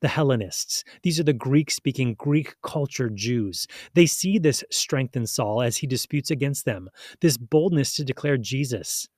The 0.00 0.08
Hellenists, 0.08 0.84
these 1.02 1.18
are 1.18 1.24
the 1.24 1.32
Greek 1.32 1.70
speaking, 1.70 2.14
Greek 2.14 2.56
cultured 2.62 3.16
Jews. 3.16 3.66
They 3.94 4.04
see 4.04 4.38
this 4.38 4.62
strength 4.70 5.16
in 5.16 5.26
Saul 5.26 5.62
as 5.62 5.78
he 5.78 5.86
disputes 5.86 6.30
against 6.30 6.66
them, 6.66 6.90
this 7.20 7.38
boldness 7.38 7.94
to 7.96 8.04
declare 8.04 8.36
Jesus. 8.36 9.08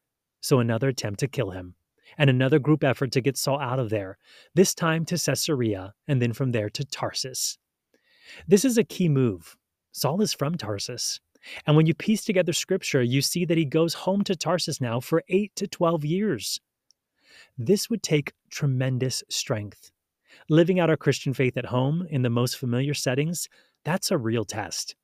So 0.40 0.60
another 0.60 0.88
attempt 0.88 1.18
to 1.20 1.28
kill 1.28 1.50
him, 1.50 1.74
and 2.16 2.30
another 2.30 2.60
group 2.60 2.84
effort 2.84 3.10
to 3.12 3.20
get 3.20 3.36
Saul 3.36 3.58
out 3.58 3.80
of 3.80 3.90
there, 3.90 4.18
this 4.54 4.74
time 4.74 5.04
to 5.06 5.18
Caesarea, 5.18 5.94
and 6.06 6.22
then 6.22 6.32
from 6.32 6.52
there 6.52 6.70
to 6.70 6.84
Tarsus. 6.84 7.58
This 8.46 8.64
is 8.64 8.78
a 8.78 8.84
key 8.84 9.08
move. 9.08 9.56
Saul 9.90 10.20
is 10.20 10.32
from 10.32 10.56
Tarsus. 10.56 11.20
And 11.66 11.76
when 11.76 11.86
you 11.86 11.94
piece 11.94 12.24
together 12.24 12.52
scripture, 12.52 13.02
you 13.02 13.22
see 13.22 13.44
that 13.44 13.58
he 13.58 13.64
goes 13.64 13.94
home 13.94 14.24
to 14.24 14.36
Tarsus 14.36 14.80
now 14.80 15.00
for 15.00 15.22
8 15.28 15.54
to 15.56 15.66
12 15.66 16.04
years. 16.04 16.60
This 17.58 17.88
would 17.88 18.02
take 18.02 18.32
tremendous 18.50 19.22
strength. 19.28 19.90
Living 20.48 20.80
out 20.80 20.90
our 20.90 20.96
Christian 20.96 21.32
faith 21.32 21.56
at 21.56 21.66
home 21.66 22.06
in 22.10 22.22
the 22.22 22.30
most 22.30 22.58
familiar 22.58 22.94
settings, 22.94 23.48
that's 23.84 24.10
a 24.10 24.18
real 24.18 24.44
test. 24.44 24.96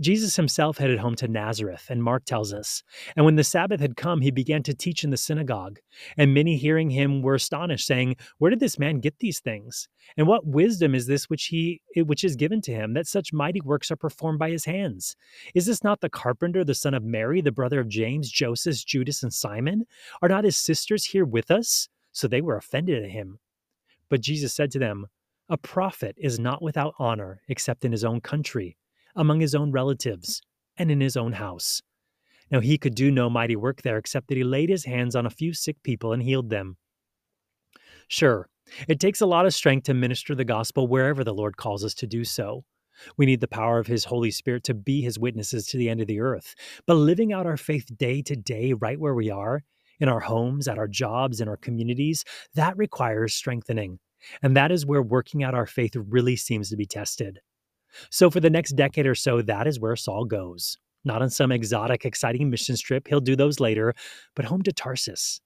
Jesus 0.00 0.36
himself 0.36 0.78
headed 0.78 0.98
home 0.98 1.14
to 1.16 1.28
Nazareth, 1.28 1.86
and 1.88 2.02
Mark 2.02 2.24
tells 2.24 2.52
us. 2.52 2.82
And 3.16 3.24
when 3.24 3.36
the 3.36 3.44
Sabbath 3.44 3.80
had 3.80 3.96
come, 3.96 4.20
he 4.20 4.30
began 4.30 4.62
to 4.64 4.74
teach 4.74 5.04
in 5.04 5.10
the 5.10 5.16
synagogue. 5.16 5.78
And 6.16 6.34
many 6.34 6.56
hearing 6.56 6.90
him 6.90 7.22
were 7.22 7.34
astonished, 7.34 7.86
saying, 7.86 8.16
Where 8.38 8.50
did 8.50 8.60
this 8.60 8.78
man 8.78 9.00
get 9.00 9.18
these 9.18 9.40
things? 9.40 9.88
And 10.16 10.26
what 10.26 10.46
wisdom 10.46 10.94
is 10.94 11.06
this 11.06 11.30
which 11.30 11.46
he 11.46 11.80
which 11.96 12.24
is 12.24 12.36
given 12.36 12.60
to 12.62 12.72
him, 12.72 12.94
that 12.94 13.06
such 13.06 13.32
mighty 13.32 13.60
works 13.60 13.90
are 13.90 13.96
performed 13.96 14.38
by 14.38 14.50
his 14.50 14.64
hands? 14.64 15.16
Is 15.54 15.66
this 15.66 15.84
not 15.84 16.00
the 16.00 16.10
carpenter, 16.10 16.64
the 16.64 16.74
son 16.74 16.94
of 16.94 17.04
Mary, 17.04 17.40
the 17.40 17.52
brother 17.52 17.80
of 17.80 17.88
James, 17.88 18.30
Joseph, 18.30 18.84
Judas, 18.84 19.22
and 19.22 19.32
Simon? 19.32 19.86
Are 20.20 20.28
not 20.28 20.44
his 20.44 20.56
sisters 20.56 21.04
here 21.04 21.24
with 21.24 21.50
us? 21.50 21.88
So 22.12 22.28
they 22.28 22.40
were 22.40 22.56
offended 22.56 23.02
at 23.02 23.10
him. 23.10 23.38
But 24.08 24.20
Jesus 24.20 24.52
said 24.52 24.70
to 24.72 24.78
them, 24.78 25.06
A 25.48 25.56
prophet 25.56 26.16
is 26.18 26.38
not 26.38 26.62
without 26.62 26.94
honor 26.98 27.40
except 27.48 27.84
in 27.84 27.92
his 27.92 28.04
own 28.04 28.20
country 28.20 28.76
among 29.14 29.40
his 29.40 29.54
own 29.54 29.72
relatives, 29.72 30.40
and 30.76 30.90
in 30.90 31.00
his 31.00 31.16
own 31.16 31.32
house. 31.32 31.82
Now 32.50 32.60
he 32.60 32.78
could 32.78 32.94
do 32.94 33.10
no 33.10 33.30
mighty 33.30 33.56
work 33.56 33.82
there 33.82 33.98
except 33.98 34.28
that 34.28 34.36
he 34.36 34.44
laid 34.44 34.68
his 34.68 34.84
hands 34.84 35.16
on 35.16 35.26
a 35.26 35.30
few 35.30 35.52
sick 35.54 35.82
people 35.82 36.12
and 36.12 36.22
healed 36.22 36.50
them. 36.50 36.76
Sure, 38.08 38.48
it 38.88 39.00
takes 39.00 39.20
a 39.20 39.26
lot 39.26 39.46
of 39.46 39.54
strength 39.54 39.84
to 39.84 39.94
minister 39.94 40.34
the 40.34 40.44
gospel 40.44 40.86
wherever 40.86 41.24
the 41.24 41.34
Lord 41.34 41.56
calls 41.56 41.84
us 41.84 41.94
to 41.94 42.06
do 42.06 42.24
so. 42.24 42.64
We 43.16 43.26
need 43.26 43.40
the 43.40 43.48
power 43.48 43.78
of 43.78 43.86
His 43.86 44.04
Holy 44.04 44.30
Spirit 44.30 44.64
to 44.64 44.74
be 44.74 45.00
His 45.00 45.18
witnesses 45.18 45.66
to 45.68 45.78
the 45.78 45.88
end 45.88 46.00
of 46.00 46.06
the 46.06 46.20
earth. 46.20 46.54
But 46.86 46.94
living 46.94 47.32
out 47.32 47.46
our 47.46 47.56
faith 47.56 47.86
day 47.96 48.22
to 48.22 48.36
day, 48.36 48.74
right 48.74 49.00
where 49.00 49.14
we 49.14 49.30
are, 49.30 49.64
in 49.98 50.08
our 50.08 50.20
homes, 50.20 50.68
at 50.68 50.78
our 50.78 50.88
jobs, 50.88 51.40
in 51.40 51.48
our 51.48 51.56
communities, 51.56 52.24
that 52.54 52.76
requires 52.76 53.34
strengthening. 53.34 53.98
And 54.42 54.56
that 54.56 54.70
is 54.70 54.86
where 54.86 55.02
working 55.02 55.42
out 55.42 55.54
our 55.54 55.66
faith 55.66 55.96
really 55.96 56.36
seems 56.36 56.70
to 56.70 56.76
be 56.76 56.86
tested. 56.86 57.40
So, 58.10 58.30
for 58.30 58.40
the 58.40 58.50
next 58.50 58.72
decade 58.72 59.06
or 59.06 59.14
so, 59.14 59.42
that 59.42 59.66
is 59.66 59.80
where 59.80 59.96
Saul 59.96 60.24
goes. 60.24 60.76
Not 61.04 61.22
on 61.22 61.30
some 61.30 61.50
exotic, 61.50 62.04
exciting 62.04 62.48
mission 62.48 62.76
trip, 62.76 63.08
he'll 63.08 63.20
do 63.20 63.36
those 63.36 63.58
later, 63.58 63.94
but 64.36 64.44
home 64.44 64.62
to 64.62 64.72
Tarsus. 64.72 65.40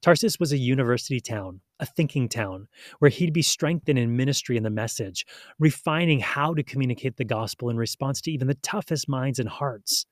Tarsus 0.00 0.38
was 0.40 0.52
a 0.52 0.58
university 0.58 1.20
town, 1.20 1.60
a 1.80 1.86
thinking 1.86 2.28
town, 2.28 2.68
where 2.98 3.10
he'd 3.10 3.32
be 3.32 3.42
strengthened 3.42 3.98
in 3.98 4.16
ministry 4.16 4.56
and 4.56 4.64
the 4.64 4.70
message, 4.70 5.26
refining 5.58 6.20
how 6.20 6.54
to 6.54 6.62
communicate 6.62 7.16
the 7.16 7.24
gospel 7.24 7.68
in 7.68 7.76
response 7.76 8.20
to 8.22 8.32
even 8.32 8.48
the 8.48 8.54
toughest 8.54 9.08
minds 9.08 9.38
and 9.38 9.48
hearts, 9.48 10.06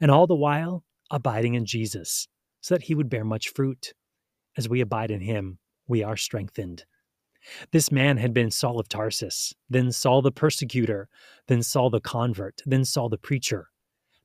and 0.00 0.10
all 0.10 0.26
the 0.26 0.34
while 0.34 0.84
abiding 1.10 1.54
in 1.54 1.64
Jesus, 1.64 2.28
so 2.60 2.74
that 2.74 2.84
he 2.84 2.94
would 2.94 3.08
bear 3.08 3.24
much 3.24 3.48
fruit. 3.50 3.94
As 4.56 4.68
we 4.68 4.80
abide 4.80 5.10
in 5.10 5.20
him, 5.20 5.58
we 5.86 6.02
are 6.02 6.16
strengthened. 6.16 6.84
This 7.72 7.90
man 7.90 8.16
had 8.16 8.32
been 8.34 8.50
Saul 8.50 8.78
of 8.78 8.88
Tarsus, 8.88 9.54
then 9.70 9.92
Saul 9.92 10.22
the 10.22 10.32
persecutor, 10.32 11.08
then 11.46 11.62
Saul 11.62 11.90
the 11.90 12.00
convert, 12.00 12.62
then 12.66 12.84
Saul 12.84 13.08
the 13.08 13.18
preacher. 13.18 13.68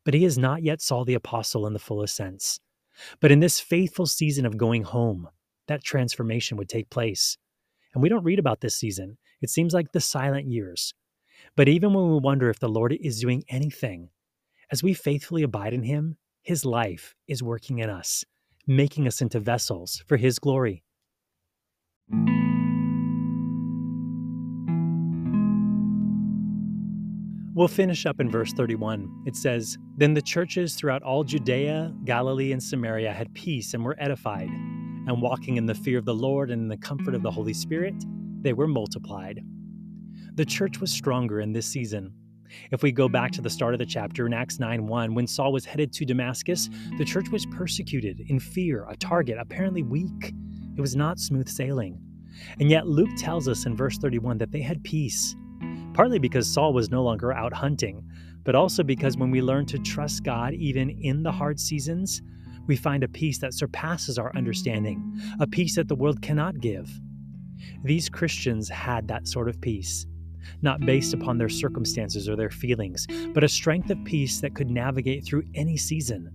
But 0.05 0.13
he 0.13 0.25
is 0.25 0.37
not 0.37 0.63
yet 0.63 0.81
Saul 0.81 1.05
the 1.05 1.13
apostle 1.13 1.65
in 1.65 1.73
the 1.73 1.79
fullest 1.79 2.15
sense. 2.15 2.59
But 3.19 3.31
in 3.31 3.39
this 3.39 3.59
faithful 3.59 4.05
season 4.05 4.45
of 4.45 4.57
going 4.57 4.83
home, 4.83 5.29
that 5.67 5.83
transformation 5.83 6.57
would 6.57 6.69
take 6.69 6.89
place. 6.89 7.37
And 7.93 8.01
we 8.01 8.09
don't 8.09 8.23
read 8.23 8.39
about 8.39 8.61
this 8.61 8.75
season. 8.75 9.17
It 9.41 9.49
seems 9.49 9.73
like 9.73 9.91
the 9.91 10.01
silent 10.01 10.47
years. 10.47 10.93
But 11.55 11.67
even 11.67 11.93
when 11.93 12.11
we 12.11 12.19
wonder 12.19 12.49
if 12.49 12.59
the 12.59 12.69
Lord 12.69 12.95
is 12.99 13.19
doing 13.19 13.43
anything, 13.49 14.09
as 14.71 14.83
we 14.83 14.93
faithfully 14.93 15.43
abide 15.43 15.73
in 15.73 15.83
him, 15.83 16.17
his 16.41 16.65
life 16.65 17.15
is 17.27 17.43
working 17.43 17.79
in 17.79 17.89
us, 17.89 18.25
making 18.67 19.07
us 19.07 19.21
into 19.21 19.39
vessels 19.39 20.03
for 20.07 20.17
his 20.17 20.39
glory. 20.39 20.83
We'll 27.55 27.67
finish 27.67 28.07
up 28.07 28.19
in 28.19 28.31
verse 28.31 28.51
31. 28.51 29.25
It 29.27 29.35
says 29.35 29.77
Then 29.95 30.15
the 30.15 30.23
churches 30.23 30.73
throughout 30.73 31.03
all 31.03 31.23
Judea, 31.23 31.93
Galilee, 32.03 32.51
and 32.51 32.61
Samaria 32.61 33.13
had 33.13 33.31
peace 33.35 33.75
and 33.75 33.85
were 33.85 33.95
edified. 33.99 34.49
And 34.49 35.21
walking 35.21 35.57
in 35.57 35.67
the 35.67 35.75
fear 35.75 35.99
of 35.99 36.05
the 36.05 36.15
Lord 36.15 36.49
and 36.49 36.63
in 36.63 36.67
the 36.67 36.77
comfort 36.77 37.13
of 37.13 37.21
the 37.21 37.29
Holy 37.29 37.53
Spirit, 37.53 37.93
they 38.41 38.53
were 38.53 38.65
multiplied. 38.65 39.43
The 40.33 40.45
church 40.45 40.79
was 40.79 40.91
stronger 40.91 41.41
in 41.41 41.53
this 41.53 41.67
season. 41.67 42.11
If 42.71 42.81
we 42.81 42.91
go 42.91 43.07
back 43.07 43.29
to 43.33 43.41
the 43.41 43.51
start 43.51 43.75
of 43.75 43.79
the 43.79 43.85
chapter 43.85 44.25
in 44.25 44.33
Acts 44.33 44.59
9 44.59 44.87
1, 44.87 45.13
when 45.13 45.27
Saul 45.27 45.53
was 45.53 45.63
headed 45.63 45.93
to 45.93 46.05
Damascus, 46.05 46.71
the 46.97 47.05
church 47.05 47.29
was 47.29 47.45
persecuted, 47.45 48.19
in 48.29 48.39
fear, 48.39 48.87
a 48.89 48.95
target, 48.95 49.37
apparently 49.39 49.83
weak. 49.83 50.33
It 50.75 50.81
was 50.81 50.95
not 50.95 51.19
smooth 51.19 51.47
sailing. 51.47 52.01
And 52.59 52.71
yet 52.71 52.87
Luke 52.87 53.15
tells 53.15 53.47
us 53.47 53.67
in 53.67 53.77
verse 53.77 53.99
31 53.99 54.39
that 54.39 54.51
they 54.51 54.61
had 54.61 54.83
peace 54.83 55.35
partly 55.93 56.19
because 56.19 56.51
Saul 56.51 56.73
was 56.73 56.89
no 56.89 57.03
longer 57.03 57.31
out 57.33 57.53
hunting, 57.53 58.03
but 58.43 58.55
also 58.55 58.83
because 58.83 59.17
when 59.17 59.31
we 59.31 59.41
learn 59.41 59.65
to 59.67 59.79
trust 59.79 60.23
God 60.23 60.53
even 60.53 60.89
in 60.89 61.23
the 61.23 61.31
hard 61.31 61.59
seasons, 61.59 62.21
we 62.67 62.75
find 62.75 63.03
a 63.03 63.07
peace 63.07 63.39
that 63.39 63.53
surpasses 63.53 64.17
our 64.17 64.35
understanding, 64.35 65.19
a 65.39 65.47
peace 65.47 65.75
that 65.75 65.87
the 65.87 65.95
world 65.95 66.21
cannot 66.21 66.59
give. 66.59 66.89
These 67.83 68.09
Christians 68.09 68.69
had 68.69 69.07
that 69.07 69.27
sort 69.27 69.49
of 69.49 69.59
peace, 69.61 70.05
not 70.61 70.81
based 70.81 71.13
upon 71.13 71.37
their 71.37 71.49
circumstances 71.49 72.27
or 72.27 72.35
their 72.35 72.49
feelings, 72.49 73.07
but 73.33 73.43
a 73.43 73.49
strength 73.49 73.89
of 73.89 74.03
peace 74.05 74.41
that 74.41 74.55
could 74.55 74.69
navigate 74.69 75.25
through 75.25 75.43
any 75.55 75.77
season. 75.77 76.31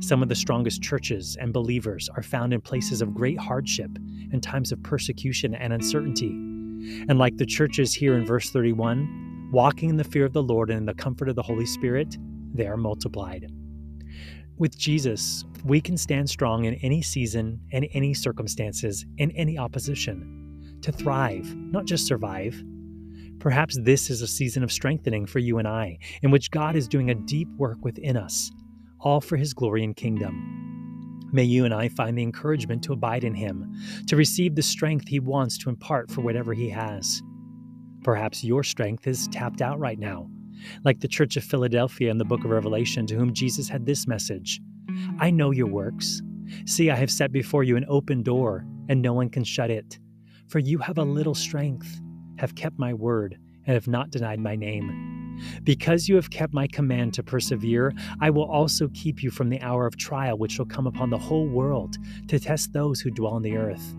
Some 0.00 0.22
of 0.22 0.28
the 0.28 0.34
strongest 0.34 0.82
churches 0.82 1.36
and 1.40 1.52
believers 1.52 2.08
are 2.16 2.22
found 2.22 2.52
in 2.52 2.60
places 2.60 3.02
of 3.02 3.14
great 3.14 3.38
hardship 3.38 3.90
and 4.32 4.42
times 4.42 4.72
of 4.72 4.82
persecution 4.82 5.54
and 5.54 5.72
uncertainty. 5.72 6.55
And 7.08 7.18
like 7.18 7.36
the 7.36 7.46
churches 7.46 7.94
here 7.94 8.16
in 8.16 8.24
verse 8.24 8.50
31, 8.50 9.50
walking 9.52 9.90
in 9.90 9.96
the 9.96 10.04
fear 10.04 10.24
of 10.24 10.32
the 10.32 10.42
Lord 10.42 10.70
and 10.70 10.78
in 10.78 10.86
the 10.86 10.94
comfort 10.94 11.28
of 11.28 11.36
the 11.36 11.42
Holy 11.42 11.66
Spirit, 11.66 12.16
they 12.54 12.66
are 12.66 12.76
multiplied. 12.76 13.50
With 14.58 14.78
Jesus, 14.78 15.44
we 15.64 15.80
can 15.80 15.96
stand 15.96 16.30
strong 16.30 16.64
in 16.64 16.74
any 16.76 17.02
season 17.02 17.60
and 17.72 17.86
any 17.92 18.14
circumstances, 18.14 19.04
in 19.18 19.30
any 19.32 19.58
opposition, 19.58 20.78
to 20.80 20.92
thrive, 20.92 21.54
not 21.56 21.84
just 21.84 22.06
survive. 22.06 22.62
Perhaps 23.38 23.78
this 23.82 24.08
is 24.08 24.22
a 24.22 24.26
season 24.26 24.62
of 24.62 24.72
strengthening 24.72 25.26
for 25.26 25.40
you 25.40 25.58
and 25.58 25.68
I, 25.68 25.98
in 26.22 26.30
which 26.30 26.50
God 26.50 26.74
is 26.74 26.88
doing 26.88 27.10
a 27.10 27.14
deep 27.14 27.48
work 27.58 27.84
within 27.84 28.16
us, 28.16 28.50
all 28.98 29.20
for 29.20 29.36
His 29.36 29.52
glory 29.52 29.84
and 29.84 29.94
kingdom. 29.94 30.65
May 31.36 31.44
you 31.44 31.66
and 31.66 31.74
I 31.74 31.90
find 31.90 32.16
the 32.16 32.22
encouragement 32.22 32.82
to 32.84 32.94
abide 32.94 33.22
in 33.22 33.34
Him, 33.34 33.70
to 34.06 34.16
receive 34.16 34.54
the 34.54 34.62
strength 34.62 35.06
He 35.06 35.20
wants 35.20 35.58
to 35.58 35.68
impart 35.68 36.10
for 36.10 36.22
whatever 36.22 36.54
He 36.54 36.70
has. 36.70 37.22
Perhaps 38.02 38.42
your 38.42 38.64
strength 38.64 39.06
is 39.06 39.28
tapped 39.28 39.60
out 39.60 39.78
right 39.78 39.98
now 39.98 40.30
like 40.82 41.00
the 41.00 41.08
church 41.08 41.36
of 41.36 41.44
Philadelphia 41.44 42.10
in 42.10 42.16
the 42.16 42.24
book 42.24 42.42
of 42.42 42.50
Revelation, 42.50 43.06
to 43.08 43.16
whom 43.16 43.34
Jesus 43.34 43.68
had 43.68 43.84
this 43.84 44.06
message 44.06 44.62
I 45.18 45.30
know 45.30 45.50
your 45.50 45.66
works. 45.66 46.22
See, 46.64 46.90
I 46.90 46.96
have 46.96 47.10
set 47.10 47.32
before 47.32 47.64
you 47.64 47.76
an 47.76 47.84
open 47.86 48.22
door, 48.22 48.64
and 48.88 49.02
no 49.02 49.12
one 49.12 49.28
can 49.28 49.44
shut 49.44 49.70
it. 49.70 49.98
For 50.48 50.58
you 50.58 50.78
have 50.78 50.96
a 50.96 51.02
little 51.02 51.34
strength, 51.34 52.00
have 52.38 52.54
kept 52.54 52.78
my 52.78 52.94
word, 52.94 53.36
and 53.66 53.74
have 53.74 53.88
not 53.88 54.08
denied 54.08 54.40
my 54.40 54.56
name. 54.56 55.25
Because 55.62 56.08
you 56.08 56.16
have 56.16 56.30
kept 56.30 56.54
my 56.54 56.66
command 56.66 57.14
to 57.14 57.22
persevere, 57.22 57.92
I 58.20 58.30
will 58.30 58.50
also 58.50 58.88
keep 58.94 59.22
you 59.22 59.30
from 59.30 59.48
the 59.48 59.60
hour 59.60 59.86
of 59.86 59.96
trial 59.96 60.38
which 60.38 60.52
shall 60.52 60.66
come 60.66 60.86
upon 60.86 61.10
the 61.10 61.18
whole 61.18 61.48
world 61.48 61.96
to 62.28 62.38
test 62.38 62.72
those 62.72 63.00
who 63.00 63.10
dwell 63.10 63.34
on 63.34 63.42
the 63.42 63.56
earth. 63.56 63.94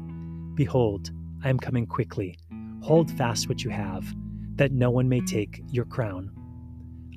Behold, 0.56 1.12
I 1.44 1.50
am 1.50 1.60
coming 1.60 1.86
quickly. 1.86 2.38
Hold 2.82 3.12
fast 3.12 3.50
what 3.50 3.64
you 3.64 3.70
have, 3.70 4.06
that 4.56 4.72
no 4.72 4.90
one 4.90 5.10
may 5.10 5.22
take 5.22 5.62
your 5.70 5.86
crown 5.86 6.32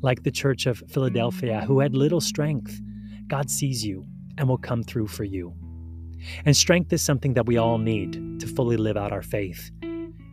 like 0.02 0.22
the 0.22 0.30
church 0.30 0.66
of 0.66 0.82
Philadelphia, 0.88 1.60
who 1.66 1.80
had 1.80 1.94
little 1.94 2.20
strength, 2.20 2.80
God 3.26 3.50
sees 3.50 3.84
you 3.84 4.06
and 4.38 4.48
will 4.48 4.58
come 4.58 4.82
through 4.82 5.08
for 5.08 5.24
you. 5.24 5.54
And 6.44 6.56
strength 6.56 6.92
is 6.92 7.02
something 7.02 7.34
that 7.34 7.46
we 7.46 7.56
all 7.56 7.78
need 7.78 8.40
to 8.40 8.46
fully 8.46 8.76
live 8.76 8.96
out 8.96 9.12
our 9.12 9.22
faith. 9.22 9.70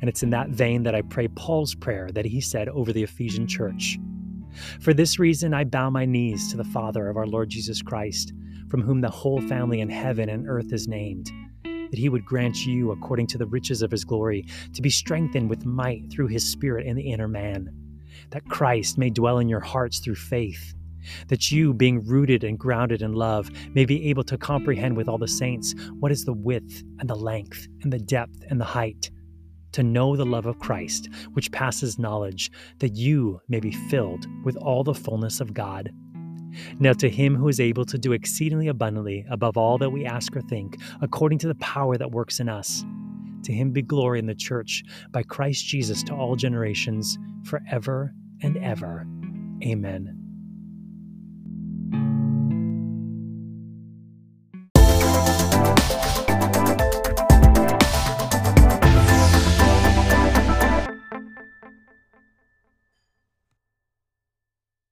And 0.01 0.09
it's 0.09 0.23
in 0.23 0.29
that 0.31 0.49
vein 0.49 0.83
that 0.83 0.95
I 0.95 1.01
pray 1.01 1.27
Paul's 1.29 1.75
prayer 1.75 2.09
that 2.13 2.25
he 2.25 2.41
said 2.41 2.69
over 2.69 2.93
the 2.93 3.03
Ephesian 3.03 3.47
church. 3.47 3.97
For 4.79 4.93
this 4.93 5.19
reason, 5.19 5.53
I 5.53 5.63
bow 5.63 5.89
my 5.89 6.05
knees 6.05 6.49
to 6.51 6.57
the 6.57 6.63
Father 6.63 7.09
of 7.09 7.17
our 7.17 7.27
Lord 7.27 7.49
Jesus 7.49 7.81
Christ, 7.81 8.33
from 8.69 8.81
whom 8.81 9.01
the 9.01 9.09
whole 9.09 9.41
family 9.41 9.81
in 9.81 9.89
heaven 9.89 10.29
and 10.29 10.47
earth 10.47 10.73
is 10.73 10.87
named, 10.87 11.31
that 11.63 11.99
he 11.99 12.09
would 12.09 12.25
grant 12.25 12.65
you, 12.65 12.91
according 12.91 13.27
to 13.27 13.37
the 13.37 13.45
riches 13.45 13.81
of 13.81 13.91
his 13.91 14.03
glory, 14.03 14.45
to 14.73 14.81
be 14.81 14.89
strengthened 14.89 15.49
with 15.49 15.65
might 15.65 16.11
through 16.11 16.27
his 16.27 16.49
Spirit 16.49 16.85
in 16.85 16.95
the 16.95 17.11
inner 17.11 17.27
man 17.27 17.69
that 18.31 18.47
Christ 18.49 18.97
may 18.97 19.09
dwell 19.09 19.39
in 19.39 19.49
your 19.49 19.59
hearts 19.59 19.99
through 19.99 20.15
faith, 20.15 20.73
that 21.27 21.51
you, 21.51 21.73
being 21.73 22.05
rooted 22.05 22.43
and 22.43 22.59
grounded 22.59 23.01
in 23.01 23.13
love, 23.13 23.49
may 23.73 23.85
be 23.85 24.09
able 24.09 24.23
to 24.25 24.37
comprehend 24.37 24.97
with 24.97 25.07
all 25.07 25.17
the 25.17 25.27
saints 25.27 25.73
what 25.99 26.11
is 26.11 26.25
the 26.25 26.33
width 26.33 26.83
and 26.99 27.09
the 27.09 27.15
length 27.15 27.67
and 27.83 27.93
the 27.93 27.99
depth 27.99 28.43
and 28.49 28.59
the 28.59 28.65
height, 28.65 29.09
to 29.77 29.83
know 29.83 30.15
the 30.15 30.25
love 30.25 30.47
of 30.47 30.57
Christ, 30.57 31.07
which 31.33 31.51
passes 31.51 31.99
knowledge, 31.99 32.51
that 32.79 32.95
you 32.95 33.39
may 33.47 33.59
be 33.59 33.71
filled 33.71 34.25
with 34.43 34.57
all 34.57 34.83
the 34.83 34.95
fullness 34.95 35.39
of 35.39 35.53
God. 35.53 35.91
Now, 36.79 36.93
to 36.93 37.07
him 37.07 37.35
who 37.35 37.47
is 37.47 37.59
able 37.59 37.85
to 37.85 37.99
do 37.99 38.11
exceedingly 38.11 38.69
abundantly 38.69 39.23
above 39.29 39.55
all 39.55 39.77
that 39.77 39.91
we 39.91 40.03
ask 40.03 40.35
or 40.35 40.41
think, 40.41 40.79
according 40.99 41.37
to 41.39 41.47
the 41.47 41.53
power 41.55 41.95
that 41.95 42.09
works 42.09 42.39
in 42.39 42.49
us, 42.49 42.83
to 43.43 43.53
him 43.53 43.69
be 43.69 43.83
glory 43.83 44.17
in 44.17 44.25
the 44.25 44.33
church 44.33 44.83
by 45.11 45.21
Christ 45.21 45.67
Jesus 45.67 46.01
to 46.05 46.15
all 46.15 46.35
generations, 46.35 47.19
forever 47.43 48.15
and 48.41 48.57
ever. 48.57 49.05
Amen. 49.63 50.16